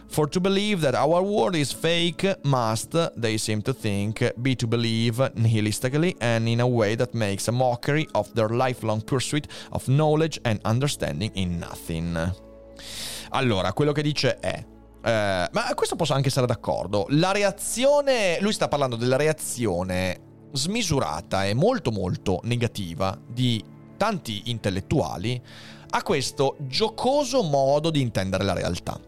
For 0.07 0.27
to 0.29 0.39
believe 0.39 0.81
that 0.81 0.95
our 0.95 1.21
world 1.21 1.55
is 1.55 1.73
fake 1.73 2.25
must, 2.43 2.95
they 3.15 3.37
seem 3.37 3.61
to 3.63 3.73
think, 3.73 4.31
be 4.41 4.55
to 4.55 4.67
believe 4.67 5.17
nihilistically 5.35 6.15
and 6.19 6.47
in 6.47 6.61
a 6.61 6.67
way 6.67 6.95
that 6.95 7.13
makes 7.13 7.47
a 7.47 7.51
mockery 7.51 8.07
of 8.13 8.31
their 8.33 8.49
lifelong 8.49 9.01
pursuit 9.01 9.47
of 9.71 9.85
knowledge 9.87 10.39
and 10.43 10.59
understanding 10.63 11.31
in 11.33 11.59
nothing. 11.59 12.17
Allora, 13.29 13.73
quello 13.73 13.91
che 13.91 14.01
dice 14.01 14.39
è. 14.39 14.73
eh, 15.05 15.49
ma 15.51 15.73
questo 15.75 15.95
posso 15.95 16.13
anche 16.13 16.29
essere 16.29 16.47
d'accordo. 16.47 17.05
La 17.09 17.31
reazione. 17.31 18.39
Lui 18.41 18.53
sta 18.53 18.67
parlando 18.67 18.95
della 18.95 19.17
reazione 19.17 20.19
smisurata 20.51 21.45
e 21.45 21.53
molto 21.53 21.91
molto 21.91 22.39
negativa 22.43 23.17
di 23.27 23.63
tanti 23.97 24.43
intellettuali 24.45 25.39
a 25.89 26.01
questo 26.01 26.55
giocoso 26.61 27.43
modo 27.43 27.89
di 27.91 28.01
intendere 28.01 28.43
la 28.43 28.53
realtà. 28.53 28.99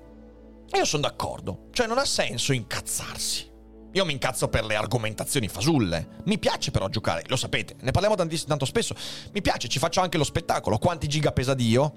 E 0.69 0.77
io 0.77 0.85
sono 0.85 1.03
d'accordo, 1.03 1.67
cioè 1.71 1.87
non 1.87 1.97
ha 1.97 2.05
senso 2.05 2.53
incazzarsi. 2.53 3.55
Io 3.93 4.05
mi 4.05 4.11
incazzo 4.11 4.47
per 4.47 4.65
le 4.65 4.75
argomentazioni 4.75 5.47
fasulle. 5.47 6.21
Mi 6.25 6.37
piace 6.37 6.71
però 6.71 6.87
giocare, 6.89 7.23
lo 7.27 7.35
sapete, 7.35 7.75
ne 7.81 7.91
parliamo 7.91 8.15
tanto 8.15 8.65
spesso. 8.65 8.95
Mi 9.33 9.41
piace, 9.41 9.67
ci 9.67 9.79
faccio 9.79 10.01
anche 10.01 10.17
lo 10.17 10.23
spettacolo. 10.23 10.77
Quanti 10.77 11.07
giga 11.07 11.31
pesa 11.31 11.53
Dio? 11.53 11.93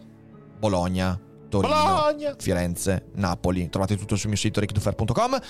Bologna. 0.59 1.29
Torino, 1.51 1.75
Bologna. 1.75 2.35
Firenze, 2.39 3.09
Napoli. 3.17 3.69
Trovate 3.69 3.97
tutto 3.97 4.17
sul 4.17 4.29
mio 4.29 4.39
sito 4.39 4.61
rickdufer.com. 4.61 5.41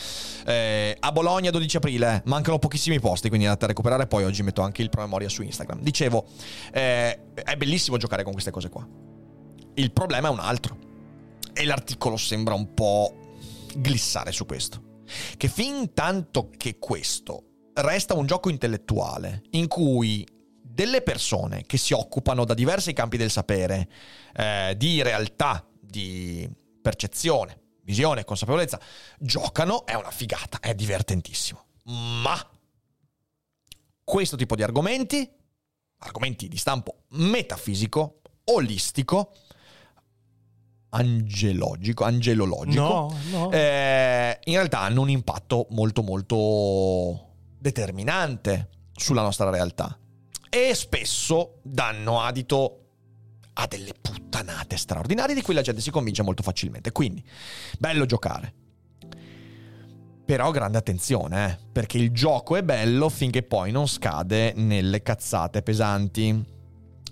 Eh, 0.47 0.97
a 0.99 1.13
Bologna 1.13 1.51
12 1.51 1.77
aprile, 1.77 2.23
mancano 2.25 2.59
pochissimi 2.59 2.99
posti, 2.99 3.29
quindi 3.29 3.47
andate 3.47 3.67
a 3.67 3.69
recuperare. 3.69 4.07
Poi 4.07 4.25
oggi 4.25 4.43
metto 4.43 4.63
anche 4.63 4.83
il 4.83 4.89
promemoria 4.89 5.29
su 5.29 5.43
Instagram. 5.43 5.81
Dicevo, 5.81 6.27
eh, 6.73 7.35
è 7.35 7.57
bellissimo 7.57 7.99
giocare 7.99 8.25
con 8.25 8.33
queste 8.33 8.51
cose 8.51 8.71
qua. 8.71 8.85
Il 9.75 9.93
problema 9.93 10.29
è 10.29 10.31
un 10.31 10.41
altro. 10.41 10.89
E 11.53 11.65
l'articolo 11.65 12.17
sembra 12.17 12.55
un 12.55 12.75
po' 12.75 13.35
glissare 13.75 14.33
su 14.33 14.47
questo. 14.47 15.03
Che 15.37 15.49
fin 15.49 15.93
tanto 15.93 16.51
che 16.57 16.79
questo 16.79 17.45
resta 17.75 18.15
un 18.15 18.27
gioco 18.27 18.49
intellettuale 18.49 19.43
in 19.51 19.67
cui 19.69 20.27
delle 20.63 21.03
persone 21.03 21.65
che 21.67 21.77
si 21.77 21.93
occupano 21.93 22.45
da 22.45 22.55
diversi 22.55 22.93
campi 22.93 23.17
del 23.17 23.31
sapere 23.31 23.89
eh, 24.35 24.75
di 24.77 25.03
realtà, 25.03 25.67
di 25.81 26.49
percezione, 26.81 27.61
visione, 27.83 28.25
consapevolezza, 28.25 28.81
giocano, 29.19 29.85
è 29.85 29.95
una 29.95 30.11
figata, 30.11 30.61
è 30.61 30.75
divertentissimo. 30.75 31.65
Ma 31.85 32.49
questo 34.05 34.37
tipo 34.37 34.55
di 34.55 34.63
argomenti, 34.63 35.29
argomenti 35.99 36.49
di 36.49 36.57
stampo 36.57 37.05
metafisico, 37.11 38.21
olistico, 38.45 39.35
angelogico, 40.91 42.05
angelologico, 42.05 42.83
No, 42.83 43.17
no. 43.31 43.51
eh, 43.53 44.39
in 44.45 44.55
realtà 44.55 44.81
hanno 44.81 45.01
un 45.03 45.11
impatto 45.11 45.67
molto 45.71 46.03
molto 46.03 47.29
determinante 47.59 48.69
sulla 48.93 49.23
nostra 49.23 49.51
realtà 49.51 49.97
e 50.49 50.75
spesso 50.75 51.61
danno 51.63 52.21
adito 52.21 52.77
a 53.55 53.67
delle 53.67 53.93
puttanate 54.01 54.77
straordinarie 54.77 55.35
di 55.35 55.43
cui 55.43 55.55
la 55.55 55.63
gente 55.63 55.81
si 55.81 55.91
convince 55.91 56.23
molto 56.23 56.43
facilmente. 56.43 56.93
Quindi, 56.93 57.23
bello 57.79 58.07
giocare. 58.07 58.55
Però 60.25 60.51
grande 60.53 60.79
attenzione, 60.79 61.51
eh, 61.51 61.59
perché 61.73 61.99
il 61.99 62.13
gioco 62.13 62.55
è 62.57 62.63
bello 62.63 63.09
finché 63.09 63.43
poi 63.43 63.73
non 63.73 63.87
scade 63.89 64.53
nelle 64.55 65.03
cazzate 65.03 65.61
pesanti. 65.63 66.59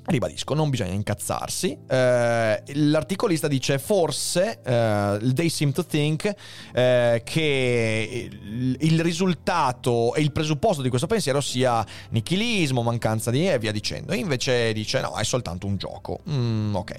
Ribadisco, 0.08 0.54
non 0.54 0.70
bisogna 0.70 0.92
incazzarsi. 0.92 1.78
Eh, 1.86 2.62
l'articolista 2.64 3.46
dice 3.46 3.78
forse 3.78 4.58
eh, 4.64 5.18
they 5.34 5.50
seem 5.50 5.70
to 5.70 5.84
think 5.84 6.34
eh, 6.72 7.20
che 7.22 8.30
il, 8.78 9.02
risultato 9.02 10.14
e 10.14 10.22
il 10.22 10.32
presupposto 10.32 10.80
di 10.80 10.88
questo 10.88 11.06
pensiero 11.06 11.42
sia 11.42 11.84
nichilismo, 12.08 12.82
mancanza 12.82 13.30
di 13.30 13.46
e 13.50 13.58
via 13.58 13.70
dicendo. 13.70 14.14
Invece 14.14 14.72
dice 14.72 15.02
no, 15.02 15.14
è 15.14 15.24
soltanto 15.24 15.66
un 15.66 15.76
gioco. 15.76 16.20
Mm, 16.30 16.74
ok. 16.74 16.94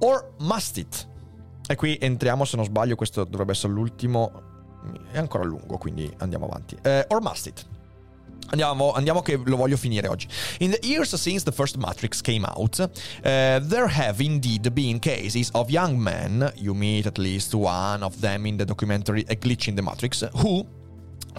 Or 0.00 0.34
must 0.40 0.76
it? 0.76 1.08
E 1.68 1.76
qui 1.76 1.96
entriamo, 2.00 2.44
se 2.44 2.56
non 2.56 2.64
sbaglio, 2.64 2.96
questo 2.96 3.22
dovrebbe 3.22 3.52
essere 3.52 3.72
l'ultimo. 3.72 4.46
È 5.12 5.18
ancora 5.18 5.44
lungo, 5.44 5.78
quindi 5.78 6.12
andiamo 6.18 6.46
avanti. 6.46 6.76
Eh, 6.82 7.04
or 7.10 7.22
must 7.22 7.46
it? 7.46 7.66
Andiamo, 8.50 8.92
andiamo 8.92 9.20
che 9.20 9.36
lo 9.44 9.56
voglio 9.56 9.76
finire 9.76 10.08
oggi. 10.08 10.26
In 10.60 10.70
the 10.70 10.80
years 10.82 11.14
since 11.16 11.44
the 11.44 11.52
first 11.52 11.76
Matrix 11.76 12.20
came 12.22 12.46
out, 12.46 12.78
uh, 12.78 12.88
there 13.22 13.86
have 13.86 14.22
indeed 14.24 14.70
been 14.72 14.98
cases 14.98 15.50
of 15.52 15.68
young 15.70 16.02
men, 16.02 16.50
you 16.56 16.74
meet 16.74 17.06
at 17.06 17.18
least 17.18 17.54
one 17.54 18.02
of 18.02 18.20
them 18.20 18.46
in 18.46 18.56
the 18.56 18.64
documentary 18.64 19.24
A 19.28 19.34
Glitch 19.34 19.68
in 19.68 19.74
the 19.74 19.82
Matrix, 19.82 20.22
who, 20.36 20.66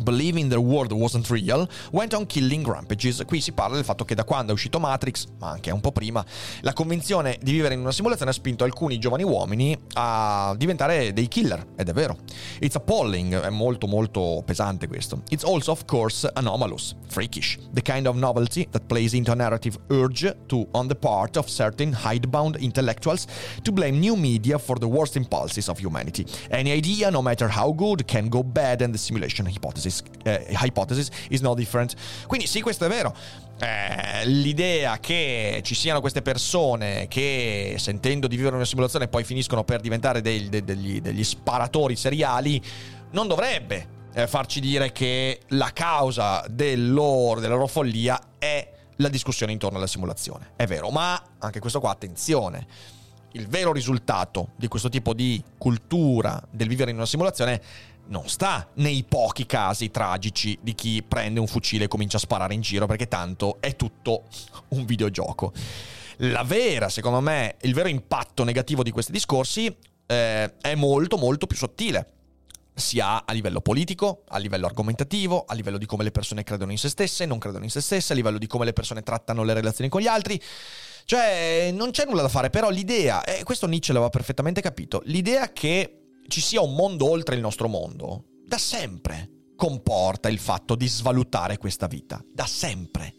believing 0.01 0.49
the 0.49 0.59
world 0.59 0.91
wasn't 0.91 1.27
real, 1.29 1.67
went 1.91 2.13
on 2.13 2.25
killing 2.25 2.65
rampages. 2.65 3.23
Qui 3.25 3.41
si 3.41 3.51
parla 3.51 3.75
del 3.75 3.85
fatto 3.85 4.05
che 4.05 4.15
da 4.15 4.23
quando 4.23 4.51
è 4.51 4.53
uscito 4.53 4.79
Matrix, 4.79 5.25
ma 5.39 5.49
anche 5.49 5.71
un 5.71 5.81
po' 5.81 5.91
prima, 5.91 6.23
la 6.61 6.73
convinzione 6.73 7.37
di 7.41 7.51
vivere 7.51 7.73
in 7.73 7.81
una 7.81 7.91
simulazione 7.91 8.31
ha 8.31 8.33
spinto 8.33 8.63
alcuni 8.63 8.97
giovani 8.99 9.23
uomini 9.23 9.77
a 9.93 10.53
diventare 10.57 11.13
dei 11.13 11.27
killer, 11.27 11.65
ed 11.75 11.89
è 11.89 11.93
vero. 11.93 12.17
It's 12.59 12.75
appalling, 12.75 13.39
è 13.39 13.49
molto 13.49 13.87
molto 13.87 14.43
pesante 14.45 14.87
questo. 14.87 15.21
It's 15.29 15.43
also 15.43 15.71
of 15.71 15.85
course 15.85 16.29
anomalous, 16.33 16.95
freakish, 17.07 17.57
the 17.73 17.81
kind 17.81 18.05
of 18.07 18.15
novelty 18.15 18.67
that 18.71 18.85
plays 18.85 19.13
into 19.13 19.31
a 19.31 19.35
narrative 19.35 19.77
urge 19.89 20.35
to, 20.47 20.67
on 20.71 20.87
the 20.87 20.95
part 20.95 21.37
of 21.37 21.47
certain 21.47 21.93
hidebound 21.93 22.57
intellectuals, 22.59 23.25
to 23.61 23.71
blame 23.71 23.99
new 23.99 24.15
media 24.15 24.57
for 24.57 24.77
the 24.77 24.87
worst 24.87 25.15
impulses 25.15 25.69
of 25.69 25.79
humanity. 25.79 26.25
Any 26.49 26.71
idea, 26.71 27.09
no 27.09 27.21
matter 27.21 27.47
how 27.47 27.71
good, 27.71 28.05
can 28.07 28.29
go 28.29 28.43
bad 28.43 28.81
and 28.81 28.93
the 28.93 28.97
simulation 28.97 29.45
hypothesis, 29.45 29.78
eh, 30.23 30.47
hypothesis 30.61 31.09
is 31.29 31.41
no 31.41 31.53
different. 31.53 31.95
Quindi 32.27 32.47
sì, 32.47 32.61
questo 32.61 32.85
è 32.85 32.89
vero. 32.89 33.15
Eh, 33.59 34.25
l'idea 34.25 34.99
che 34.99 35.61
ci 35.63 35.75
siano 35.75 35.99
queste 35.99 36.21
persone 36.21 37.07
che 37.09 37.75
sentendo 37.77 38.27
di 38.27 38.37
vivere 38.37 38.55
una 38.55 38.65
simulazione 38.65 39.09
poi 39.09 39.25
finiscono 39.25 39.65
per 39.65 39.81
diventare 39.81 40.21
dei- 40.21 40.47
de- 40.47 40.63
degli, 40.63 41.01
degli 41.01 41.23
sparatori 41.25 41.97
seriali 41.97 42.61
non 43.11 43.27
dovrebbe 43.27 43.97
eh, 44.13 44.27
farci 44.27 44.59
dire 44.59 44.91
che 44.91 45.41
la 45.49 45.71
causa 45.73 46.45
del 46.49 46.91
loro- 46.93 47.39
della 47.39 47.55
loro 47.55 47.67
follia 47.67 48.19
è 48.37 48.71
la 48.97 49.09
discussione 49.09 49.51
intorno 49.51 49.77
alla 49.77 49.87
simulazione. 49.87 50.51
È 50.55 50.65
vero, 50.65 50.89
ma 50.89 51.21
anche 51.39 51.59
questo 51.59 51.79
qua, 51.79 51.91
attenzione. 51.91 52.65
Il 53.33 53.47
vero 53.47 53.71
risultato 53.71 54.49
di 54.55 54.67
questo 54.67 54.89
tipo 54.89 55.13
di 55.13 55.41
cultura 55.57 56.41
del 56.49 56.67
vivere 56.67 56.91
in 56.91 56.97
una 56.97 57.05
simulazione 57.05 57.61
non 58.09 58.27
sta 58.27 58.67
nei 58.75 59.03
pochi 59.07 59.45
casi 59.45 59.89
tragici 59.89 60.57
di 60.61 60.75
chi 60.75 61.03
prende 61.03 61.39
un 61.39 61.47
fucile 61.47 61.85
e 61.85 61.87
comincia 61.87 62.17
a 62.17 62.19
sparare 62.19 62.53
in 62.53 62.61
giro 62.61 62.85
perché 62.85 63.07
tanto 63.07 63.57
è 63.59 63.75
tutto 63.75 64.25
un 64.69 64.85
videogioco. 64.85 65.53
La 66.17 66.43
vera, 66.43 66.89
secondo 66.89 67.21
me, 67.21 67.55
il 67.61 67.73
vero 67.73 67.87
impatto 67.87 68.43
negativo 68.43 68.83
di 68.83 68.91
questi 68.91 69.11
discorsi 69.11 69.73
eh, 70.05 70.57
è 70.59 70.75
molto 70.75 71.17
molto 71.17 71.47
più 71.47 71.55
sottile 71.55 72.13
sia 72.79 73.25
a 73.25 73.33
livello 73.33 73.61
politico, 73.61 74.23
a 74.29 74.37
livello 74.37 74.65
argomentativo, 74.65 75.43
a 75.45 75.53
livello 75.53 75.77
di 75.77 75.85
come 75.85 76.03
le 76.03 76.11
persone 76.11 76.43
credono 76.43 76.71
in 76.71 76.77
se 76.77 76.89
stesse, 76.89 77.25
non 77.25 77.37
credono 77.37 77.65
in 77.65 77.69
se 77.69 77.81
stesse, 77.81 78.13
a 78.13 78.15
livello 78.15 78.37
di 78.37 78.47
come 78.47 78.65
le 78.65 78.73
persone 78.73 79.03
trattano 79.03 79.43
le 79.43 79.53
relazioni 79.53 79.89
con 79.89 80.01
gli 80.01 80.07
altri. 80.07 80.41
Cioè, 81.03 81.71
non 81.73 81.91
c'è 81.91 82.05
nulla 82.05 82.21
da 82.21 82.29
fare, 82.29 82.49
però 82.49 82.69
l'idea, 82.69 83.23
e 83.23 83.43
questo 83.43 83.67
Nietzsche 83.67 83.91
l'aveva 83.91 84.09
perfettamente 84.09 84.61
capito, 84.61 85.01
l'idea 85.05 85.51
che 85.51 85.99
ci 86.27 86.41
sia 86.41 86.61
un 86.61 86.75
mondo 86.75 87.09
oltre 87.09 87.35
il 87.35 87.41
nostro 87.41 87.67
mondo, 87.67 88.25
da 88.45 88.57
sempre 88.57 89.29
comporta 89.55 90.29
il 90.29 90.39
fatto 90.39 90.75
di 90.75 90.87
svalutare 90.87 91.57
questa 91.57 91.87
vita, 91.87 92.23
da 92.33 92.45
sempre. 92.45 93.13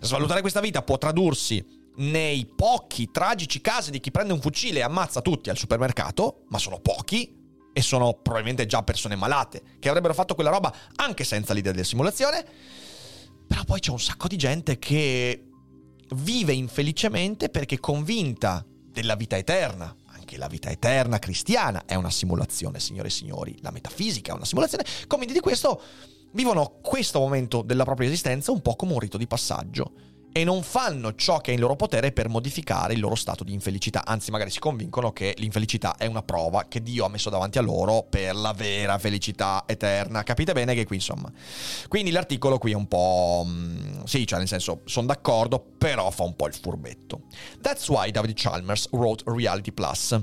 Svalutare 0.00 0.40
questa 0.40 0.60
vita 0.60 0.82
può 0.82 0.98
tradursi 0.98 1.64
nei 1.98 2.46
pochi 2.46 3.10
tragici 3.10 3.60
casi 3.60 3.90
di 3.90 4.00
chi 4.00 4.10
prende 4.10 4.32
un 4.32 4.40
fucile 4.40 4.80
e 4.80 4.82
ammazza 4.82 5.20
tutti 5.20 5.50
al 5.50 5.56
supermercato, 5.56 6.44
ma 6.48 6.58
sono 6.58 6.80
pochi 6.80 7.36
e 7.72 7.80
sono 7.80 8.14
probabilmente 8.14 8.66
già 8.66 8.82
persone 8.82 9.14
malate 9.14 9.62
che 9.78 9.88
avrebbero 9.88 10.14
fatto 10.14 10.34
quella 10.34 10.50
roba 10.50 10.74
anche 10.96 11.24
senza 11.24 11.54
l'idea 11.54 11.72
della 11.72 11.84
simulazione. 11.84 12.44
Però 13.46 13.64
poi 13.64 13.80
c'è 13.80 13.90
un 13.90 14.00
sacco 14.00 14.26
di 14.26 14.36
gente 14.36 14.78
che 14.78 15.44
vive 16.14 16.52
infelicemente 16.52 17.48
perché 17.48 17.78
convinta 17.78 18.64
della 18.66 19.14
vita 19.14 19.36
eterna. 19.36 19.94
Anche 20.28 20.40
la 20.42 20.48
vita 20.48 20.68
eterna 20.68 21.18
cristiana 21.18 21.84
è 21.86 21.94
una 21.94 22.10
simulazione, 22.10 22.80
signore 22.80 23.08
e 23.08 23.10
signori. 23.10 23.56
La 23.62 23.70
metafisica 23.70 24.32
è 24.32 24.34
una 24.34 24.44
simulazione. 24.44 24.84
Convinti 25.06 25.32
di 25.32 25.40
questo, 25.40 25.80
vivono 26.32 26.80
questo 26.82 27.18
momento 27.18 27.62
della 27.62 27.84
propria 27.84 28.08
esistenza 28.08 28.52
un 28.52 28.60
po' 28.60 28.76
come 28.76 28.92
un 28.92 28.98
rito 28.98 29.16
di 29.16 29.26
passaggio 29.26 29.90
e 30.32 30.44
non 30.44 30.62
fanno 30.62 31.14
ciò 31.14 31.40
che 31.40 31.50
è 31.50 31.54
in 31.54 31.60
loro 31.60 31.76
potere 31.76 32.12
per 32.12 32.28
modificare 32.28 32.94
il 32.94 33.00
loro 33.00 33.14
stato 33.14 33.44
di 33.44 33.52
infelicità, 33.52 34.04
anzi 34.04 34.30
magari 34.30 34.50
si 34.50 34.58
convincono 34.58 35.12
che 35.12 35.34
l'infelicità 35.38 35.96
è 35.96 36.06
una 36.06 36.22
prova 36.22 36.66
che 36.68 36.82
Dio 36.82 37.04
ha 37.04 37.08
messo 37.08 37.30
davanti 37.30 37.58
a 37.58 37.62
loro 37.62 38.06
per 38.08 38.34
la 38.34 38.52
vera 38.52 38.98
felicità 38.98 39.64
eterna. 39.66 40.22
Capite 40.22 40.52
bene 40.52 40.74
che 40.74 40.86
qui 40.86 40.96
insomma. 40.96 41.30
Quindi 41.88 42.10
l'articolo 42.10 42.58
qui 42.58 42.72
è 42.72 42.76
un 42.76 42.86
po'... 42.86 43.44
mm, 43.46 44.04
sì, 44.04 44.26
cioè 44.26 44.38
nel 44.38 44.48
senso, 44.48 44.82
sono 44.84 45.06
d'accordo, 45.06 45.64
però 45.76 46.10
fa 46.10 46.22
un 46.22 46.36
po' 46.36 46.46
il 46.46 46.54
furbetto. 46.54 47.22
That's 47.60 47.88
why 47.88 48.10
David 48.10 48.34
Chalmers 48.34 48.88
wrote 48.92 49.24
Reality 49.26 49.72
Plus. 49.72 50.20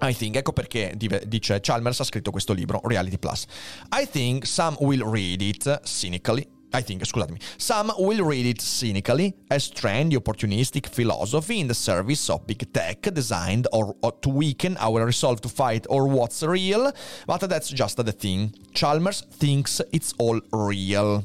I 0.00 0.14
think, 0.16 0.36
ecco 0.36 0.52
perché 0.52 0.94
dice 0.96 1.60
Chalmers 1.60 2.00
ha 2.00 2.04
scritto 2.04 2.32
questo 2.32 2.52
libro, 2.52 2.80
Reality 2.84 3.18
Plus. 3.18 3.46
I 3.92 4.08
think 4.10 4.46
some 4.46 4.76
will 4.80 5.08
read 5.08 5.40
it 5.40 5.80
cynically. 5.84 6.60
I 6.74 6.80
think, 6.80 7.02
scusatemi, 7.02 7.40
some 7.58 7.92
will 7.98 8.24
read 8.24 8.46
it 8.46 8.60
cynically 8.60 9.34
as 9.50 9.70
trendy, 9.70 10.16
opportunistic 10.16 10.86
philosophy 10.86 11.60
in 11.60 11.68
the 11.68 11.74
service 11.74 12.30
of 12.30 12.46
big 12.46 12.72
tech 12.72 13.02
designed 13.02 13.66
or, 13.72 13.94
or 14.02 14.12
to 14.22 14.28
weaken 14.28 14.76
our 14.78 15.04
resolve 15.04 15.40
to 15.42 15.48
fight 15.48 15.86
or 15.90 16.06
what's 16.08 16.42
real, 16.42 16.92
but 17.26 17.38
that's 17.48 17.68
just 17.68 17.96
the 17.96 18.12
thing. 18.12 18.54
Chalmers 18.72 19.20
thinks 19.20 19.80
it's 19.92 20.14
all 20.18 20.40
real. 20.52 21.24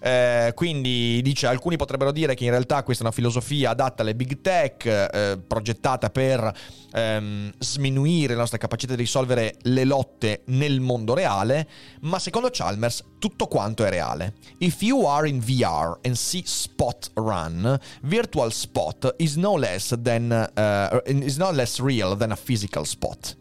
Eh, 0.00 0.52
quindi 0.54 1.20
dice, 1.22 1.46
alcuni 1.46 1.76
potrebbero 1.76 2.12
dire 2.12 2.34
che 2.34 2.44
in 2.44 2.50
realtà 2.50 2.82
questa 2.82 3.02
è 3.02 3.06
una 3.06 3.14
filosofia 3.14 3.70
adatta 3.70 4.02
alle 4.02 4.14
big 4.14 4.40
tech, 4.40 4.84
eh, 4.86 5.38
progettata 5.46 6.10
per 6.10 6.52
ehm, 6.92 7.52
sminuire 7.58 8.34
la 8.34 8.40
nostra 8.40 8.58
capacità 8.58 8.94
di 8.94 9.02
risolvere 9.02 9.56
le 9.62 9.84
lotte 9.84 10.42
nel 10.46 10.80
mondo 10.80 11.14
reale, 11.14 11.68
ma 12.02 12.18
secondo 12.18 12.48
Chalmers 12.50 13.04
tutto 13.18 13.46
quanto 13.46 13.84
è 13.84 13.90
reale. 13.90 14.34
If 14.58 14.82
you 14.82 15.04
are 15.06 15.28
in 15.28 15.40
VR 15.40 15.98
and 16.02 16.14
see 16.14 16.42
Spot 16.44 17.10
run, 17.14 17.78
virtual 18.02 18.52
spot 18.52 19.14
is 19.18 19.36
no 19.36 19.56
less 19.56 19.94
than 20.00 20.30
uh, 20.30 21.00
is 21.04 21.36
no 21.36 21.50
less 21.50 21.80
real 21.80 22.16
than 22.16 22.32
a 22.32 22.36
physical 22.36 22.84
spot. 22.84 23.36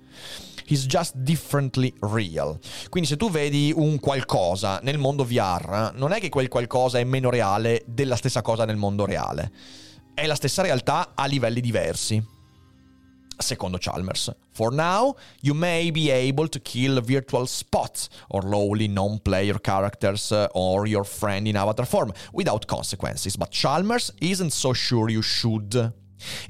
He's 0.67 0.85
just 0.85 1.15
differently 1.15 1.93
real. 2.01 2.59
Quindi 2.89 3.07
se 3.07 3.15
tu 3.15 3.29
vedi 3.29 3.71
un 3.73 3.99
qualcosa 3.99 4.79
nel 4.83 4.97
mondo 4.97 5.23
VR, 5.23 5.93
non 5.95 6.11
è 6.11 6.19
che 6.19 6.29
quel 6.29 6.49
qualcosa 6.49 6.99
è 6.99 7.05
meno 7.05 7.29
reale 7.29 7.83
della 7.87 8.17
stessa 8.17 8.41
cosa 8.41 8.65
nel 8.65 8.75
mondo 8.75 9.05
reale. 9.05 9.51
È 10.13 10.25
la 10.25 10.35
stessa 10.35 10.61
realtà 10.61 11.13
a 11.15 11.25
livelli 11.25 11.61
diversi. 11.61 12.35
Secondo 13.39 13.77
Chalmers, 13.79 14.35
for 14.51 14.73
now 14.73 15.15
you 15.41 15.53
may 15.53 15.91
be 15.91 16.11
able 16.11 16.49
to 16.49 16.59
kill 16.59 16.99
virtual 17.01 17.45
spots 17.47 18.09
or 18.29 18.43
lowly 18.43 18.87
non-player 18.87 19.61
characters 19.61 20.31
uh, 20.31 20.47
or 20.53 20.87
your 20.87 21.05
friend 21.05 21.47
in 21.47 21.55
avatar 21.55 21.85
form 21.85 22.11
without 22.33 22.65
consequences, 22.65 23.37
but 23.37 23.51
Chalmers 23.51 24.11
isn't 24.19 24.51
so 24.51 24.73
sure 24.73 25.09
you 25.09 25.21
should. 25.21 25.93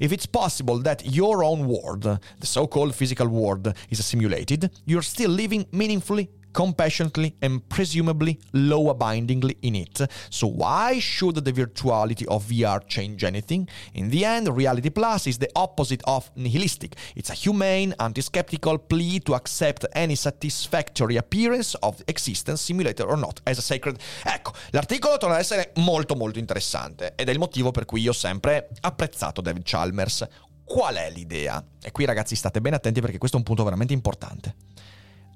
If 0.00 0.12
it's 0.12 0.26
possible 0.26 0.78
that 0.80 1.04
your 1.04 1.44
own 1.44 1.66
world, 1.66 2.02
the 2.02 2.46
so 2.46 2.66
called 2.66 2.94
physical 2.94 3.28
world, 3.28 3.72
is 3.90 4.04
simulated, 4.04 4.70
you're 4.86 5.02
still 5.02 5.30
living 5.30 5.66
meaningfully, 5.72 6.30
compassionately, 6.58 7.36
and 7.40 7.60
presumably 7.68 8.36
law 8.52 8.90
abidingly 8.90 9.56
in 9.62 9.76
it. 9.76 10.00
So, 10.28 10.48
why 10.48 10.98
should 10.98 11.44
the 11.44 11.52
virtuality 11.52 12.26
of 12.26 12.46
VR 12.46 12.80
change 12.84 13.22
anything? 13.22 13.68
In 13.94 14.10
the 14.10 14.24
end, 14.24 14.48
Reality 14.48 14.90
Plus 14.90 15.28
is 15.28 15.38
the 15.38 15.48
opposite 15.54 16.02
of 16.06 16.28
nihilistic. 16.34 16.96
It's 17.14 17.30
a 17.30 17.34
humane, 17.34 17.94
anti 18.00 18.22
skeptical 18.22 18.78
plea 18.78 19.20
to 19.20 19.34
accept 19.34 19.86
any 19.92 20.16
satisfactory 20.16 21.16
appearance 21.16 21.76
of 21.80 22.02
existence, 22.08 22.60
simulated 22.60 23.06
or 23.06 23.16
not, 23.16 23.40
as 23.44 23.58
a 23.58 23.62
sacred. 23.62 23.96
Ecco, 24.24 24.52
l'articolo 24.70 25.16
torna 25.16 25.36
ad 25.36 25.42
essere 25.42 25.70
molto, 25.76 26.16
molto 26.16 26.40
interessante 26.40 27.12
ed 27.14 27.28
è 27.28 27.32
il 27.32 27.38
motivo 27.38 27.70
per 27.70 27.84
cui 27.84 28.00
io 28.00 28.10
ho 28.10 28.14
sempre 28.14 28.70
apprezzato 28.80 29.40
David 29.40 29.62
Chalmers. 29.64 30.26
Qual 30.64 30.96
è 30.96 31.08
l'idea? 31.08 31.64
E 31.80 31.92
qui, 31.92 32.04
ragazzi, 32.04 32.34
state 32.34 32.60
ben 32.60 32.74
attenti 32.74 33.00
perché 33.00 33.16
questo 33.16 33.36
è 33.36 33.38
un 33.38 33.46
punto 33.46 33.62
veramente 33.62 33.92
importante. 33.92 34.56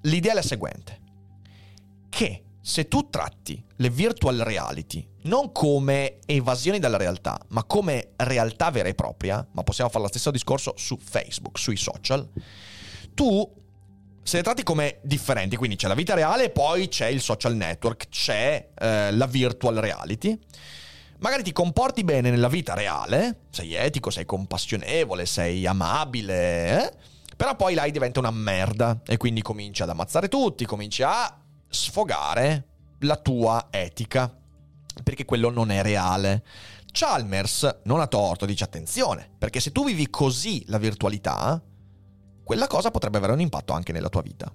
L'idea 0.06 0.32
è 0.32 0.34
la 0.34 0.42
seguente, 0.42 1.01
che 2.22 2.44
se 2.60 2.86
tu 2.86 3.10
tratti 3.10 3.60
le 3.76 3.90
virtual 3.90 4.38
reality 4.38 5.04
non 5.22 5.50
come 5.50 6.18
evasioni 6.26 6.78
dalla 6.78 6.96
realtà, 6.96 7.40
ma 7.48 7.64
come 7.64 8.10
realtà 8.16 8.70
vera 8.70 8.88
e 8.88 8.94
propria, 8.94 9.44
ma 9.52 9.64
possiamo 9.64 9.90
fare 9.90 10.04
lo 10.04 10.08
stesso 10.08 10.30
discorso 10.30 10.74
su 10.76 10.96
Facebook, 11.02 11.58
sui 11.58 11.76
social, 11.76 12.28
tu 13.14 13.60
se 14.22 14.36
le 14.36 14.42
tratti 14.44 14.62
come 14.62 15.00
differenti, 15.02 15.56
quindi 15.56 15.74
c'è 15.74 15.88
la 15.88 15.94
vita 15.94 16.14
reale 16.14 16.50
poi 16.50 16.86
c'è 16.86 17.06
il 17.06 17.20
social 17.20 17.56
network, 17.56 18.08
c'è 18.08 18.68
eh, 18.78 19.10
la 19.10 19.26
virtual 19.26 19.74
reality, 19.76 20.38
magari 21.18 21.42
ti 21.42 21.50
comporti 21.50 22.04
bene 22.04 22.30
nella 22.30 22.48
vita 22.48 22.74
reale, 22.74 23.46
sei 23.50 23.74
etico, 23.74 24.10
sei 24.10 24.24
compassionevole, 24.24 25.26
sei 25.26 25.66
amabile, 25.66 26.84
eh? 26.84 26.92
Però 27.36 27.56
poi 27.56 27.74
lei 27.74 27.90
diventa 27.90 28.20
una 28.20 28.30
merda 28.30 29.00
e 29.04 29.16
quindi 29.16 29.42
cominci 29.42 29.82
ad 29.82 29.88
ammazzare 29.88 30.28
tutti, 30.28 30.64
cominci 30.64 31.02
a 31.02 31.41
sfogare 31.72 32.66
la 33.00 33.16
tua 33.16 33.68
etica, 33.70 34.32
perché 35.02 35.24
quello 35.24 35.50
non 35.50 35.70
è 35.70 35.82
reale. 35.82 36.44
Chalmers 36.92 37.80
non 37.84 38.00
ha 38.00 38.06
torto, 38.06 38.44
dice 38.44 38.64
attenzione, 38.64 39.30
perché 39.38 39.58
se 39.58 39.72
tu 39.72 39.84
vivi 39.84 40.10
così 40.10 40.62
la 40.66 40.78
virtualità, 40.78 41.60
quella 42.44 42.66
cosa 42.66 42.90
potrebbe 42.90 43.16
avere 43.16 43.32
un 43.32 43.40
impatto 43.40 43.72
anche 43.72 43.92
nella 43.92 44.10
tua 44.10 44.20
vita. 44.20 44.52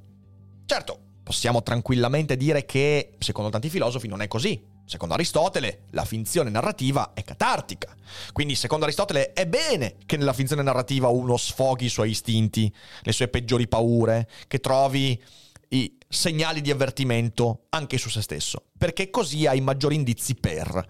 Certo, 0.66 1.00
possiamo 1.24 1.64
tranquillamente 1.64 2.38
dire 2.38 2.66
che, 2.66 3.16
secondo 3.18 3.50
tanti 3.50 3.70
filosofi, 3.70 4.08
non 4.08 4.22
è 4.22 4.28
così. 4.28 4.76
Secondo 4.86 5.16
Aristotele, 5.16 5.86
la 5.90 6.06
finzione 6.06 6.50
narrativa 6.50 7.12
è 7.14 7.24
catartica. 7.24 7.94
Quindi, 8.32 8.56
secondo 8.56 8.86
Aristotele, 8.86 9.34
è 9.34 9.46
bene 9.48 9.96
che 10.06 10.16
nella 10.16 10.32
finzione 10.32 10.62
narrativa 10.62 11.10
uno 11.10 11.36
sfoghi 11.36 11.86
i 11.86 11.90
suoi 11.90 12.12
istinti, 12.12 12.74
le 13.02 13.12
sue 13.12 13.28
peggiori 13.28 13.68
paure, 13.68 14.30
che 14.48 14.60
trovi 14.60 15.22
i 15.70 15.98
segnali 16.08 16.62
di 16.62 16.72
avvertimento 16.72 17.66
anche 17.70 17.98
su 17.98 18.10
se 18.10 18.22
stesso, 18.22 18.66
perché 18.78 19.10
così 19.10 19.46
hai 19.46 19.62
maggiori 19.62 19.96
indizi 19.96 20.36
per. 20.36 20.88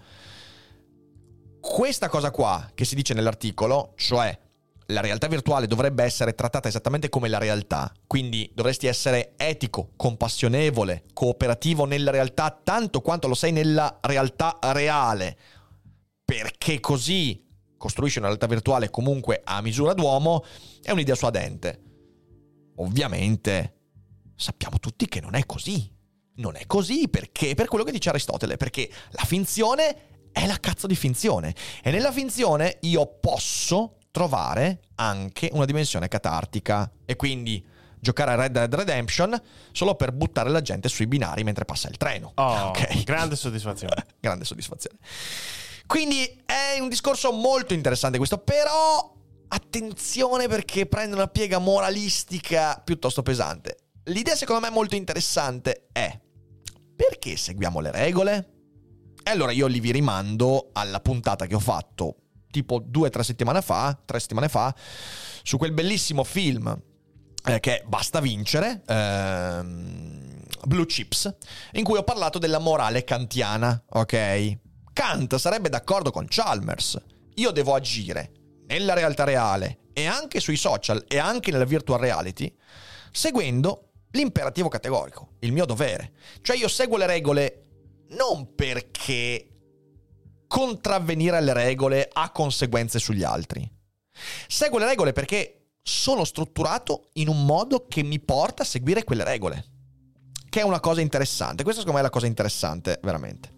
Questa 1.59 2.09
cosa 2.09 2.31
qua 2.31 2.71
che 2.73 2.85
si 2.85 2.95
dice 2.95 3.13
nell'articolo, 3.13 3.93
cioè 3.95 4.37
la 4.87 5.01
realtà 5.01 5.27
virtuale 5.27 5.67
dovrebbe 5.67 6.03
essere 6.03 6.33
trattata 6.33 6.67
esattamente 6.67 7.09
come 7.09 7.27
la 7.27 7.39
realtà, 7.39 7.91
quindi 8.05 8.49
dovresti 8.53 8.87
essere 8.87 9.33
etico, 9.35 9.91
compassionevole, 9.95 11.05
cooperativo 11.13 11.85
nella 11.85 12.11
realtà 12.11 12.57
tanto 12.63 13.01
quanto 13.01 13.27
lo 13.27 13.33
sei 13.33 13.51
nella 13.51 13.99
realtà 14.01 14.59
reale, 14.61 15.37
perché 16.23 16.79
così 16.79 17.45
costruisci 17.75 18.19
una 18.19 18.27
realtà 18.27 18.47
virtuale 18.47 18.89
comunque 18.89 19.41
a 19.43 19.61
misura 19.61 19.93
d'uomo, 19.93 20.43
è 20.81 20.91
un'idea 20.91 21.15
suadente. 21.15 21.81
Ovviamente 22.77 23.76
sappiamo 24.37 24.79
tutti 24.79 25.07
che 25.07 25.19
non 25.19 25.35
è 25.35 25.45
così. 25.45 25.93
Non 26.35 26.55
è 26.55 26.65
così 26.67 27.09
perché? 27.09 27.55
Per 27.55 27.67
quello 27.67 27.83
che 27.83 27.91
dice 27.91 28.09
Aristotele, 28.09 28.55
perché 28.57 28.89
la 29.11 29.23
finzione 29.23 30.29
è 30.31 30.45
la 30.45 30.59
cazzo 30.59 30.87
di 30.87 30.95
finzione. 30.95 31.53
E 31.83 31.91
nella 31.91 32.11
finzione 32.11 32.77
io 32.81 33.17
posso 33.19 33.97
trovare 34.11 34.81
anche 34.95 35.49
una 35.51 35.65
dimensione 35.65 36.07
catartica 36.07 36.89
e 37.05 37.15
quindi 37.15 37.65
giocare 37.99 38.31
a 38.31 38.35
Red 38.35 38.51
Dead 38.51 38.73
Redemption 38.73 39.41
solo 39.71 39.95
per 39.95 40.11
buttare 40.11 40.49
la 40.49 40.61
gente 40.61 40.89
sui 40.89 41.07
binari 41.07 41.43
mentre 41.43 41.65
passa 41.65 41.89
il 41.89 41.97
treno. 41.97 42.31
Oh, 42.35 42.67
okay. 42.69 43.03
grande 43.03 43.35
soddisfazione. 43.35 44.05
grande 44.19 44.45
soddisfazione. 44.45 44.97
Quindi 45.87 46.43
è 46.45 46.79
un 46.79 46.89
discorso 46.89 47.31
molto 47.31 47.73
interessante 47.73 48.17
questo, 48.17 48.37
però 48.37 49.15
attenzione 49.47 50.47
perché 50.47 50.85
prende 50.85 51.15
una 51.15 51.27
piega 51.27 51.57
moralistica 51.57 52.79
piuttosto 52.83 53.23
pesante. 53.23 53.77
L'idea 54.07 54.35
secondo 54.35 54.61
me 54.61 54.69
molto 54.69 54.95
interessante 54.95 55.89
è 55.91 56.17
perché 56.95 57.35
seguiamo 57.35 57.81
le 57.81 57.91
regole? 57.91 58.51
E 59.21 59.29
allora 59.29 59.51
io 59.51 59.67
li 59.67 59.81
vi 59.81 59.91
rimando 59.91 60.69
alla 60.71 61.01
puntata 61.01 61.45
che 61.45 61.55
ho 61.55 61.59
fatto 61.59 62.15
tipo 62.49 62.79
due 62.79 63.07
o 63.07 63.11
tre 63.11 63.23
settimane 63.23 63.61
fa, 63.61 63.99
tre 64.05 64.19
settimane 64.21 64.47
fa, 64.47 64.73
su 65.43 65.57
quel 65.57 65.73
bellissimo 65.73 66.23
film 66.23 66.73
eh, 67.43 67.59
che 67.59 67.83
Basta 67.85 68.21
vincere, 68.21 68.81
ehm, 68.87 70.39
Blue 70.65 70.85
Chips, 70.85 71.35
in 71.73 71.83
cui 71.83 71.97
ho 71.97 72.03
parlato 72.03 72.39
della 72.39 72.59
morale 72.59 73.03
kantiana, 73.03 73.83
ok? 73.89 74.57
Kant 74.93 75.35
sarebbe 75.35 75.67
d'accordo 75.67 76.11
con 76.11 76.25
Chalmers. 76.29 76.97
Io 77.35 77.51
devo 77.51 77.75
agire 77.75 78.31
nella 78.67 78.93
realtà 78.93 79.25
reale 79.25 79.79
e 79.91 80.05
anche 80.05 80.39
sui 80.39 80.55
social 80.55 81.03
e 81.09 81.17
anche 81.17 81.51
nella 81.51 81.65
virtual 81.65 81.99
reality, 81.99 82.53
seguendo 83.11 83.86
l'imperativo 84.17 84.67
categorico, 84.67 85.35
il 85.39 85.51
mio 85.51 85.65
dovere. 85.65 86.13
Cioè 86.41 86.57
io 86.57 86.67
seguo 86.67 86.97
le 86.97 87.05
regole 87.05 87.61
non 88.09 88.55
perché 88.55 89.47
contravvenire 90.47 91.37
alle 91.37 91.53
regole 91.53 92.09
ha 92.11 92.31
conseguenze 92.31 92.99
sugli 92.99 93.23
altri. 93.23 93.69
Seguo 94.47 94.79
le 94.79 94.85
regole 94.85 95.13
perché 95.13 95.67
sono 95.83 96.25
strutturato 96.25 97.09
in 97.13 97.27
un 97.27 97.45
modo 97.45 97.85
che 97.87 98.03
mi 98.03 98.19
porta 98.19 98.63
a 98.63 98.65
seguire 98.65 99.03
quelle 99.03 99.23
regole. 99.23 99.65
Che 100.49 100.59
è 100.59 100.63
una 100.63 100.79
cosa 100.79 101.01
interessante. 101.01 101.63
Questa 101.63 101.81
secondo 101.81 101.99
me 101.99 102.05
è 102.05 102.09
la 102.09 102.13
cosa 102.13 102.25
interessante, 102.25 102.99
veramente. 103.03 103.53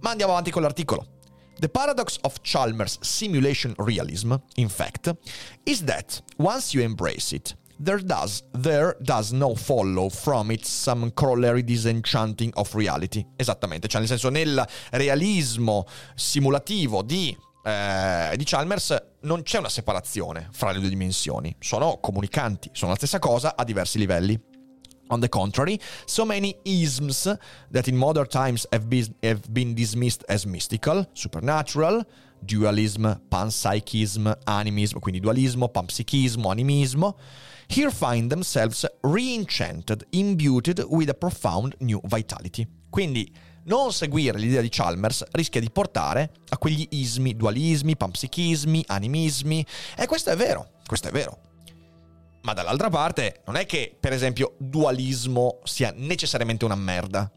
Ma 0.00 0.10
andiamo 0.10 0.32
avanti 0.32 0.50
con 0.50 0.62
l'articolo. 0.62 1.12
The 1.56 1.68
paradox 1.68 2.18
of 2.22 2.40
Chalmers' 2.42 2.98
simulation 3.00 3.74
realism, 3.78 4.34
in 4.56 4.68
fact, 4.68 5.14
is 5.64 5.84
that 5.84 6.22
once 6.36 6.76
you 6.76 6.84
embrace 6.84 7.34
it, 7.34 7.56
there 7.78 8.02
does, 8.02 8.44
there 8.52 8.96
does 9.00 9.32
no 9.32 9.54
follow 9.54 10.08
from 10.08 10.50
it 10.50 10.64
some 10.64 11.12
corollary 11.12 11.62
disenchanting 11.62 12.50
of 12.54 12.72
reality. 12.74 13.24
Esattamente, 13.36 13.88
cioè 13.88 14.00
nel 14.00 14.08
senso 14.08 14.28
nel 14.28 14.66
realismo 14.90 15.86
simulativo 16.14 17.02
di, 17.02 17.36
eh, 17.64 18.34
di 18.36 18.44
Chalmers 18.44 19.02
non 19.22 19.42
c'è 19.42 19.58
una 19.58 19.68
separazione 19.68 20.48
fra 20.52 20.70
le 20.70 20.80
due 20.80 20.88
dimensioni, 20.88 21.54
sono 21.58 21.98
comunicanti, 22.00 22.70
sono 22.72 22.90
la 22.92 22.96
stessa 22.96 23.18
cosa 23.18 23.56
a 23.56 23.64
diversi 23.64 23.98
livelli. 23.98 24.40
On 25.08 25.20
the 25.20 25.28
contrary, 25.28 25.78
so 26.06 26.24
many 26.24 26.56
isms 26.62 27.36
that 27.70 27.86
in 27.88 27.94
modern 27.94 28.26
times 28.26 28.66
have 28.70 28.86
been, 28.86 29.14
have 29.22 29.42
been 29.50 29.74
dismissed 29.74 30.24
as 30.28 30.46
mystical, 30.46 31.06
supernatural, 31.12 32.02
dualism, 32.40 33.20
panpsychism, 33.28 34.34
animism, 34.44 34.98
quindi 35.00 35.20
dualismo, 35.20 35.68
panpsichismo, 35.68 36.48
animismo, 36.48 37.16
here 37.68 37.90
find 37.90 38.30
themselves 38.30 38.86
re-enchanted, 39.02 40.06
imbued 40.10 40.84
with 40.88 41.08
a 41.08 41.14
profound 41.14 41.74
new 41.78 42.00
vitality. 42.04 42.66
Quindi 42.90 43.32
Non 43.66 43.92
seguire 43.92 44.38
l'idea 44.38 44.60
di 44.60 44.68
Chalmers 44.68 45.24
rischia 45.32 45.60
di 45.60 45.70
portare 45.70 46.32
a 46.50 46.58
quegli 46.58 46.86
ismi, 46.90 47.34
dualismi, 47.34 47.96
panpsichismi, 47.96 48.84
animismi. 48.86 49.64
E 49.96 50.06
questo 50.06 50.30
è 50.30 50.36
vero, 50.36 50.72
questo 50.86 51.08
è 51.08 51.10
vero. 51.10 51.38
Ma 52.42 52.52
dall'altra 52.52 52.90
parte, 52.90 53.40
non 53.46 53.56
è 53.56 53.64
che, 53.64 53.96
per 53.98 54.12
esempio, 54.12 54.54
dualismo 54.58 55.60
sia 55.64 55.94
necessariamente 55.96 56.66
una 56.66 56.74
merda. 56.74 57.30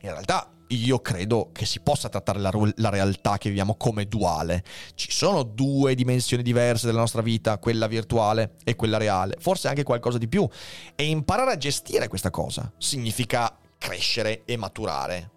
In 0.00 0.10
realtà, 0.10 0.48
io 0.68 1.00
credo 1.00 1.50
che 1.52 1.64
si 1.64 1.80
possa 1.80 2.08
trattare 2.08 2.38
la, 2.38 2.50
la, 2.76 2.88
realtà 2.88 3.38
che 3.38 3.48
viviamo 3.48 3.76
come 3.76 4.06
duale. 4.06 4.62
Ci 4.94 5.10
sono 5.10 5.42
due 5.42 5.94
dimensioni 5.94 6.42
diverse 6.42 6.86
della 6.86 7.00
nostra 7.00 7.22
vita, 7.22 7.58
quella 7.58 7.86
virtuale 7.86 8.56
e 8.64 8.74
quella 8.76 8.98
reale, 8.98 9.36
forse 9.38 9.68
anche 9.68 9.82
qualcosa 9.82 10.18
di 10.18 10.28
più. 10.28 10.46
E 10.94 11.04
imparare 11.04 11.52
a 11.52 11.56
gestire 11.56 12.08
questa 12.08 12.30
cosa 12.30 12.70
significa 12.78 13.56
crescere 13.78 14.42
e 14.44 14.56
maturare. 14.56 15.30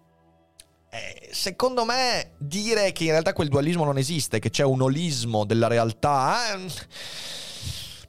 Eh, 0.90 1.30
secondo 1.32 1.84
me, 1.84 2.32
dire 2.38 2.92
che 2.92 3.04
in 3.04 3.10
realtà 3.10 3.32
quel 3.32 3.48
dualismo 3.48 3.84
non 3.84 3.96
esiste, 3.96 4.38
che 4.38 4.50
c'è 4.50 4.64
un 4.64 4.82
olismo 4.82 5.44
della 5.44 5.68
realtà... 5.68 6.54
Eh, 6.54 6.70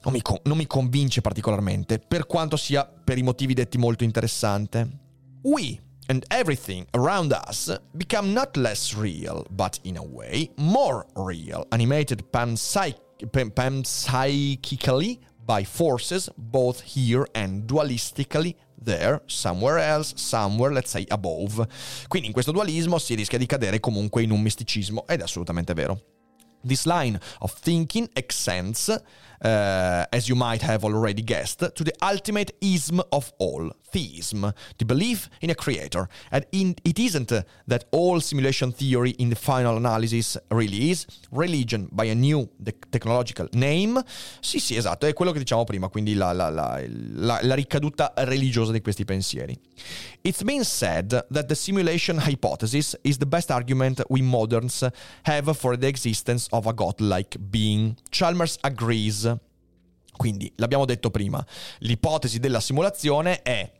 non 0.03 0.11
mi, 0.11 0.21
non 0.43 0.57
mi 0.57 0.67
convince 0.67 1.21
particolarmente, 1.21 1.97
per 1.97 2.25
quanto 2.25 2.57
sia 2.57 2.85
per 2.85 3.17
i 3.17 3.23
motivi 3.23 3.53
detti 3.53 3.77
molto 3.77 4.03
interessante. 4.03 4.85
We 5.43 5.82
and 6.09 6.25
everything 6.31 6.85
around 6.93 7.33
us 7.33 7.69
become 7.97 8.33
not 8.33 8.55
less 8.57 8.93
real, 8.95 9.45
but 9.51 9.79
in 9.83 9.97
a 9.97 10.03
way 10.03 10.49
more 10.57 11.05
real, 11.15 11.65
animated 11.71 12.23
panpsych- 12.31 12.99
panpsychically 13.31 15.19
by 15.45 15.63
forces 15.63 16.29
both 16.37 16.81
here 16.81 17.27
and 17.33 17.67
dualistically 17.67 18.55
there, 18.77 19.21
somewhere 19.27 19.77
else, 19.79 20.13
somewhere, 20.15 20.71
let's 20.71 20.91
say 20.91 21.05
above. 21.09 21.65
Quindi 22.07 22.27
in 22.27 22.33
questo 22.33 22.51
dualismo 22.51 22.97
si 22.99 23.15
rischia 23.15 23.37
di 23.37 23.45
cadere 23.45 23.79
comunque 23.79 24.23
in 24.23 24.31
un 24.31 24.41
misticismo, 24.41 25.05
ed 25.07 25.21
è 25.21 25.23
assolutamente 25.23 25.73
vero. 25.73 25.99
This 26.65 26.85
line 26.85 27.19
of 27.39 27.53
thinking 27.59 28.09
extends, 28.13 28.89
uh, 29.43 30.05
as 30.11 30.27
you 30.27 30.35
might 30.35 30.61
have 30.61 30.83
already 30.83 31.21
guessed, 31.21 31.59
to 31.59 31.83
the 31.83 31.93
ultimate 32.01 32.51
ism 32.61 33.01
of 33.11 33.31
all, 33.37 33.71
theism, 33.91 34.53
the 34.77 34.85
belief 34.85 35.29
in 35.41 35.49
a 35.49 35.55
creator. 35.55 36.07
And 36.31 36.45
in, 36.51 36.75
it 36.83 36.97
isn't 36.99 37.31
uh, 37.31 37.43
that 37.67 37.85
all 37.91 38.19
simulation 38.21 38.71
theory 38.71 39.11
in 39.11 39.29
the 39.29 39.35
final 39.35 39.77
analysis 39.77 40.37
really 40.49 40.91
is 40.91 41.05
religion 41.31 41.89
by 41.91 42.05
a 42.05 42.15
new 42.15 42.49
technological 42.91 43.47
name. 43.53 44.01
Sì, 44.39 44.59
sì, 44.59 44.75
esatto, 44.75 45.05
è 45.05 45.13
quello 45.13 45.31
che 45.31 45.39
diciamo 45.39 45.63
prima, 45.63 45.89
quindi 45.89 46.13
la, 46.15 46.31
la, 46.31 46.49
la, 46.49 46.81
la 47.41 47.55
ricaduta 47.55 48.13
religiosa 48.15 48.71
di 48.71 48.81
questi 48.81 49.05
pensieri. 49.05 49.57
It's 50.21 50.43
been 50.43 50.63
said 50.63 51.09
that 51.29 51.47
the 51.47 51.55
simulation 51.55 52.17
hypothesis 52.17 52.97
is 53.03 53.17
the 53.17 53.25
best 53.25 53.51
argument 53.51 54.01
we 54.09 54.21
moderns 54.21 54.83
have 55.23 55.53
for 55.53 55.77
the 55.77 55.87
existence 55.87 56.47
of 56.51 56.65
a 56.65 56.73
godlike 56.73 57.37
being. 57.51 57.97
Chalmers 58.09 58.57
agrees. 58.61 59.32
Quindi, 60.15 60.51
l'abbiamo 60.57 60.85
detto 60.85 61.09
prima, 61.09 61.45
l'ipotesi 61.79 62.39
della 62.39 62.59
simulazione 62.59 63.41
è 63.41 63.71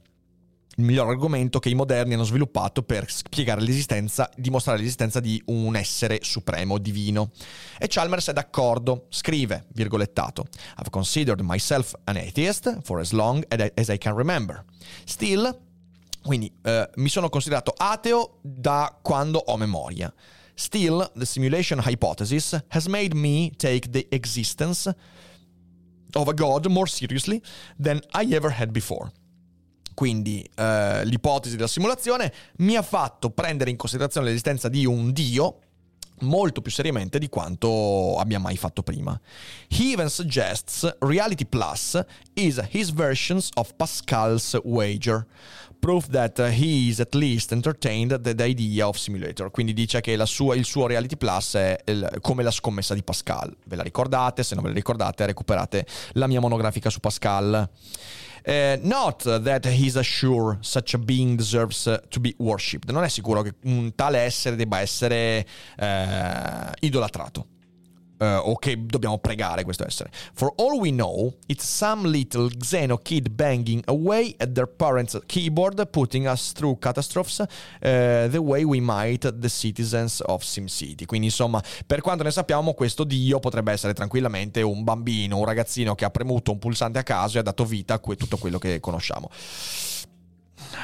il 0.75 0.83
miglior 0.85 1.07
argomento 1.07 1.59
che 1.59 1.69
i 1.69 1.75
moderni 1.75 2.15
hanno 2.15 2.23
sviluppato 2.23 2.81
per 2.81 3.09
spiegare 3.09 3.61
l'esistenza, 3.61 4.29
dimostrare 4.35 4.79
l'esistenza 4.79 5.19
di 5.19 5.41
un 5.47 5.75
essere 5.75 6.19
supremo, 6.23 6.79
divino. 6.79 7.31
E 7.77 7.87
Chalmers 7.87 8.29
è 8.29 8.33
d'accordo, 8.33 9.05
scrive, 9.09 9.65
virgolettato, 9.73 10.47
I've 10.79 10.89
considered 10.89 11.41
myself 11.41 11.93
an 12.05 12.17
atheist 12.17 12.79
for 12.81 12.99
as 12.99 13.11
long 13.11 13.45
as 13.75 13.87
I 13.89 13.97
can 13.97 14.15
remember. 14.15 14.65
Still, 15.05 15.55
quindi 16.23 16.51
eh, 16.63 16.89
mi 16.95 17.09
sono 17.09 17.29
considerato 17.29 17.73
ateo 17.77 18.39
da 18.41 18.97
quando 19.01 19.37
ho 19.37 19.57
memoria. 19.57 20.11
Still, 20.55 21.11
the 21.15 21.25
simulation 21.25 21.79
hypothesis 21.83 22.57
has 22.69 22.85
made 22.85 23.15
me 23.15 23.51
take 23.57 23.89
the 23.89 24.07
existence 24.09 24.91
of 26.15 26.27
a 26.27 26.33
God 26.33 26.67
more 26.67 26.87
seriously 26.87 27.41
than 27.81 27.99
I 28.13 28.33
ever 28.33 28.51
had 28.51 28.71
before. 28.71 29.11
Quindi 29.93 30.47
eh, 30.55 31.05
l'ipotesi 31.05 31.55
della 31.55 31.67
simulazione 31.67 32.33
mi 32.57 32.75
ha 32.75 32.81
fatto 32.81 33.29
prendere 33.29 33.69
in 33.69 33.77
considerazione 33.77 34.27
l'esistenza 34.27 34.67
di 34.67 34.85
un 34.85 35.11
Dio 35.11 35.59
molto 36.21 36.61
più 36.61 36.71
seriamente 36.71 37.19
di 37.19 37.29
quanto 37.29 38.17
abbia 38.17 38.39
mai 38.39 38.57
fatto 38.57 38.81
prima. 38.81 39.19
He 39.67 39.91
even 39.91 40.09
suggests 40.09 40.95
Reality 40.99 41.45
Plus 41.45 41.99
is 42.33 42.61
his 42.71 42.91
version 42.91 43.39
of 43.55 43.73
Pascal's 43.75 44.57
wager, 44.63 45.25
proof 45.83 46.07
that 46.07 46.39
he 46.39 46.87
is 46.87 47.01
at 47.01 47.13
least 47.13 47.51
entertained 47.51 48.17
the, 48.21 48.33
the 48.33 48.45
idea 48.45 48.87
of 48.87 48.95
simulator. 48.95 49.51
Quindi 49.51 49.73
dice 49.73 49.99
che 49.99 50.17
sua, 50.25 50.55
il 50.55 50.63
suo 50.63 50.87
Reality 50.87 51.17
Plus 51.17 51.55
è 51.55 51.77
il, 51.83 52.19
come 52.21 52.41
la 52.41 52.51
scommessa 52.51 52.93
di 52.93 53.03
Pascal. 53.03 53.53
Ve 53.65 53.75
la 53.75 53.83
ricordate? 53.83 54.43
Se 54.43 54.55
non 54.55 54.63
ve 54.63 54.69
la 54.69 54.75
ricordate, 54.75 55.25
recuperate 55.25 55.85
la 56.13 56.27
mia 56.27 56.39
monografica 56.39 56.89
su 56.89 57.01
Pascal. 57.01 57.69
Uh, 58.45 58.77
not 58.81 59.23
that 59.23 59.65
he's 59.65 59.99
sure 60.01 60.57
such 60.61 60.93
a 60.93 60.97
being 60.97 61.35
deserves 61.35 61.85
uh, 61.85 61.97
to 62.07 62.21
be 62.21 62.33
worshipped. 62.37 62.89
Non 62.89 63.03
è 63.03 63.09
sicuro 63.09 63.41
che 63.41 63.55
un 63.63 63.93
tale 63.93 64.19
essere 64.19 64.55
debba 64.55 64.79
essere 64.79 65.45
uh, 65.77 66.71
idolatrato 66.79 67.47
uh, 68.23 68.49
o 68.49 68.55
che 68.57 68.85
dobbiamo 68.85 69.17
pregare 69.17 69.63
questo 69.63 69.85
essere. 69.85 70.09
For 70.33 70.53
all 70.57 70.79
we 70.79 70.91
know, 70.91 71.33
it's 71.47 71.65
some 71.65 72.07
little 72.07 72.49
Xeno 72.49 72.97
kid 73.01 73.29
banging 73.29 73.81
away 73.85 74.33
at 74.37 74.53
their 74.53 74.67
parents' 74.67 75.19
keyboard, 75.25 75.85
putting 75.87 76.27
us 76.27 76.51
through 76.53 76.77
catastrophes 76.79 77.39
uh, 77.39 77.47
the 78.29 78.37
way 78.37 78.63
we 78.63 78.79
might 78.79 79.29
the 79.29 79.49
citizens 79.49 80.21
of 80.25 80.43
SimCity. 80.43 81.05
Quindi, 81.05 81.27
insomma, 81.27 81.61
per 81.85 82.01
quanto 82.01 82.23
ne 82.23 82.31
sappiamo, 82.31 82.73
questo 82.73 83.03
dio 83.03 83.39
potrebbe 83.39 83.71
essere 83.71 83.93
tranquillamente 83.93 84.61
un 84.61 84.83
bambino, 84.83 85.37
un 85.37 85.45
ragazzino 85.45 85.95
che 85.95 86.05
ha 86.05 86.09
premuto 86.09 86.51
un 86.51 86.59
pulsante 86.59 86.99
a 86.99 87.03
caso 87.03 87.37
e 87.37 87.39
ha 87.39 87.43
dato 87.43 87.65
vita 87.65 87.95
a 87.95 87.99
tutto 87.99 88.37
quello 88.37 88.57
che 88.57 88.79
conosciamo. 88.79 89.29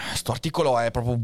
Questo 0.09 0.31
articolo 0.31 0.79
è 0.79 0.91
proprio 0.91 1.19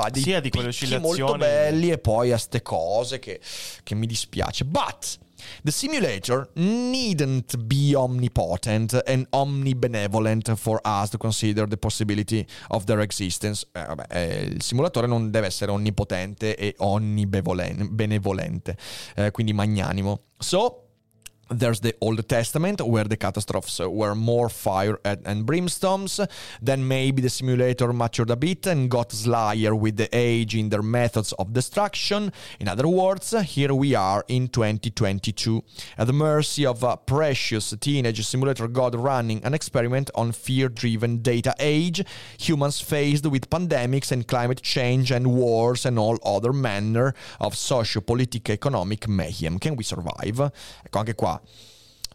ha 0.00 0.10
dei 0.10 0.22
sia 0.22 0.40
di 0.40 0.50
quelle 0.50 0.68
oscillazioni 0.68 1.20
molto 1.20 1.38
belli 1.38 1.90
e 1.90 1.98
poi 1.98 2.32
a 2.32 2.38
ste 2.38 2.62
cose 2.62 3.18
che, 3.18 3.40
che 3.82 3.94
mi 3.94 4.06
dispiace. 4.06 4.64
But 4.64 5.18
The 5.62 5.70
simulator 5.72 6.48
needn't 6.54 7.56
be 7.66 7.94
omnipotent 7.94 9.02
and 9.06 9.26
omnibenevolent 9.30 10.54
for 10.56 10.80
us 10.84 11.10
to 11.10 11.18
consider 11.18 11.66
the 11.66 11.76
possibility 11.76 12.46
of 12.68 12.84
their 12.84 13.00
existence. 13.00 13.66
Eh, 13.72 13.84
vabbè, 13.84 14.06
eh, 14.10 14.42
il 14.44 14.62
simulatore 14.62 15.06
non 15.06 15.30
deve 15.30 15.46
essere 15.46 15.70
onnipotente 15.72 16.56
e 16.56 16.74
onnibenevolente, 16.78 18.76
eh, 19.16 19.30
quindi 19.30 19.52
magnanimo. 19.52 20.22
So, 20.38 20.91
There's 21.54 21.80
the 21.80 21.94
Old 22.00 22.28
Testament, 22.28 22.80
where 22.80 23.04
the 23.04 23.16
catastrophes 23.16 23.80
were 23.80 24.14
more 24.14 24.48
fire 24.48 24.98
and 25.04 25.46
brimstones. 25.46 26.26
Then 26.60 26.86
maybe 26.86 27.20
the 27.20 27.28
simulator 27.28 27.92
matured 27.92 28.30
a 28.30 28.36
bit 28.36 28.66
and 28.66 28.90
got 28.90 29.12
slyer 29.12 29.74
with 29.74 29.96
the 29.96 30.08
age 30.12 30.54
in 30.54 30.68
their 30.70 30.82
methods 30.82 31.32
of 31.34 31.52
destruction. 31.52 32.32
In 32.58 32.68
other 32.68 32.88
words, 32.88 33.34
here 33.42 33.74
we 33.74 33.94
are 33.94 34.24
in 34.28 34.48
2022, 34.48 35.62
at 35.98 36.06
the 36.06 36.12
mercy 36.12 36.64
of 36.64 36.82
a 36.82 36.96
precious 36.96 37.74
teenage 37.80 38.24
simulator 38.26 38.68
god 38.68 38.94
running 38.94 39.44
an 39.44 39.52
experiment 39.52 40.10
on 40.14 40.32
fear 40.32 40.68
driven 40.68 41.18
data 41.22 41.54
age, 41.58 42.04
humans 42.38 42.80
faced 42.80 43.26
with 43.26 43.50
pandemics 43.50 44.12
and 44.12 44.26
climate 44.26 44.62
change 44.62 45.10
and 45.10 45.26
wars 45.26 45.84
and 45.84 45.98
all 45.98 46.18
other 46.24 46.52
manner 46.52 47.14
of 47.40 47.56
socio-political 47.56 48.52
economic 48.54 49.08
mayhem. 49.08 49.58
Can 49.58 49.76
we 49.76 49.84
survive? 49.84 50.52
Ecco, 50.84 50.98
anche 50.98 51.14
qua 51.14 51.40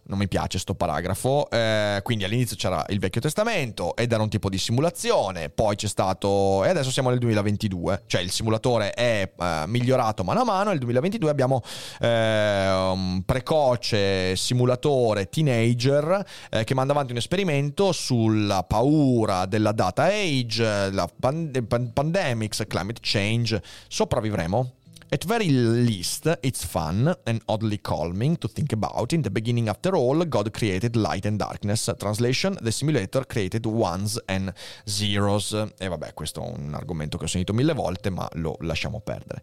non 0.07 0.17
mi 0.17 0.27
piace 0.27 0.59
sto 0.59 0.73
paragrafo. 0.73 1.49
Eh, 1.49 1.99
quindi 2.03 2.23
all'inizio 2.23 2.55
c'era 2.55 2.83
il 2.89 2.99
Vecchio 2.99 3.21
Testamento 3.21 3.95
ed 3.95 4.11
era 4.11 4.21
un 4.21 4.29
tipo 4.29 4.49
di 4.49 4.57
simulazione, 4.57 5.49
poi 5.49 5.75
c'è 5.75 5.87
stato 5.87 6.63
e 6.63 6.69
adesso 6.69 6.91
siamo 6.91 7.09
nel 7.09 7.19
2022, 7.19 8.03
cioè 8.07 8.21
il 8.21 8.31
simulatore 8.31 8.91
è 8.91 9.29
eh, 9.37 9.63
migliorato 9.67 10.23
mano 10.23 10.41
a 10.41 10.45
mano, 10.45 10.69
nel 10.69 10.79
2022 10.79 11.29
abbiamo 11.29 11.61
eh, 11.99 12.69
un 12.69 13.23
precoce 13.25 14.35
simulatore 14.35 15.29
teenager 15.29 16.25
eh, 16.49 16.63
che 16.63 16.73
manda 16.73 16.93
avanti 16.93 17.11
un 17.11 17.17
esperimento 17.17 17.91
sulla 17.91 18.63
paura 18.63 19.45
della 19.45 19.71
data 19.71 20.05
age, 20.05 20.91
la 20.91 21.09
pand- 21.19 21.63
pandemics, 21.93 22.63
climate 22.67 22.99
change. 23.01 23.61
Sopravvivremo? 23.87 24.73
At 25.09 25.23
very 25.23 25.49
least, 25.49 26.25
it's 26.41 26.65
fun 26.65 27.15
and 27.23 27.41
oddly 27.45 27.79
calming 27.79 28.37
to 28.39 28.49
think 28.49 28.73
about. 28.73 29.13
In 29.13 29.21
the 29.21 29.29
beginning, 29.29 29.69
after 29.69 29.95
all, 29.95 30.25
God 30.25 30.51
created 30.51 30.97
light 30.97 31.25
and 31.25 31.37
darkness. 31.37 31.89
Translation: 31.97 32.57
The 32.61 32.71
simulator 32.71 33.25
created 33.25 33.65
ones 33.65 34.21
and 34.25 34.51
zeros. 34.85 35.53
E 35.77 35.87
vabbè, 35.87 36.13
questo 36.13 36.43
è 36.43 36.51
un 36.57 36.73
argomento 36.73 37.17
che 37.17 37.23
ho 37.23 37.27
sentito 37.27 37.53
mille 37.53 37.73
volte, 37.73 38.09
ma 38.09 38.27
lo 38.33 38.57
lasciamo 38.59 38.99
perdere. 38.99 39.41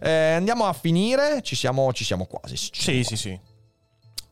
Eh, 0.00 0.10
andiamo 0.10 0.64
a 0.64 0.72
finire. 0.72 1.42
Ci 1.42 1.56
siamo, 1.56 1.92
ci 1.92 2.04
siamo 2.04 2.24
quasi. 2.24 2.56
Ci 2.56 2.70
sì, 2.72 3.04
sì, 3.04 3.16
sì. 3.16 3.40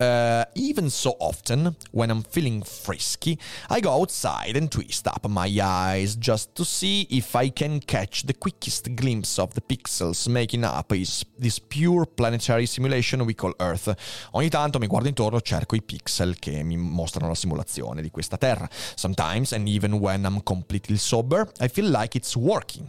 Uh, 0.00 0.44
even 0.54 0.90
so 0.90 1.16
often, 1.18 1.76
when 1.92 2.10
I'm 2.10 2.22
feeling 2.22 2.62
frisky, 2.62 3.38
I 3.68 3.80
go 3.80 3.92
outside 3.92 4.56
and 4.56 4.70
twist 4.70 5.06
up 5.06 5.28
my 5.28 5.50
eyes 5.62 6.16
just 6.16 6.54
to 6.54 6.64
see 6.64 7.06
if 7.10 7.34
I 7.34 7.50
can 7.50 7.80
catch 7.80 8.24
the 8.24 8.34
quickest 8.34 8.94
glimpse 8.94 9.38
of 9.38 9.54
the 9.54 9.60
pixels 9.60 10.28
making 10.28 10.64
up 10.64 10.92
is 10.92 11.24
this 11.38 11.58
pure 11.58 12.06
planetary 12.06 12.66
simulation 12.66 13.24
we 13.24 13.34
call 13.34 13.54
Earth. 13.60 13.94
Ogni 14.32 14.48
tanto 14.48 14.78
mi 14.78 14.86
guardo 14.86 15.08
intorno, 15.08 15.40
cerco 15.40 15.76
i 15.76 15.82
pixel 15.82 16.38
che 16.38 16.62
mi 16.62 16.76
mostrano 16.76 17.28
la 17.28 17.34
simulazione 17.34 18.02
di 18.02 18.10
questa 18.10 18.36
Terra. 18.36 18.68
Sometimes, 18.94 19.52
and 19.52 19.68
even 19.68 19.94
when 19.94 20.24
I'm 20.24 20.42
completely 20.42 20.96
sober, 20.96 21.50
I 21.60 21.68
feel 21.68 21.90
like 21.90 22.16
it's 22.16 22.34
working. 22.34 22.86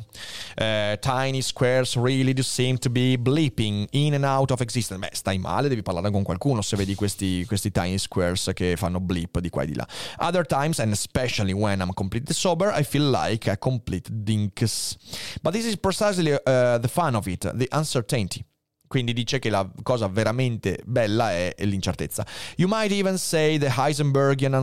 Uh, 0.57 0.95
tiny 0.99 1.41
squares 1.41 1.95
really 1.95 2.33
do 2.33 2.41
seem 2.41 2.77
to 2.77 2.89
be 2.89 3.17
bleeping 3.17 3.87
in 3.91 4.13
and 4.13 4.23
out 4.23 4.51
of 4.51 4.61
existence. 4.61 4.99
Beh, 4.99 5.15
stai 5.15 5.37
male, 5.37 5.67
devi 5.67 5.81
parlare 5.81 6.09
con 6.11 6.23
qualcuno 6.23 6.61
se 6.61 6.75
vedi 6.77 6.95
questi, 7.01 7.43
questi 7.47 7.71
tiny 7.71 7.97
squares 7.97 8.51
che 8.53 8.75
fanno 8.75 8.99
bleep 8.99 9.39
di 9.39 9.49
qua 9.49 9.63
e 9.63 9.65
di 9.65 9.73
là. 9.73 9.87
Other 10.19 10.45
times, 10.45 10.79
and 10.79 10.91
especially 10.91 11.51
when 11.51 11.81
I'm 11.81 11.93
completely 11.93 12.35
sober, 12.35 12.71
I 12.71 12.83
feel 12.83 13.09
like 13.09 13.49
a 13.49 13.57
complete 13.57 14.07
dinkus. 14.11 14.97
But 15.41 15.53
this 15.53 15.65
is 15.65 15.75
precisely 15.75 16.33
uh, 16.33 16.77
the 16.77 16.87
fun 16.87 17.15
of 17.15 17.27
it, 17.27 17.49
the 17.55 17.67
uncertainty. 17.71 18.45
Quindi 18.87 19.13
dice 19.13 19.39
che 19.39 19.49
la 19.49 19.67
cosa 19.83 20.07
veramente 20.09 20.79
bella 20.85 21.31
è 21.31 21.55
l'incertezza. 21.59 22.25
You 22.57 22.67
might 22.67 22.91
even 22.91 23.17
say 23.17 23.57
the 23.57 23.69
Heisenbergian 23.69 24.53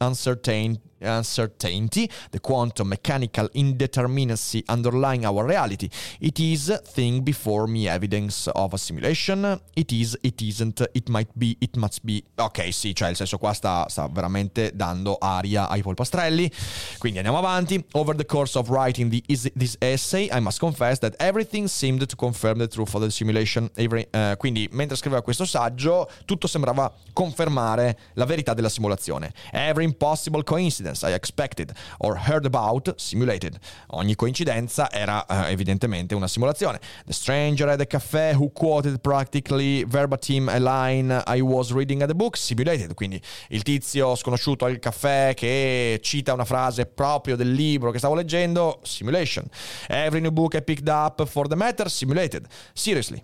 uncertain 0.00 0.78
uncertainty, 1.00 2.10
the 2.30 2.38
quantum 2.38 2.88
mechanical 2.88 3.48
indeterminacy 3.54 4.62
underlying 4.68 5.24
our 5.24 5.44
reality. 5.44 5.88
It 6.20 6.38
is 6.38 6.80
thing 6.84 7.22
before 7.22 7.66
me 7.66 7.88
evidence 7.88 8.48
of 8.48 8.72
a 8.72 8.78
simulation. 8.78 9.60
It 9.74 9.92
is, 9.92 10.16
it 10.22 10.40
isn't, 10.40 10.80
it 10.94 11.08
might 11.08 11.28
be, 11.36 11.56
it 11.60 11.76
must 11.76 12.04
be. 12.04 12.22
Ok, 12.36 12.72
sì, 12.72 12.94
cioè 12.94 13.10
il 13.10 13.16
senso 13.16 13.38
qua 13.38 13.52
sta, 13.52 13.86
sta 13.88 14.08
veramente 14.08 14.72
dando 14.74 15.16
aria 15.18 15.68
ai 15.68 15.82
polpastrelli. 15.82 16.50
Quindi 16.98 17.18
andiamo 17.18 17.38
avanti. 17.38 17.84
Over 17.92 18.16
the 18.16 18.26
course 18.26 18.56
of 18.58 18.68
writing 18.68 19.10
the, 19.10 19.22
this 19.54 19.76
essay, 19.80 20.28
I 20.32 20.40
must 20.40 20.58
confess 20.58 20.98
that 21.00 21.14
everything 21.18 21.66
seemed 21.66 22.06
to 22.06 22.16
confirm 22.16 22.58
the 22.58 22.68
truth 22.68 22.94
of 22.94 23.02
the 23.02 23.10
simulation. 23.10 23.70
Every, 23.74 24.06
uh, 24.12 24.36
quindi 24.36 24.68
mentre 24.72 24.96
scriveva 24.96 25.22
questo 25.22 25.44
saggio, 25.44 26.08
tutto 26.24 26.46
sembrava 26.46 26.92
confermare 27.12 27.98
la 28.14 28.24
verità 28.24 28.54
della 28.54 28.68
simulazione. 28.68 29.32
Every 29.52 29.84
impossible 29.84 30.42
coincidence 30.42 30.85
coincidence 30.86 31.02
I 31.02 31.14
expected 31.14 31.72
or 31.98 32.16
heard 32.16 32.44
about 32.44 32.94
simulated. 32.96 33.58
Ogni 33.88 34.14
coincidenza 34.14 34.90
era 34.90 35.24
uh, 35.28 35.44
evidentemente 35.46 36.14
una 36.14 36.28
simulazione. 36.28 36.80
The 37.04 37.12
stranger 37.12 37.68
at 37.68 37.78
the 37.78 37.86
cafe 37.86 38.34
who 38.34 38.50
quoted 38.52 39.00
practically 39.00 39.84
verbatim 39.84 40.48
a 40.48 40.58
line 40.58 41.22
I 41.26 41.40
was 41.40 41.72
reading 41.72 42.02
at 42.02 42.08
the 42.08 42.14
book 42.14 42.36
simulated. 42.36 42.94
Quindi 42.94 43.20
il 43.48 43.62
tizio 43.62 44.14
sconosciuto 44.14 44.64
al 44.64 44.78
caffè 44.78 45.34
che 45.34 45.98
cita 46.02 46.32
una 46.32 46.44
frase 46.44 46.86
proprio 46.86 47.36
del 47.36 47.52
libro 47.52 47.90
che 47.90 47.98
stavo 47.98 48.14
leggendo, 48.14 48.80
simulation. 48.82 49.48
Every 49.88 50.20
new 50.20 50.30
book 50.30 50.54
I 50.54 50.62
picked 50.62 50.88
up 50.88 51.24
for 51.26 51.48
the 51.48 51.56
matter, 51.56 51.90
simulated. 51.90 52.46
Seriously. 52.72 53.22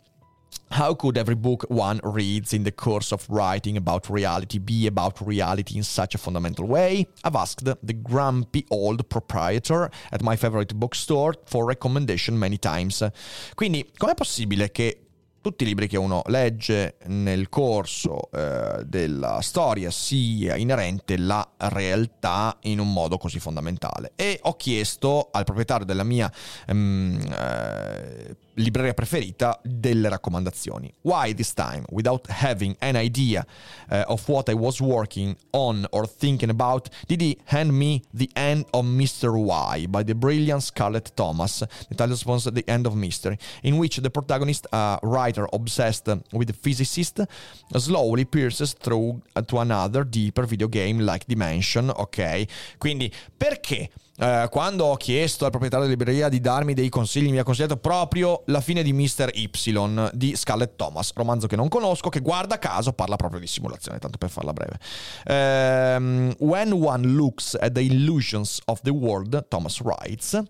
How 0.72 0.94
could 0.94 1.18
every 1.18 1.34
book 1.34 1.66
one 1.68 2.00
reads 2.02 2.54
in 2.54 2.62
the 2.62 2.72
course 2.72 3.12
of 3.12 3.28
writing 3.28 3.76
about 3.76 4.08
reality 4.08 4.58
be 4.58 4.86
about 4.86 5.20
reality 5.20 5.76
in 5.76 5.82
such 5.82 6.14
a 6.14 6.18
fundamental 6.18 6.66
way? 6.66 7.06
I've 7.24 7.36
asked 7.36 7.62
the 7.62 7.92
grumpy 7.92 8.64
old 8.70 9.06
proprietor 9.10 9.90
at 10.10 10.22
my 10.22 10.34
favorite 10.34 10.74
bookstore 10.74 11.34
for 11.44 11.66
recommendation 11.66 12.38
many 12.38 12.56
times. 12.56 13.06
Quindi, 13.54 13.86
com'è 13.98 14.14
possibile 14.14 14.70
che 14.70 15.02
tutti 15.42 15.64
i 15.64 15.66
libri 15.66 15.88
che 15.88 15.98
uno 15.98 16.22
legge 16.26 16.96
nel 17.06 17.48
corso 17.50 18.30
eh, 18.30 18.84
della 18.86 19.40
storia 19.42 19.90
sia 19.90 20.56
inerente 20.56 21.18
la 21.18 21.46
realtà 21.56 22.56
in 22.62 22.78
un 22.78 22.92
modo 22.92 23.18
così 23.18 23.40
fondamentale. 23.40 24.12
E 24.16 24.38
ho 24.40 24.54
chiesto 24.54 25.28
al 25.32 25.44
proprietario 25.44 25.84
della 25.84 26.04
mia 26.04 26.32
um, 26.68 27.18
eh, 27.30 28.36
libreria 28.54 28.94
preferita 28.94 29.58
delle 29.62 30.08
raccomandazioni. 30.08 30.92
Why 31.02 31.34
this 31.34 31.52
time, 31.54 31.84
without 31.90 32.28
having 32.28 32.76
an 32.80 32.96
idea 32.96 33.44
uh, 33.90 34.04
of 34.06 34.28
what 34.28 34.48
I 34.48 34.54
was 34.54 34.80
working 34.80 35.36
on 35.52 35.86
or 35.90 36.06
thinking 36.06 36.50
about, 36.50 36.88
did 37.06 37.20
he 37.20 37.38
hand 37.44 37.72
me 37.72 38.02
The 38.12 38.28
End 38.34 38.66
of 38.70 38.84
Mr. 38.84 39.32
Y 39.32 39.86
by 39.88 40.02
the 40.04 40.14
brilliant 40.14 40.62
Scarlett 40.62 41.12
Thomas, 41.14 41.62
the 41.88 41.94
title 41.94 42.16
sponsor 42.16 42.50
The 42.50 42.64
End 42.68 42.86
of 42.86 42.94
Mystery, 42.94 43.38
in 43.62 43.78
which 43.78 43.96
the 43.96 44.10
protagonist, 44.10 44.66
a 44.72 44.98
writer 45.02 45.48
obsessed 45.52 46.08
with 46.32 46.50
a 46.50 46.54
physicist, 46.54 47.20
slowly 47.76 48.24
pierces 48.24 48.74
through 48.74 49.22
to 49.46 49.58
another 49.58 50.04
deeper 50.04 50.46
video 50.46 50.68
game-like 50.68 51.24
dimension. 51.26 51.90
Ok, 51.90 52.46
quindi 52.78 53.10
perché? 53.36 53.90
Eh, 54.18 54.48
quando 54.50 54.84
ho 54.84 54.96
chiesto 54.96 55.44
al 55.44 55.50
proprietario 55.50 55.86
della 55.86 55.98
libreria 55.98 56.28
di 56.28 56.40
darmi 56.40 56.74
dei 56.74 56.88
consigli, 56.88 57.30
mi 57.30 57.38
ha 57.38 57.42
consigliato 57.42 57.78
proprio 57.78 58.42
La 58.46 58.60
fine 58.60 58.82
di 58.82 58.92
Mr. 58.92 59.30
Y 59.32 59.50
di 60.12 60.36
Scarlett 60.36 60.76
Thomas, 60.76 61.12
romanzo 61.14 61.46
che 61.46 61.56
non 61.56 61.68
conosco, 61.68 62.08
che 62.08 62.20
guarda 62.20 62.58
caso 62.58 62.92
parla 62.92 63.16
proprio 63.16 63.40
di 63.40 63.46
simulazione, 63.46 63.98
tanto 63.98 64.18
per 64.18 64.30
farla 64.30 64.52
breve. 64.52 64.78
Um, 65.26 66.34
when 66.38 66.72
one 66.72 67.06
looks 67.06 67.54
at 67.54 67.72
the 67.72 67.80
illusions 67.80 68.60
of 68.66 68.80
the 68.82 68.90
world, 68.90 69.46
Thomas 69.48 69.80
writes. 69.80 70.40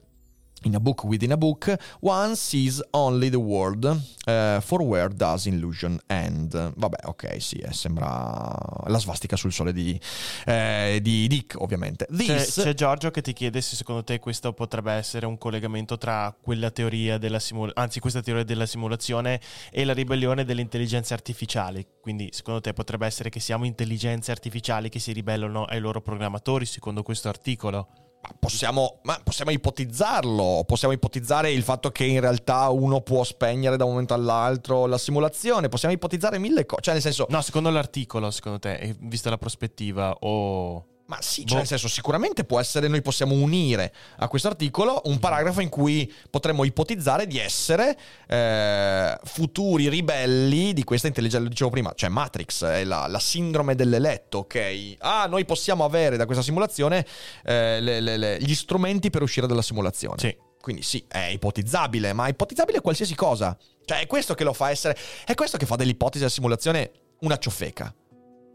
In 0.64 0.74
a 0.76 0.80
book 0.80 1.04
within 1.04 1.32
a 1.32 1.36
book, 1.36 1.74
one 2.00 2.36
sees 2.36 2.80
only 2.90 3.28
the 3.30 3.36
world, 3.36 3.84
uh, 3.84 4.60
for 4.60 4.80
where 4.82 5.08
does 5.08 5.46
illusion 5.46 5.98
end? 6.06 6.72
Vabbè, 6.76 7.06
ok, 7.06 7.42
sì, 7.42 7.56
eh, 7.56 7.72
sembra 7.72 8.56
la 8.86 8.98
svastica 8.98 9.36
sul 9.36 9.52
sole 9.52 9.72
di, 9.72 9.98
eh, 10.46 11.00
di 11.02 11.26
Dick, 11.26 11.60
ovviamente. 11.60 12.06
This... 12.10 12.54
C'è, 12.54 12.62
c'è, 12.62 12.74
Giorgio 12.74 13.10
che 13.10 13.22
ti 13.22 13.32
chiede 13.32 13.60
se 13.60 13.74
secondo 13.74 14.04
te 14.04 14.18
questo 14.20 14.52
potrebbe 14.52 14.92
essere 14.92 15.26
un 15.26 15.36
collegamento 15.36 15.98
tra 15.98 16.34
quella 16.40 16.70
teoria 16.70 17.18
della 17.18 17.40
simulazione, 17.40 17.84
anzi 17.84 17.98
questa 18.00 18.22
teoria 18.22 18.44
della 18.44 18.66
simulazione 18.66 19.40
e 19.70 19.84
la 19.84 19.92
ribellione 19.94 20.44
delle 20.44 20.60
intelligenze 20.60 21.12
artificiali. 21.12 21.86
Quindi 22.00 22.28
secondo 22.32 22.60
te 22.60 22.72
potrebbe 22.72 23.06
essere 23.06 23.30
che 23.30 23.40
siamo 23.40 23.64
intelligenze 23.64 24.30
artificiali 24.30 24.88
che 24.88 24.98
si 24.98 25.12
ribellano 25.12 25.64
ai 25.64 25.80
loro 25.80 26.00
programmatori, 26.00 26.66
secondo 26.66 27.02
questo 27.02 27.28
articolo? 27.28 28.01
Possiamo, 28.38 29.00
possiamo 29.24 29.50
ipotizzarlo, 29.50 30.62
possiamo 30.66 30.94
ipotizzare 30.94 31.50
il 31.50 31.62
fatto 31.62 31.90
che 31.90 32.04
in 32.04 32.20
realtà 32.20 32.68
uno 32.68 33.00
può 33.00 33.24
spegnere 33.24 33.76
da 33.76 33.84
un 33.84 33.90
momento 33.90 34.14
all'altro 34.14 34.86
la 34.86 34.98
simulazione, 34.98 35.68
possiamo 35.68 35.94
ipotizzare 35.94 36.38
mille 36.38 36.64
cose, 36.64 36.82
cioè 36.82 36.94
nel 36.94 37.02
senso... 37.02 37.26
No, 37.30 37.40
secondo 37.40 37.70
l'articolo, 37.70 38.30
secondo 38.30 38.58
te, 38.58 38.96
vista 39.00 39.28
la 39.30 39.38
prospettiva 39.38 40.16
o... 40.20 40.86
Ma 41.07 41.18
sì, 41.20 41.44
cioè 41.44 41.59
nel 41.59 41.66
senso, 41.66 41.88
sicuramente 41.88 42.44
può 42.44 42.61
essere, 42.61 42.88
noi 42.88 43.03
possiamo 43.03 43.34
unire 43.34 43.92
a 44.16 44.28
questo 44.28 44.48
articolo 44.48 45.03
un 45.05 45.18
paragrafo 45.18 45.61
in 45.61 45.68
cui 45.68 46.11
potremmo 46.30 46.64
ipotizzare 46.64 47.26
di 47.26 47.38
essere 47.38 47.98
eh, 48.26 49.18
futuri 49.24 49.88
ribelli 49.88 50.72
di 50.72 50.84
questa 50.84 51.09
intelligenza, 51.09 51.42
lo 51.42 51.50
dicevo 51.50 51.70
prima, 51.70 51.92
cioè 51.94 52.09
Matrix, 52.09 52.64
è 52.64 52.84
la, 52.84 53.07
la, 53.09 53.18
sindrome 53.18 53.74
dell'eletto, 53.74 54.38
ok? 54.38 54.94
Ah, 54.98 55.26
noi 55.26 55.44
possiamo 55.44 55.84
avere 55.84 56.16
da 56.16 56.24
questa 56.24 56.42
simulazione 56.42 57.05
eh, 57.44 57.80
le, 57.80 58.00
le, 58.00 58.16
le, 58.16 58.38
gli 58.40 58.55
strumenti 58.55 59.11
per 59.11 59.22
uscire 59.22 59.46
dalla 59.46 59.62
simulazione. 59.62 60.18
Sì. 60.18 60.36
Quindi 60.61 60.82
sì, 60.82 61.05
è 61.09 61.28
ipotizzabile, 61.32 62.12
ma 62.12 62.26
è 62.26 62.30
ipotizzabile 62.30 62.80
qualsiasi 62.80 63.16
cosa. 63.16 63.57
Cioè 63.84 64.00
è 64.00 64.07
questo 64.07 64.34
che 64.34 64.44
lo 64.44 64.53
fa 64.53 64.70
essere, 64.70 64.96
è 65.26 65.34
questo 65.34 65.59
che 65.59 65.66
fa 65.66 65.74
dell'ipotesi 65.76 66.20
della 66.20 66.30
simulazione 66.30 66.92
una 67.20 67.36
ciofeca. 67.36 67.92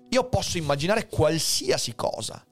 Io 0.10 0.30
posso 0.30 0.58
immaginare 0.58 1.08
qualsiasi 1.08 1.95
cosa. 1.95 2.45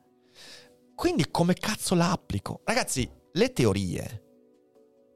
Quindi 0.93 1.29
come 1.29 1.53
cazzo 1.53 1.95
la 1.95 2.11
applico? 2.11 2.61
Ragazzi, 2.63 3.09
le 3.33 3.53
teorie 3.53 4.23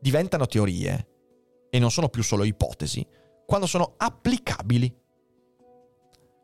diventano 0.01 0.45
teorie 0.45 1.07
e 1.69 1.79
non 1.79 1.91
sono 1.91 2.09
più 2.09 2.23
solo 2.23 2.43
ipotesi 2.43 3.05
quando 3.45 3.65
sono 3.65 3.93
applicabili. 3.97 4.95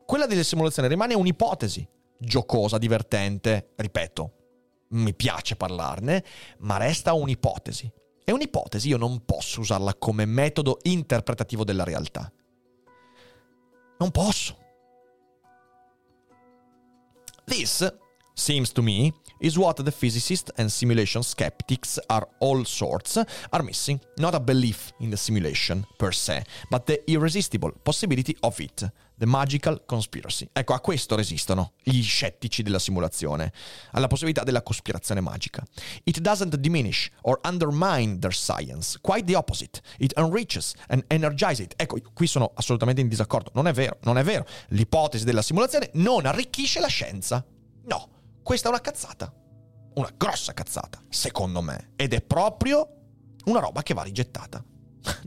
Quella 0.06 0.26
delle 0.26 0.43
simulazioni 0.43 0.88
rimane 0.88 1.14
un'ipotesi, 1.14 1.88
giocosa, 2.18 2.78
divertente, 2.78 3.74
ripeto, 3.76 4.34
mi 4.89 5.14
piace 5.14 5.56
parlarne, 5.56 6.24
ma 6.60 6.78
resta 6.78 7.14
un'ipotesi. 7.14 7.91
E 8.24 8.32
un'ipotesi 8.32 8.89
io 8.89 8.98
non 8.98 9.24
posso 9.26 9.60
usarla 9.60 9.96
come 9.96 10.26
metodo 10.26 10.80
interpretativo 10.84 11.64
della 11.64 11.84
realtà. 11.84 12.32
Non 13.98 14.12
posso. 14.12 14.58
This 17.48 17.84
seems 18.36 18.74
to 18.74 18.82
me 18.82 19.14
is 19.39 19.58
what 19.58 19.78
the 19.78 19.91
physicists 19.91 20.52
and 20.58 20.72
simulation 20.72 21.24
skeptics 21.24 22.00
are 22.10 22.28
all 22.39 22.66
sorts 22.66 23.18
are 23.18 23.64
missing. 23.64 24.00
Not 24.18 24.36
a 24.36 24.39
belief 24.39 24.91
in 25.00 25.10
the 25.10 25.18
simulation 25.18 25.86
per 25.98 26.12
se, 26.12 26.43
but 26.72 26.86
the 26.86 27.00
irresistible 27.10 27.72
possibility 27.84 28.36
of 28.43 28.60
it. 28.60 28.84
The 29.18 29.26
Magical 29.26 29.84
Conspiracy. 29.86 30.49
Ecco, 30.51 30.74
a 30.74 30.80
questo 30.80 31.16
resistono 31.16 31.74
gli 31.82 32.01
scettici 32.01 32.63
della 32.63 32.80
simulazione, 32.80 33.53
alla 33.91 34.07
possibilità 34.07 34.43
della 34.43 34.61
cospirazione 34.61 35.22
magica. 35.22 35.63
It 36.03 36.20
doesn't 36.20 36.55
diminish 36.57 37.09
or 37.22 37.39
undermine 37.43 38.20
their 38.20 38.34
science, 38.34 38.99
quite 39.01 39.26
the 39.26 39.36
opposite. 39.36 39.82
It 39.97 40.13
enriches 40.18 40.74
and 40.88 41.03
energizes 41.07 41.59
it. 41.59 41.74
Ecco, 41.78 41.97
qui 42.13 42.28
sono 42.28 42.51
assolutamente 42.55 43.01
in 43.01 43.07
disaccordo. 43.07 43.51
Non 43.53 43.68
è 43.68 43.74
vero, 43.74 43.99
non 44.03 44.18
è 44.18 44.24
vero. 44.24 44.45
L'ipotesi 44.70 45.24
della 45.24 45.41
simulazione 45.41 45.89
non 45.93 46.26
arricchisce 46.26 46.80
la 46.80 46.88
scienza. 46.88 47.45
No, 47.86 48.09
questa 48.43 48.68
è 48.68 48.72
una 48.72 48.82
cazzata. 48.82 49.34
Una 49.95 50.11
grossa 50.18 50.53
cazzata, 50.53 51.01
secondo 51.09 51.61
me. 51.61 51.93
Ed 51.95 52.13
è 52.13 52.22
proprio 52.22 52.89
una 53.45 53.59
roba 53.59 53.82
che 53.82 53.93
va 53.93 54.03
rigettata. 54.03 54.63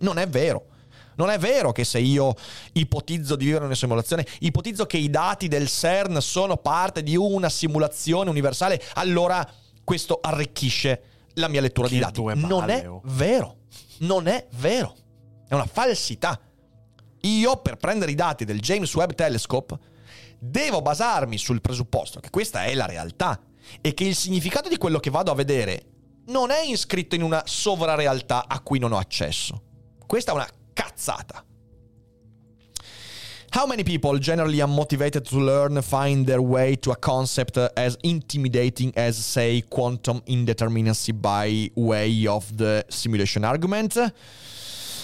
Non 0.01 0.19
è 0.19 0.29
vero. 0.29 0.77
Non 1.19 1.31
è 1.31 1.39
vero 1.39 1.73
che 1.73 1.85
se 1.85 1.99
io 1.99 2.33
ipotizzo 2.73 3.35
di 3.35 3.47
vivere 3.47 3.65
una 3.65 3.75
simulazione, 3.75 4.25
ipotizzo 4.41 4.87
che 4.87 4.99
i 4.99 5.11
dati 5.11 5.49
del 5.49 5.69
CERN 5.69 6.21
sono 6.21 6.57
parte 6.57 7.03
di 7.03 7.17
una 7.17 7.49
simulazione 7.49 8.31
universale, 8.31 8.81
allora 8.95 9.47
questo 9.83 10.21
arricchisce 10.23 11.03
la 11.35 11.49
mia 11.49 11.61
lettura 11.61 11.89
Che 11.89 11.95
di 11.95 12.01
dati. 12.01 12.23
Non 12.37 12.71
è 12.71 12.89
oh. 12.89 13.01
vero. 13.05 13.57
Non 13.99 14.29
è 14.29 14.47
vero. 14.59 14.95
È 15.49 15.55
una 15.55 15.67
falsità. 15.67 16.41
Io 17.23 17.57
per 17.57 17.77
prendere 17.79 18.13
i 18.13 18.15
dati 18.15 18.45
del 18.45 18.61
James 18.61 18.95
Webb 18.95 19.13
Telescope 19.13 19.77
devo 20.39 20.83
basarmi 20.83 21.37
sul 21.37 21.61
presupposto 21.61 22.21
che 22.21 22.31
questa 22.31 22.63
è 22.63 22.75
la 22.75 22.87
realtà 22.87 23.41
e 23.81 23.93
che 23.93 24.05
il 24.05 24.15
significato 24.15 24.69
di 24.69 24.77
quello 24.77 25.01
che 25.01 25.11
vado 25.11 25.33
a 25.33 25.35
vedere 25.35 25.83
non 26.27 26.53
è 26.53 26.61
iscritto 26.61 27.17
in 27.17 27.23
una 27.23 27.43
sovrarealtà 27.45 28.47
a 28.47 28.61
cui 28.61 28.79
non 28.79 28.93
ho 28.93 28.99
accesso. 28.99 29.63
Questa 30.07 30.31
è 30.31 30.35
una 30.35 30.49
cazzata. 30.79 31.43
How 33.51 33.67
many 33.67 33.83
people, 33.83 34.19
generally 34.19 34.59
unmotivated 34.59 35.27
to 35.31 35.39
learn, 35.39 35.81
find 35.83 36.27
their 36.27 36.43
way 36.43 36.77
to 36.77 36.91
a 36.93 36.97
concept 36.97 37.57
as 37.57 37.97
intimidating 38.05 38.93
as, 38.95 39.17
say, 39.17 39.63
quantum 39.63 40.21
indeterminacy 40.27 41.13
by 41.21 41.71
way 41.75 42.27
of 42.27 42.57
the 42.57 42.85
simulation 42.91 43.45
argument? 43.45 43.97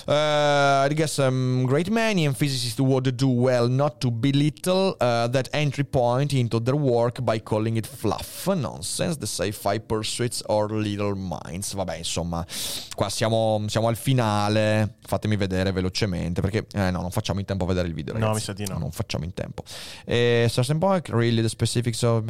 Uh, 0.07 0.87
I 0.91 0.95
guess 0.95 1.19
um, 1.19 1.65
great 1.67 1.91
many, 1.91 2.27
and 2.27 2.37
physicists 2.37 2.79
would 2.79 3.17
do 3.17 3.29
well 3.29 3.69
not 3.69 4.01
to 4.01 4.11
belittle 4.11 4.97
uh, 5.01 5.29
that 5.29 5.49
entry 5.53 5.85
point 5.85 6.33
into 6.33 6.61
their 6.61 6.77
work 6.77 7.23
by 7.25 7.39
calling 7.39 7.77
it 7.77 7.87
fluff, 7.87 8.47
nonsense, 8.49 9.17
the 9.17 9.27
sci-fi 9.27 9.79
pursuits 9.79 10.43
or 10.49 10.69
little 10.69 11.15
minds. 11.15 11.75
Vabbè, 11.75 11.97
insomma, 11.97 12.45
qua 12.95 13.09
siamo, 13.09 13.65
siamo 13.69 13.89
al 13.89 13.97
finale. 13.97 14.97
Fatemi 15.07 15.37
vedere 15.37 15.73
velocemente, 15.73 16.41
perché 16.41 16.67
eh, 16.73 16.91
no, 16.91 17.01
non 17.01 17.11
facciamo 17.11 17.41
in 17.41 17.47
tempo 17.47 17.65
a 17.65 17.69
vedere 17.69 17.89
il 17.89 17.95
video. 17.95 18.13
No, 18.13 18.21
ragazzi. 18.21 18.35
mi 18.35 18.41
sa 18.43 18.53
di 18.53 18.67
no. 18.67 18.79
non 18.79 18.91
facciamo 18.91 19.25
in 19.25 19.33
tempo. 19.33 19.63
Eh, 20.05 20.47
certain 20.51 20.79
point, 20.79 21.09
really 21.09 21.41
the 21.41 21.49
specifics 21.49 22.03
of... 22.03 22.25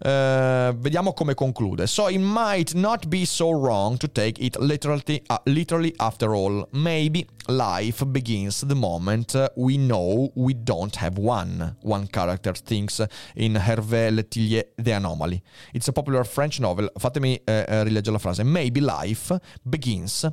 Eh, 0.00 0.74
vediamo 0.76 1.12
come 1.12 1.34
conclude. 1.34 1.86
So 1.86 2.08
it 2.08 2.20
might 2.20 2.74
not 2.74 3.08
be 3.08 3.24
so 3.24 3.50
wrong 3.50 3.96
to 3.98 4.08
take 4.08 4.40
it 4.40 4.56
literally, 4.58 5.22
uh, 5.28 5.38
literally 5.44 5.92
after 5.96 6.34
all. 6.34 6.68
Maybe 6.72 7.26
life 7.48 8.04
begins 8.04 8.64
the 8.64 8.74
moment 8.74 9.34
uh, 9.34 9.48
we 9.56 9.76
know 9.76 10.30
we 10.34 10.54
don't 10.54 10.94
have 10.96 11.18
one. 11.18 11.76
One 11.82 12.06
character 12.06 12.52
thinks 12.52 13.04
in 13.34 13.54
Hervé 13.54 14.10
Letillier 14.10 14.72
The 14.76 14.92
Anomaly. 14.92 15.42
It's 15.72 15.88
a 15.88 15.92
popular 15.92 16.24
French 16.24 16.60
novel. 16.60 16.90
Fatemi 16.96 17.40
eh, 17.44 17.82
rileggere 17.82 18.12
la 18.12 18.18
frase. 18.18 18.44
Maybe 18.44 18.80
life 18.80 19.36
begins 19.62 20.24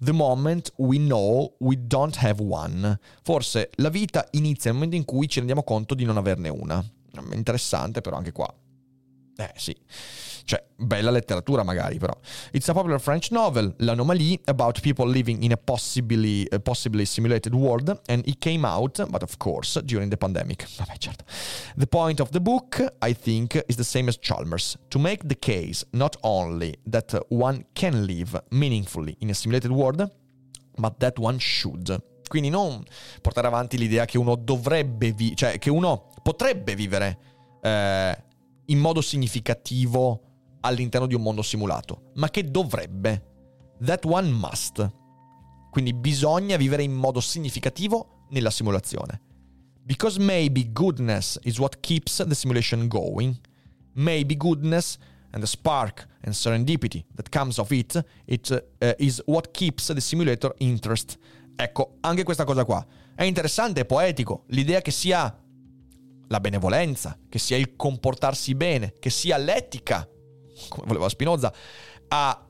the 0.00 0.12
moment 0.12 0.70
we 0.76 0.98
know 0.98 1.54
we 1.60 1.76
don't 1.76 2.16
have 2.16 2.40
one. 2.40 2.98
Forse 3.22 3.70
la 3.76 3.88
vita 3.88 4.26
inizia 4.32 4.70
nel 4.70 4.74
momento 4.80 4.96
in 4.96 5.04
cui 5.04 5.28
ci 5.28 5.38
rendiamo 5.38 5.62
conto 5.62 5.94
di 5.94 6.04
non 6.04 6.18
averne 6.18 6.50
una. 6.50 6.84
Interessante 7.32 8.00
però 8.00 8.16
anche 8.16 8.32
qua. 8.32 8.52
Eh 9.36 9.50
sì, 9.56 9.76
cioè 10.44 10.64
bella 10.76 11.10
letteratura 11.10 11.64
magari 11.64 11.98
però. 11.98 12.16
It's 12.52 12.68
a 12.68 12.72
popular 12.72 13.00
French 13.00 13.30
novel, 13.32 13.74
L'Anomalie, 13.78 14.40
about 14.44 14.80
people 14.80 15.08
living 15.10 15.42
in 15.42 15.50
a 15.52 15.56
possibly, 15.56 16.46
a 16.52 16.60
possibly 16.60 17.04
simulated 17.04 17.52
world 17.52 18.00
and 18.06 18.24
it 18.28 18.38
came 18.38 18.64
out, 18.64 19.04
but 19.08 19.22
of 19.22 19.36
course, 19.38 19.80
during 19.82 20.08
the 20.08 20.16
pandemic. 20.16 20.66
Vabbè 20.78 20.94
certo. 20.98 21.24
The 21.76 21.86
point 21.86 22.20
of 22.20 22.30
the 22.30 22.40
book, 22.40 22.80
I 23.00 23.12
think, 23.12 23.60
is 23.66 23.74
the 23.76 23.84
same 23.84 24.08
as 24.08 24.18
Chalmers, 24.20 24.76
to 24.88 24.98
make 25.00 25.26
the 25.26 25.36
case 25.38 25.84
not 25.90 26.16
only 26.22 26.78
that 26.88 27.12
one 27.30 27.66
can 27.72 28.04
live 28.06 28.40
meaningfully 28.50 29.16
in 29.18 29.30
a 29.30 29.34
simulated 29.34 29.72
world, 29.72 30.08
but 30.76 30.98
that 30.98 31.18
one 31.18 31.38
should. 31.38 32.00
Quindi 32.28 32.50
non 32.50 32.82
portare 33.20 33.48
avanti 33.48 33.76
l'idea 33.78 34.04
che 34.04 34.16
uno 34.18 34.36
dovrebbe, 34.36 35.12
vi- 35.12 35.34
cioè 35.34 35.58
che 35.58 35.70
uno 35.70 36.08
potrebbe 36.22 36.74
vivere 36.74 37.18
eh, 37.62 38.16
in 38.66 38.78
modo 38.78 39.00
significativo 39.00 40.22
all'interno 40.60 41.06
di 41.06 41.14
un 41.14 41.22
mondo 41.22 41.42
simulato, 41.42 42.10
ma 42.14 42.30
che 42.30 42.50
dovrebbe. 42.50 43.32
That 43.84 44.04
one 44.04 44.30
must. 44.30 44.90
Quindi 45.70 45.92
bisogna 45.92 46.56
vivere 46.56 46.82
in 46.82 46.92
modo 46.92 47.20
significativo 47.20 48.26
nella 48.30 48.50
simulazione. 48.50 49.20
Because 49.82 50.18
maybe 50.18 50.72
goodness 50.72 51.38
is 51.42 51.58
what 51.58 51.80
keeps 51.80 52.24
the 52.26 52.34
simulation 52.34 52.88
going. 52.88 53.38
Maybe 53.94 54.36
goodness 54.36 54.96
and 55.32 55.42
the 55.42 55.46
spark 55.46 56.06
and 56.22 56.32
serendipity 56.32 57.04
that 57.16 57.28
comes 57.28 57.58
of 57.58 57.70
it, 57.70 58.02
it 58.24 58.50
uh, 58.50 58.92
is 58.98 59.20
what 59.26 59.50
keeps 59.52 59.92
the 59.92 60.00
simulator 60.00 60.54
interest. 60.58 61.18
Ecco, 61.56 61.98
anche 62.00 62.22
questa 62.22 62.44
cosa 62.44 62.64
qua. 62.64 62.84
È 63.14 63.24
interessante, 63.24 63.82
è 63.82 63.84
poetico. 63.84 64.44
L'idea 64.48 64.80
che 64.80 64.90
sia 64.90 65.36
la 66.28 66.40
benevolenza, 66.40 67.18
che 67.28 67.38
sia 67.38 67.56
il 67.56 67.76
comportarsi 67.76 68.54
bene, 68.54 68.94
che 68.98 69.10
sia 69.10 69.36
l'etica, 69.36 70.08
come 70.68 70.86
voleva 70.86 71.08
Spinoza, 71.08 71.52
a 72.08 72.48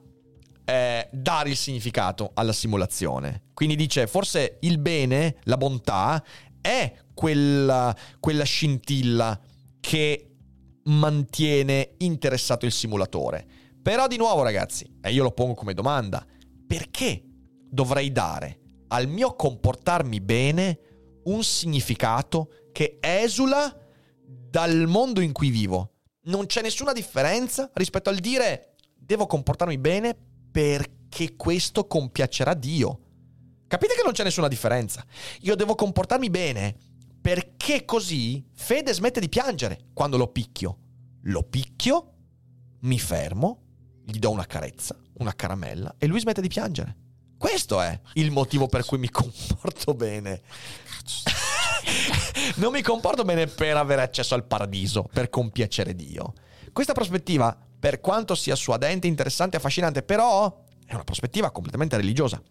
eh, 0.64 1.08
dare 1.12 1.48
il 1.50 1.56
significato 1.56 2.30
alla 2.34 2.52
simulazione. 2.52 3.44
Quindi 3.54 3.76
dice, 3.76 4.06
forse 4.06 4.58
il 4.60 4.78
bene, 4.78 5.36
la 5.44 5.56
bontà, 5.56 6.22
è 6.60 6.92
quella, 7.12 7.94
quella 8.20 8.44
scintilla 8.44 9.38
che 9.80 10.30
mantiene 10.84 11.94
interessato 11.98 12.66
il 12.66 12.72
simulatore. 12.72 13.46
Però 13.82 14.06
di 14.06 14.16
nuovo 14.16 14.42
ragazzi, 14.42 14.98
e 15.02 15.12
io 15.12 15.22
lo 15.22 15.32
pongo 15.32 15.54
come 15.54 15.74
domanda, 15.74 16.26
perché 16.66 17.22
dovrei 17.68 18.10
dare 18.10 18.60
al 18.88 19.08
mio 19.08 19.34
comportarmi 19.34 20.20
bene 20.20 20.78
un 21.24 21.42
significato 21.42 22.48
che 22.74 22.98
esula 23.00 23.72
dal 24.26 24.88
mondo 24.88 25.20
in 25.20 25.30
cui 25.30 25.50
vivo? 25.50 25.92
Non 26.22 26.46
c'è 26.46 26.60
nessuna 26.60 26.92
differenza 26.92 27.70
rispetto 27.74 28.10
al 28.10 28.16
dire 28.16 28.74
devo 28.92 29.26
comportarmi 29.26 29.78
bene 29.78 30.16
perché 30.50 31.36
questo 31.36 31.86
compiacerà 31.86 32.52
Dio. 32.52 32.98
Capite 33.68 33.94
che 33.94 34.02
non 34.02 34.10
c'è 34.10 34.24
nessuna 34.24 34.48
differenza? 34.48 35.06
Io 35.42 35.54
devo 35.54 35.76
comportarmi 35.76 36.28
bene 36.30 36.76
perché 37.20 37.84
così 37.84 38.44
Fede 38.52 38.92
smette 38.92 39.20
di 39.20 39.28
piangere 39.28 39.90
quando 39.92 40.16
lo 40.16 40.26
picchio. 40.26 40.78
Lo 41.26 41.44
picchio, 41.44 42.14
mi 42.80 42.98
fermo, 42.98 43.62
gli 44.04 44.18
do 44.18 44.32
una 44.32 44.46
carezza, 44.46 44.98
una 45.18 45.34
caramella 45.36 45.94
e 45.96 46.08
lui 46.08 46.18
smette 46.18 46.40
di 46.40 46.48
piangere. 46.48 46.96
Questo 47.38 47.80
è 47.80 48.00
il 48.14 48.32
motivo 48.32 48.66
per 48.66 48.84
cui 48.84 48.98
mi 48.98 49.10
comporto 49.10 49.94
bene. 49.94 50.42
non 52.56 52.72
mi 52.72 52.82
comporto 52.82 53.24
bene 53.24 53.46
per 53.46 53.76
avere 53.76 54.02
accesso 54.02 54.34
al 54.34 54.44
paradiso, 54.44 55.08
per 55.12 55.28
compiacere 55.30 55.94
Dio. 55.94 56.32
Questa 56.72 56.92
prospettiva, 56.92 57.56
per 57.78 58.00
quanto 58.00 58.34
sia 58.34 58.54
suadente, 58.54 59.06
interessante 59.06 59.56
e 59.56 59.58
affascinante, 59.58 60.02
però 60.02 60.62
è 60.86 60.94
una 60.94 61.04
prospettiva 61.04 61.50
completamente 61.50 61.96
religiosa. 61.96 62.42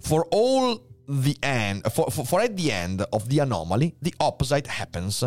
For 0.00 0.26
all 0.30 0.80
the 1.06 1.36
end, 1.42 1.84
for, 1.92 2.10
for, 2.10 2.24
for 2.24 2.40
at 2.40 2.56
the 2.56 2.72
end 2.72 3.04
of 3.12 3.28
the 3.28 3.38
anomaly, 3.40 3.94
the 4.00 4.14
opposite 4.20 4.66
happens. 4.66 5.22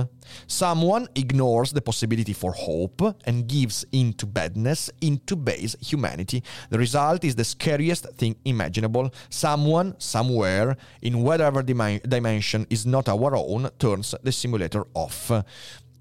Someone 0.48 1.08
ignores 1.16 1.72
the 1.72 1.82
possibility 1.82 2.34
for 2.34 2.52
hope 2.52 3.02
and 3.26 3.48
gives 3.48 3.86
into 3.92 4.26
badness, 4.26 4.90
into 5.02 5.36
base 5.36 5.76
humanity. 5.80 6.44
The 6.70 6.78
result 6.78 7.24
is 7.24 7.36
the 7.36 7.44
scariest 7.44 8.08
thing 8.16 8.36
imaginable. 8.46 9.14
Someone, 9.30 9.96
somewhere, 10.00 10.78
in 11.02 11.22
whatever 11.22 11.64
dimi- 11.64 12.08
dimension 12.08 12.66
is 12.70 12.86
not 12.86 13.08
our 13.08 13.36
own, 13.36 13.70
turns 13.80 14.16
the 14.24 14.32
simulator 14.32 14.86
off. 14.94 15.32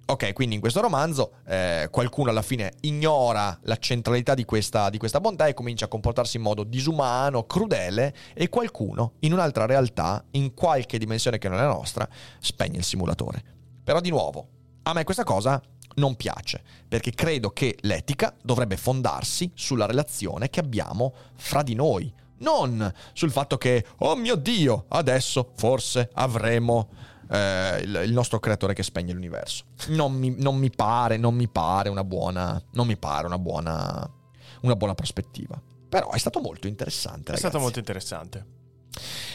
Ok, 0.08 0.34
quindi 0.34 0.54
in 0.54 0.60
questo 0.60 0.80
romanzo 0.80 1.32
eh, 1.46 1.88
qualcuno 1.90 2.30
alla 2.30 2.42
fine 2.42 2.74
ignora 2.82 3.58
la 3.62 3.76
centralità 3.76 4.34
di 4.34 4.44
questa, 4.44 4.88
di 4.88 4.98
questa 4.98 5.18
bontà 5.18 5.46
e 5.46 5.54
comincia 5.54 5.86
a 5.86 5.88
comportarsi 5.88 6.36
in 6.36 6.44
modo 6.44 6.62
disumano, 6.62 7.42
crudele 7.44 8.14
e 8.32 8.48
qualcuno 8.48 9.14
in 9.20 9.32
un'altra 9.32 9.66
realtà, 9.66 10.24
in 10.32 10.54
qualche 10.54 10.98
dimensione 10.98 11.38
che 11.38 11.48
non 11.48 11.58
è 11.58 11.62
la 11.62 11.72
nostra, 11.72 12.08
spegne 12.38 12.78
il 12.78 12.84
simulatore. 12.84 13.42
Però 13.82 14.00
di 14.00 14.10
nuovo, 14.10 14.46
a 14.84 14.92
me 14.92 15.02
questa 15.02 15.24
cosa 15.24 15.60
non 15.96 16.14
piace, 16.14 16.62
perché 16.86 17.10
credo 17.10 17.50
che 17.50 17.76
l'etica 17.80 18.32
dovrebbe 18.40 18.76
fondarsi 18.76 19.50
sulla 19.54 19.86
relazione 19.86 20.50
che 20.50 20.60
abbiamo 20.60 21.14
fra 21.34 21.64
di 21.64 21.74
noi, 21.74 22.14
non 22.38 22.92
sul 23.12 23.32
fatto 23.32 23.56
che, 23.56 23.84
oh 23.98 24.14
mio 24.14 24.36
Dio, 24.36 24.84
adesso 24.88 25.52
forse 25.56 26.10
avremo 26.14 26.90
eh, 27.30 27.80
il, 27.82 28.02
il 28.04 28.12
nostro 28.12 28.38
creatore 28.38 28.74
che 28.74 28.82
spegne 28.82 29.12
l'universo. 29.12 29.64
Non 29.88 30.12
mi, 30.12 30.34
non 30.36 30.56
mi 30.56 30.70
pare, 30.70 31.16
non 31.16 31.34
mi 31.34 31.48
pare 31.48 31.88
una 31.88 32.04
buona, 32.04 32.62
non 32.72 32.86
mi 32.86 32.96
pare 32.96 33.26
una 33.26 33.38
buona, 33.38 34.10
una 34.62 34.76
buona 34.76 34.94
prospettiva. 34.94 35.60
Però 35.88 36.10
è 36.10 36.18
stato 36.18 36.40
molto 36.40 36.66
interessante. 36.66 37.32
È 37.32 37.34
ragazzi. 37.34 37.46
stato 37.46 37.58
molto 37.58 37.78
interessante. 37.78 38.46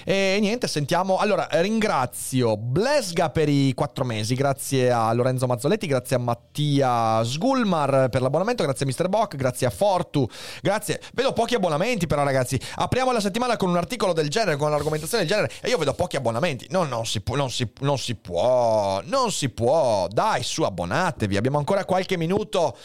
E 0.03 0.37
niente, 0.39 0.67
sentiamo. 0.67 1.17
Allora, 1.17 1.47
ringrazio 1.51 2.57
Blesga 2.57 3.29
per 3.29 3.49
i 3.49 3.73
quattro 3.73 4.03
mesi, 4.03 4.35
grazie 4.35 4.91
a 4.91 5.11
Lorenzo 5.13 5.47
Mazzoletti, 5.47 5.87
grazie 5.87 6.15
a 6.15 6.19
Mattia 6.19 7.23
Sgulmar 7.23 8.09
per 8.09 8.21
l'abbonamento, 8.21 8.63
grazie 8.63 8.85
a 8.85 8.89
Mr. 8.89 9.09
Bock, 9.09 9.35
grazie 9.35 9.67
a 9.67 9.69
Fortu, 9.69 10.27
grazie. 10.61 11.01
Vedo 11.13 11.33
pochi 11.33 11.55
abbonamenti, 11.55 12.07
però, 12.07 12.23
ragazzi. 12.23 12.59
Apriamo 12.75 13.11
la 13.11 13.19
settimana 13.19 13.57
con 13.57 13.69
un 13.69 13.77
articolo 13.77 14.13
del 14.13 14.29
genere, 14.29 14.57
con 14.57 14.67
un'argomentazione 14.67 15.25
del 15.25 15.33
genere, 15.33 15.51
e 15.61 15.69
io 15.69 15.77
vedo 15.77 15.93
pochi 15.93 16.15
abbonamenti. 16.15 16.67
No, 16.69 16.83
non 16.83 17.05
si 17.05 17.21
può, 17.21 17.35
non 17.35 17.49
si, 17.49 17.69
non 17.81 17.97
si 17.97 18.15
può, 18.15 19.01
non 19.05 19.31
si 19.31 19.49
può. 19.49 20.07
Dai, 20.07 20.43
su, 20.43 20.63
abbonatevi. 20.63 21.37
Abbiamo 21.37 21.57
ancora 21.57 21.85
qualche 21.85 22.17
minuto 22.17 22.77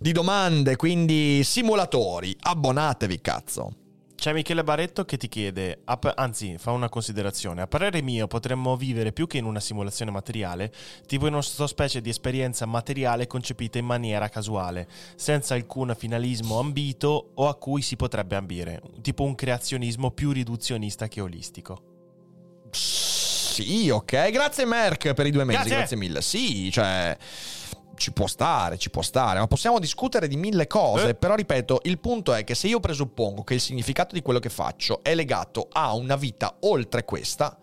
di 0.00 0.12
domande, 0.12 0.76
quindi 0.76 1.42
simulatori, 1.44 2.36
abbonatevi, 2.40 3.20
cazzo. 3.20 3.83
C'è 4.24 4.32
Michele 4.32 4.64
Barretto 4.64 5.04
che 5.04 5.18
ti 5.18 5.28
chiede, 5.28 5.82
anzi 6.14 6.56
fa 6.56 6.70
una 6.70 6.88
considerazione, 6.88 7.60
a 7.60 7.66
parere 7.66 8.00
mio 8.00 8.26
potremmo 8.26 8.74
vivere 8.74 9.12
più 9.12 9.26
che 9.26 9.36
in 9.36 9.44
una 9.44 9.60
simulazione 9.60 10.10
materiale, 10.10 10.72
tipo 11.06 11.26
in 11.26 11.34
una 11.34 11.42
specie 11.42 12.00
di 12.00 12.08
esperienza 12.08 12.64
materiale 12.64 13.26
concepita 13.26 13.76
in 13.76 13.84
maniera 13.84 14.30
casuale, 14.30 14.88
senza 15.14 15.52
alcun 15.52 15.94
finalismo 15.94 16.58
ambito 16.58 17.32
o 17.34 17.48
a 17.48 17.54
cui 17.56 17.82
si 17.82 17.96
potrebbe 17.96 18.34
ambire, 18.34 18.80
tipo 19.02 19.24
un 19.24 19.34
creazionismo 19.34 20.10
più 20.10 20.32
riduzionista 20.32 21.06
che 21.06 21.20
olistico. 21.20 21.82
Sì, 22.70 23.90
ok, 23.90 24.30
grazie 24.30 24.64
Merck 24.64 25.12
per 25.12 25.26
i 25.26 25.30
due 25.32 25.44
mesi, 25.44 25.58
grazie, 25.58 25.76
grazie 25.76 25.96
mille. 25.98 26.22
Sì, 26.22 26.70
cioè 26.72 27.14
ci 27.96 28.12
può 28.12 28.26
stare, 28.26 28.78
ci 28.78 28.90
può 28.90 29.02
stare, 29.02 29.38
ma 29.38 29.46
possiamo 29.46 29.78
discutere 29.78 30.28
di 30.28 30.36
mille 30.36 30.66
cose, 30.66 31.10
eh. 31.10 31.14
però 31.14 31.34
ripeto, 31.34 31.80
il 31.84 31.98
punto 31.98 32.32
è 32.32 32.44
che 32.44 32.54
se 32.54 32.66
io 32.66 32.80
presuppongo 32.80 33.42
che 33.44 33.54
il 33.54 33.60
significato 33.60 34.14
di 34.14 34.22
quello 34.22 34.38
che 34.38 34.48
faccio 34.48 35.02
è 35.02 35.14
legato 35.14 35.68
a 35.72 35.94
una 35.94 36.16
vita 36.16 36.56
oltre 36.60 37.04
questa, 37.04 37.58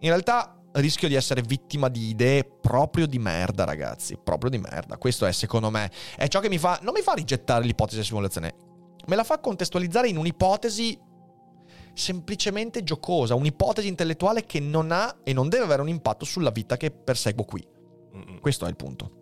in 0.00 0.08
realtà 0.08 0.56
rischio 0.72 1.08
di 1.08 1.14
essere 1.14 1.42
vittima 1.42 1.88
di 1.88 2.08
idee 2.08 2.44
proprio 2.44 3.06
di 3.06 3.18
merda, 3.18 3.64
ragazzi, 3.64 4.16
proprio 4.22 4.50
di 4.50 4.58
merda. 4.58 4.96
Questo 4.96 5.26
è 5.26 5.32
secondo 5.32 5.70
me 5.70 5.90
è 6.16 6.28
ciò 6.28 6.40
che 6.40 6.48
mi 6.48 6.58
fa 6.58 6.78
non 6.82 6.94
mi 6.94 7.02
fa 7.02 7.12
rigettare 7.12 7.64
l'ipotesi 7.64 7.98
di 7.98 8.04
simulazione, 8.04 8.54
me 9.06 9.16
la 9.16 9.24
fa 9.24 9.38
contestualizzare 9.38 10.08
in 10.08 10.16
un'ipotesi 10.16 10.98
semplicemente 11.94 12.82
giocosa, 12.82 13.34
un'ipotesi 13.34 13.86
intellettuale 13.86 14.46
che 14.46 14.60
non 14.60 14.92
ha 14.92 15.18
e 15.22 15.32
non 15.32 15.48
deve 15.48 15.64
avere 15.64 15.82
un 15.82 15.88
impatto 15.88 16.24
sulla 16.24 16.50
vita 16.50 16.76
che 16.76 16.90
perseguo 16.90 17.44
qui. 17.44 17.66
Questo 18.40 18.66
è 18.66 18.68
il 18.68 18.76
punto. 18.76 19.21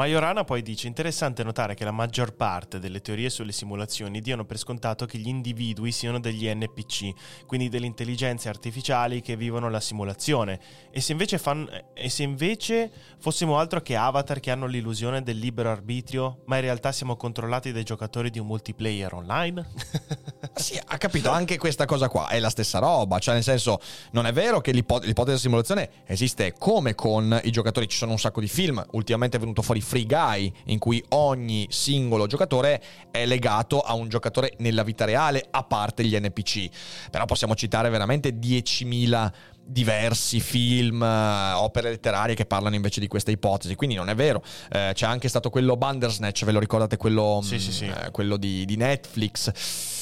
Majorana 0.00 0.44
poi 0.44 0.62
dice 0.62 0.86
interessante 0.86 1.44
notare 1.44 1.74
che 1.74 1.84
la 1.84 1.90
maggior 1.90 2.34
parte 2.34 2.78
delle 2.78 3.02
teorie 3.02 3.28
sulle 3.28 3.52
simulazioni 3.52 4.22
diano 4.22 4.46
per 4.46 4.56
scontato 4.56 5.04
che 5.04 5.18
gli 5.18 5.28
individui 5.28 5.92
siano 5.92 6.18
degli 6.18 6.48
NPC, 6.48 7.44
quindi 7.44 7.68
delle 7.68 7.84
intelligenze 7.84 8.48
artificiali 8.48 9.20
che 9.20 9.36
vivono 9.36 9.68
la 9.68 9.78
simulazione. 9.78 10.58
E 10.90 11.02
se 11.02 11.12
invece, 11.12 11.36
fan, 11.36 11.68
e 11.92 12.08
se 12.08 12.22
invece 12.22 12.90
fossimo 13.18 13.58
altro 13.58 13.82
che 13.82 13.94
avatar 13.94 14.40
che 14.40 14.50
hanno 14.50 14.64
l'illusione 14.64 15.22
del 15.22 15.36
libero 15.36 15.68
arbitrio, 15.68 16.44
ma 16.46 16.54
in 16.54 16.62
realtà 16.62 16.92
siamo 16.92 17.16
controllati 17.16 17.70
dai 17.70 17.84
giocatori 17.84 18.30
di 18.30 18.38
un 18.38 18.46
multiplayer 18.46 19.12
online? 19.12 19.68
sì, 20.54 20.80
ha 20.82 20.96
capito, 20.96 21.28
anche 21.28 21.58
questa 21.58 21.84
cosa 21.84 22.08
qua 22.08 22.28
è 22.28 22.40
la 22.40 22.48
stessa 22.48 22.78
roba, 22.78 23.18
cioè 23.18 23.34
nel 23.34 23.42
senso 23.42 23.78
non 24.12 24.24
è 24.24 24.32
vero 24.32 24.62
che 24.62 24.72
l'ipotesi 24.72 25.12
della 25.12 25.36
simulazione 25.36 25.90
esiste 26.06 26.54
come 26.56 26.94
con 26.94 27.38
i 27.44 27.50
giocatori, 27.50 27.86
ci 27.86 27.98
sono 27.98 28.12
un 28.12 28.18
sacco 28.18 28.40
di 28.40 28.48
film, 28.48 28.82
ultimamente 28.92 29.36
è 29.36 29.40
venuto 29.40 29.60
fuori 29.60 29.88
Free 29.90 30.06
Guy, 30.06 30.52
in 30.66 30.78
cui 30.78 31.04
ogni 31.08 31.66
singolo 31.68 32.28
giocatore 32.28 32.80
è 33.10 33.26
legato 33.26 33.80
a 33.80 33.94
un 33.94 34.08
giocatore 34.08 34.52
nella 34.58 34.84
vita 34.84 35.04
reale, 35.04 35.44
a 35.50 35.64
parte 35.64 36.04
gli 36.04 36.16
NPC. 36.16 36.68
Però 37.10 37.24
possiamo 37.24 37.56
citare 37.56 37.90
veramente 37.90 38.38
10.000 38.38 39.32
diversi 39.64 40.38
film, 40.38 41.00
uh, 41.00 41.60
opere 41.60 41.90
letterarie 41.90 42.36
che 42.36 42.46
parlano 42.46 42.76
invece 42.76 43.00
di 43.00 43.08
questa 43.08 43.32
ipotesi. 43.32 43.74
Quindi 43.74 43.96
non 43.96 44.08
è 44.08 44.14
vero. 44.14 44.44
Eh, 44.70 44.92
c'è 44.94 45.06
anche 45.06 45.26
stato 45.26 45.50
quello 45.50 45.76
Bandersnatch, 45.76 46.44
ve 46.44 46.52
lo 46.52 46.60
ricordate? 46.60 46.96
Quello, 46.96 47.40
sì, 47.42 47.58
sì, 47.58 47.72
sì. 47.72 47.86
Eh, 47.86 48.12
quello 48.12 48.36
di, 48.36 48.64
di 48.64 48.76
Netflix 48.76 49.98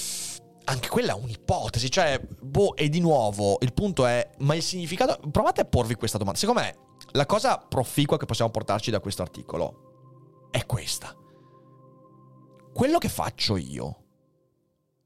anche 0.69 0.89
quella 0.89 1.13
è 1.13 1.17
un'ipotesi, 1.17 1.91
cioè, 1.91 2.21
boh, 2.21 2.77
e 2.77 2.89
di 2.91 3.01
nuovo, 3.01 3.57
il 3.61 3.73
punto 3.73 4.05
è, 4.05 4.31
ma 4.39 4.55
il 4.55 4.63
significato, 4.63 5.19
provate 5.31 5.63
a 5.63 5.65
porvi 5.65 5.95
questa 5.95 6.19
domanda, 6.19 6.39
secondo 6.39 6.61
me 6.61 6.77
la 7.13 7.25
cosa 7.25 7.57
proficua 7.57 8.19
che 8.19 8.27
possiamo 8.27 8.51
portarci 8.51 8.91
da 8.91 9.01
questo 9.01 9.23
articolo 9.23 10.49
è 10.51 10.67
questa. 10.67 11.17
Quello 12.75 12.99
che 12.99 13.09
faccio 13.09 13.57
io, 13.57 14.05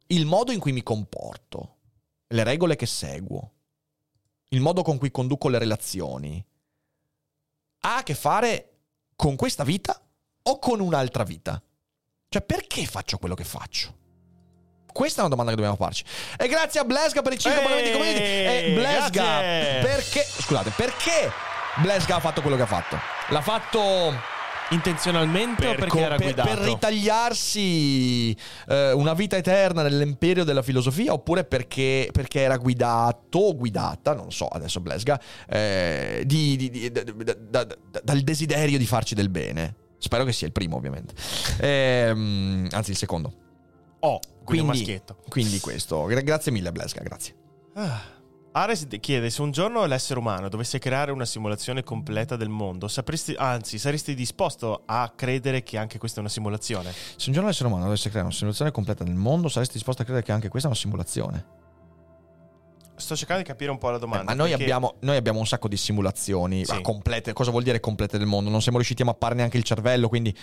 il 0.09 0.27
modo 0.27 0.51
in 0.51 0.59
cui 0.59 0.73
mi 0.73 0.83
comporto, 0.83 1.77
le 2.27 2.43
regole 2.43 2.75
che 2.75 2.87
seguo, 2.87 3.53
il 4.49 4.61
modo 4.61 4.83
con 4.83 4.99
cui 4.99 5.13
conduco 5.13 5.49
le 5.49 5.59
relazioni, 5.59 6.45
ha 7.85 7.97
a 7.99 8.03
che 8.03 8.15
fare 8.15 8.81
con 9.15 9.37
questa 9.37 9.63
vita 9.63 10.01
o 10.43 10.59
con 10.59 10.81
un'altra 10.81 11.23
vita? 11.23 11.63
Cioè, 12.29 12.43
perché 12.43 12.85
faccio 12.85 13.19
quello 13.19 13.37
che 13.37 13.45
faccio? 13.45 14.01
Questa 14.93 15.18
è 15.18 15.20
una 15.20 15.30
domanda 15.30 15.51
che 15.51 15.57
dobbiamo 15.57 15.76
farci. 15.76 16.05
E 16.36 16.49
grazie 16.49 16.80
a 16.80 16.84
Blesga 16.84 17.22
per 17.22 17.32
i 17.32 17.38
5 17.38 17.61
abbonamenti 17.61 17.93
community. 17.93 18.20
E 18.20 18.72
Blesga, 18.74 19.11
grazie. 19.11 19.80
perché... 19.80 20.26
Scusate, 20.26 20.72
perché 20.76 21.32
Blesga 21.76 22.16
ha 22.16 22.20
fatto 22.20 22.43
quello 22.43 22.57
che 22.57 22.62
ha 22.62 22.66
fatto. 22.66 22.99
L'ha 23.28 23.40
fatto 23.40 24.30
intenzionalmente 24.70 25.62
per, 25.62 25.74
o 25.74 25.78
perché 25.78 26.01
era 26.01 26.16
guidato? 26.16 26.49
Per, 26.49 26.59
per 26.59 26.66
ritagliarsi 26.66 28.36
eh, 28.68 28.93
una 28.93 29.14
vita 29.14 29.36
eterna 29.36 29.82
nell'imperio 29.82 30.45
della 30.45 30.62
filosofia 30.62 31.12
oppure 31.12 31.45
perché, 31.45 32.09
perché 32.12 32.40
era 32.40 32.57
guidato 32.57 33.38
o 33.38 33.57
guidata, 33.57 34.14
non 34.14 34.30
so 34.32 34.47
adesso 34.47 34.80
Blesga, 34.80 35.20
eh, 35.49 36.22
di, 36.26 36.57
di, 36.57 36.70
di, 36.70 36.90
da, 36.90 37.05
da, 37.05 37.66
dal 38.03 38.20
desiderio 38.20 38.78
di 38.78 38.86
farci 38.86 39.14
del 39.14 39.28
bene. 39.28 39.76
Spero 39.99 40.24
che 40.24 40.32
sia 40.32 40.47
il 40.49 40.53
primo 40.53 40.76
ovviamente. 40.76 41.14
Eh, 41.61 42.09
anzi 42.70 42.90
il 42.90 42.97
secondo. 42.97 43.41
Oh, 44.05 44.19
quindi, 44.45 45.01
quindi 45.29 45.61
questo. 45.61 46.05
Grazie 46.05 46.51
mille 46.51 46.73
Blesga, 46.73 47.03
grazie. 47.03 47.35
Ah. 47.75 48.21
Ares 48.55 48.87
chiede 49.01 49.31
se 49.31 49.41
un 49.41 49.51
giorno 49.51 49.85
l'essere 49.87 50.19
umano 50.19 50.49
dovesse 50.49 50.79
creare 50.79 51.11
una 51.11 51.25
simulazione 51.25 51.83
completa 51.83 52.37
del 52.37 52.51
mondo, 52.51 52.87
sapresti, 52.87 53.35
anzi, 53.35 53.79
saresti 53.79 54.15
disposto 54.15 54.83
a 54.85 55.11
credere 55.17 55.63
che 55.63 55.79
anche 55.79 55.99
questa 55.99 56.19
è 56.19 56.21
una 56.21 56.29
simulazione? 56.29 56.93
Se 56.93 57.29
un 57.29 57.33
giorno 57.33 57.49
l'essere 57.49 57.69
umano 57.69 57.85
dovesse 57.85 58.09
creare 58.11 58.27
una 58.27 58.35
simulazione 58.35 58.71
completa 58.71 59.05
del 59.05 59.15
mondo, 59.15 59.49
saresti 59.49 59.75
disposto 59.75 60.03
a 60.03 60.05
credere 60.05 60.27
che 60.27 60.33
anche 60.33 60.49
questa 60.49 60.69
è 60.69 60.73
una 60.73 60.81
simulazione? 60.81 61.47
Sto 62.97 63.17
cercando 63.17 63.43
di 63.43 63.49
capire 63.49 63.71
un 63.71 63.79
po' 63.79 63.89
la 63.89 63.99
domanda. 63.99 64.33
Eh, 64.33 64.35
ma 64.35 64.35
noi, 64.35 64.51
perché... 64.51 64.65
abbiamo, 64.65 64.97
noi, 65.01 65.17
abbiamo, 65.17 65.39
un 65.39 65.47
sacco 65.47 65.69
di 65.69 65.79
simulazioni 65.79 66.65
sì. 66.67 66.81
complete. 66.83 67.33
Cosa 67.33 67.51
vuol 67.51 67.63
dire 67.63 67.81
complete 67.81 68.19
del 68.19 68.27
mondo? 68.27 68.51
Non 68.51 68.61
siamo 68.61 68.77
riusciti 68.77 69.01
a 69.01 69.07
mappare 69.07 69.35
neanche 69.35 69.57
il 69.57 69.63
cervello, 69.63 70.09
quindi 70.09 70.37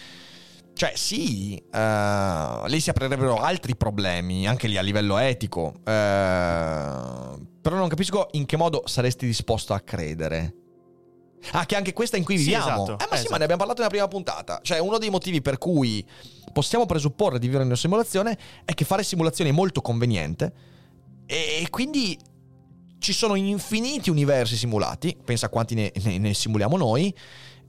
cioè, 0.80 0.93
sì, 0.95 1.61
uh, 1.73 2.65
lì 2.67 2.80
si 2.80 2.89
aprirebbero 2.89 3.36
altri 3.36 3.75
problemi, 3.75 4.47
anche 4.47 4.69
lì 4.69 4.77
a 4.77 4.82
livello 4.82 5.17
etico. 5.17 5.73
Uh, 5.80 5.84
però 5.84 7.75
non 7.75 7.89
capisco 7.89 8.30
in 8.32 8.45
che 8.45 8.55
modo 8.55 8.84
saresti 8.86 9.25
disposto 9.25 9.73
a 9.73 9.82
credere. 9.82 10.55
Ah, 11.51 11.65
che 11.65 11.75
anche 11.75 11.91
questa 11.91 12.15
in 12.15 12.23
cui 12.23 12.38
viviamo. 12.38 12.63
Sì, 12.63 12.71
esatto. 12.71 12.91
Eh, 12.93 12.95
ma 12.95 13.07
sì, 13.07 13.13
esatto. 13.15 13.32
ma 13.32 13.38
ne 13.39 13.43
abbiamo 13.43 13.57
parlato 13.57 13.82
nella 13.82 13.89
prima 13.89 14.07
puntata. 14.07 14.61
Cioè, 14.63 14.80
uno 14.80 14.97
dei 14.99 15.09
motivi 15.09 15.41
per 15.41 15.57
cui 15.57 16.01
possiamo 16.53 16.86
presupporre 16.86 17.39
di 17.39 17.47
vivere 17.47 17.63
in 17.63 17.69
una 17.71 17.77
simulazione 17.77 18.38
è 18.63 18.73
che 18.73 18.86
fare 18.86 19.03
simulazioni 19.03 19.49
è 19.49 19.53
molto 19.53 19.82
conveniente. 19.82 20.53
E 21.25 21.67
quindi 21.69 22.17
ci 22.99 23.11
sono 23.11 23.36
infiniti 23.36 24.09
universi 24.09 24.55
simulati. 24.55 25.17
Pensa 25.25 25.47
a 25.47 25.49
quanti 25.49 25.75
ne, 25.75 25.91
ne, 26.03 26.17
ne 26.19 26.34
simuliamo 26.34 26.77
noi. 26.77 27.13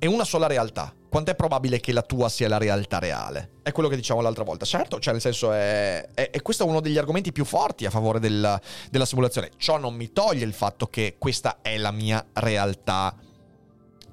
E 0.02 0.06
una 0.06 0.24
sola 0.24 0.46
realtà 0.46 0.94
quanto 1.10 1.30
è 1.30 1.34
probabile 1.34 1.78
che 1.78 1.92
la 1.92 2.00
tua 2.00 2.30
sia 2.30 2.48
la 2.48 2.56
realtà 2.56 2.98
reale? 2.98 3.50
È 3.62 3.70
quello 3.70 3.90
che 3.90 3.96
diciamo 3.96 4.22
l'altra 4.22 4.44
volta. 4.44 4.64
Certo, 4.64 4.98
cioè 4.98 5.12
nel 5.12 5.20
senso 5.20 5.52
è, 5.52 6.08
è, 6.14 6.30
è 6.30 6.40
questo 6.40 6.64
uno 6.64 6.80
degli 6.80 6.96
argomenti 6.96 7.32
più 7.32 7.44
forti 7.44 7.84
a 7.84 7.90
favore 7.90 8.18
del, 8.18 8.58
della 8.90 9.04
simulazione. 9.04 9.50
Ciò 9.58 9.76
non 9.76 9.94
mi 9.94 10.10
toglie 10.10 10.46
il 10.46 10.54
fatto 10.54 10.86
che 10.86 11.16
questa 11.18 11.58
è 11.60 11.76
la 11.76 11.90
mia 11.90 12.24
realtà 12.32 13.14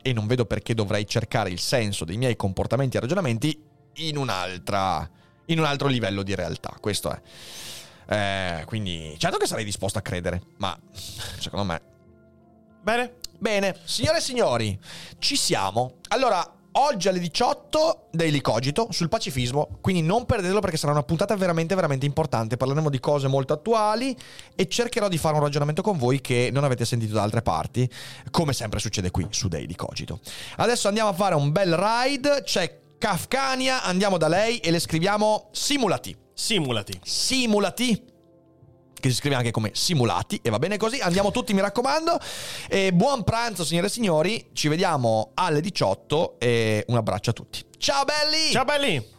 e 0.01 0.11
non 0.11 0.27
vedo 0.27 0.45
perché 0.45 0.73
dovrei 0.73 1.07
cercare 1.07 1.51
il 1.51 1.59
senso 1.59 2.03
dei 2.03 2.17
miei 2.17 2.35
comportamenti 2.35 2.97
e 2.97 2.99
ragionamenti 2.99 3.63
in 3.93 4.17
un'altra 4.17 5.09
in 5.45 5.59
un 5.59 5.65
altro 5.65 5.87
livello 5.87 6.21
di 6.21 6.35
realtà. 6.35 6.75
Questo 6.81 7.11
è. 7.11 7.21
Eh, 8.09 8.65
quindi, 8.65 9.15
certo 9.17 9.37
che 9.37 9.47
sarei 9.47 9.63
disposto 9.63 9.99
a 9.99 10.01
credere, 10.01 10.41
ma 10.57 10.77
secondo 10.91 11.65
me. 11.65 11.81
Bene. 12.81 13.13
Bene, 13.39 13.75
signore 13.83 14.17
e 14.17 14.21
signori, 14.21 14.79
ci 15.19 15.35
siamo. 15.35 15.97
Allora, 16.07 16.43
oggi 16.71 17.07
alle 17.07 17.19
18 17.19 18.07
Daily 18.11 18.41
Cogito 18.41 18.87
sul 18.89 19.09
pacifismo, 19.09 19.77
quindi 19.79 20.01
non 20.01 20.25
perdetelo 20.25 20.59
perché 20.59 20.77
sarà 20.77 20.91
una 20.91 21.03
puntata 21.03 21.35
veramente 21.35 21.75
veramente 21.75 22.07
importante. 22.07 22.57
Parleremo 22.57 22.89
di 22.89 22.99
cose 22.99 23.27
molto 23.27 23.53
attuali 23.53 24.17
e 24.55 24.67
cercherò 24.67 25.07
di 25.07 25.19
fare 25.19 25.35
un 25.35 25.41
ragionamento 25.41 25.83
con 25.83 25.97
voi 25.97 26.19
che 26.19 26.49
non 26.51 26.63
avete 26.63 26.83
sentito 26.83 27.13
da 27.13 27.21
altre 27.21 27.43
parti, 27.43 27.87
come 28.31 28.53
sempre 28.53 28.79
succede 28.79 29.11
qui 29.11 29.27
su 29.29 29.47
Daily 29.47 29.75
Cogito. 29.75 30.19
Adesso 30.55 30.87
andiamo 30.87 31.09
a 31.09 31.13
fare 31.13 31.35
un 31.35 31.51
bel 31.51 31.77
ride, 31.77 32.41
c'è 32.43 32.79
Kafkania, 32.97 33.83
andiamo 33.83 34.17
da 34.17 34.27
lei 34.27 34.57
e 34.57 34.71
le 34.71 34.79
scriviamo 34.79 35.49
simulati. 35.51 36.15
Simulati. 36.33 36.99
Simulati 37.03 38.15
che 38.99 39.09
si 39.09 39.15
scrive 39.15 39.35
anche 39.35 39.51
come 39.51 39.71
simulati 39.73 40.39
e 40.41 40.49
va 40.49 40.59
bene 40.59 40.77
così. 40.77 40.99
Andiamo 40.99 41.31
tutti, 41.31 41.53
mi 41.53 41.61
raccomando. 41.61 42.19
E 42.67 42.93
buon 42.93 43.23
pranzo, 43.23 43.63
signore 43.63 43.87
e 43.87 43.89
signori. 43.89 44.49
Ci 44.53 44.67
vediamo 44.67 45.31
alle 45.35 45.61
18 45.61 46.35
e 46.39 46.83
un 46.87 46.95
abbraccio 46.95 47.29
a 47.31 47.33
tutti. 47.33 47.63
Ciao 47.77 48.03
belli! 48.03 48.51
Ciao 48.51 48.65
belli! 48.65 49.15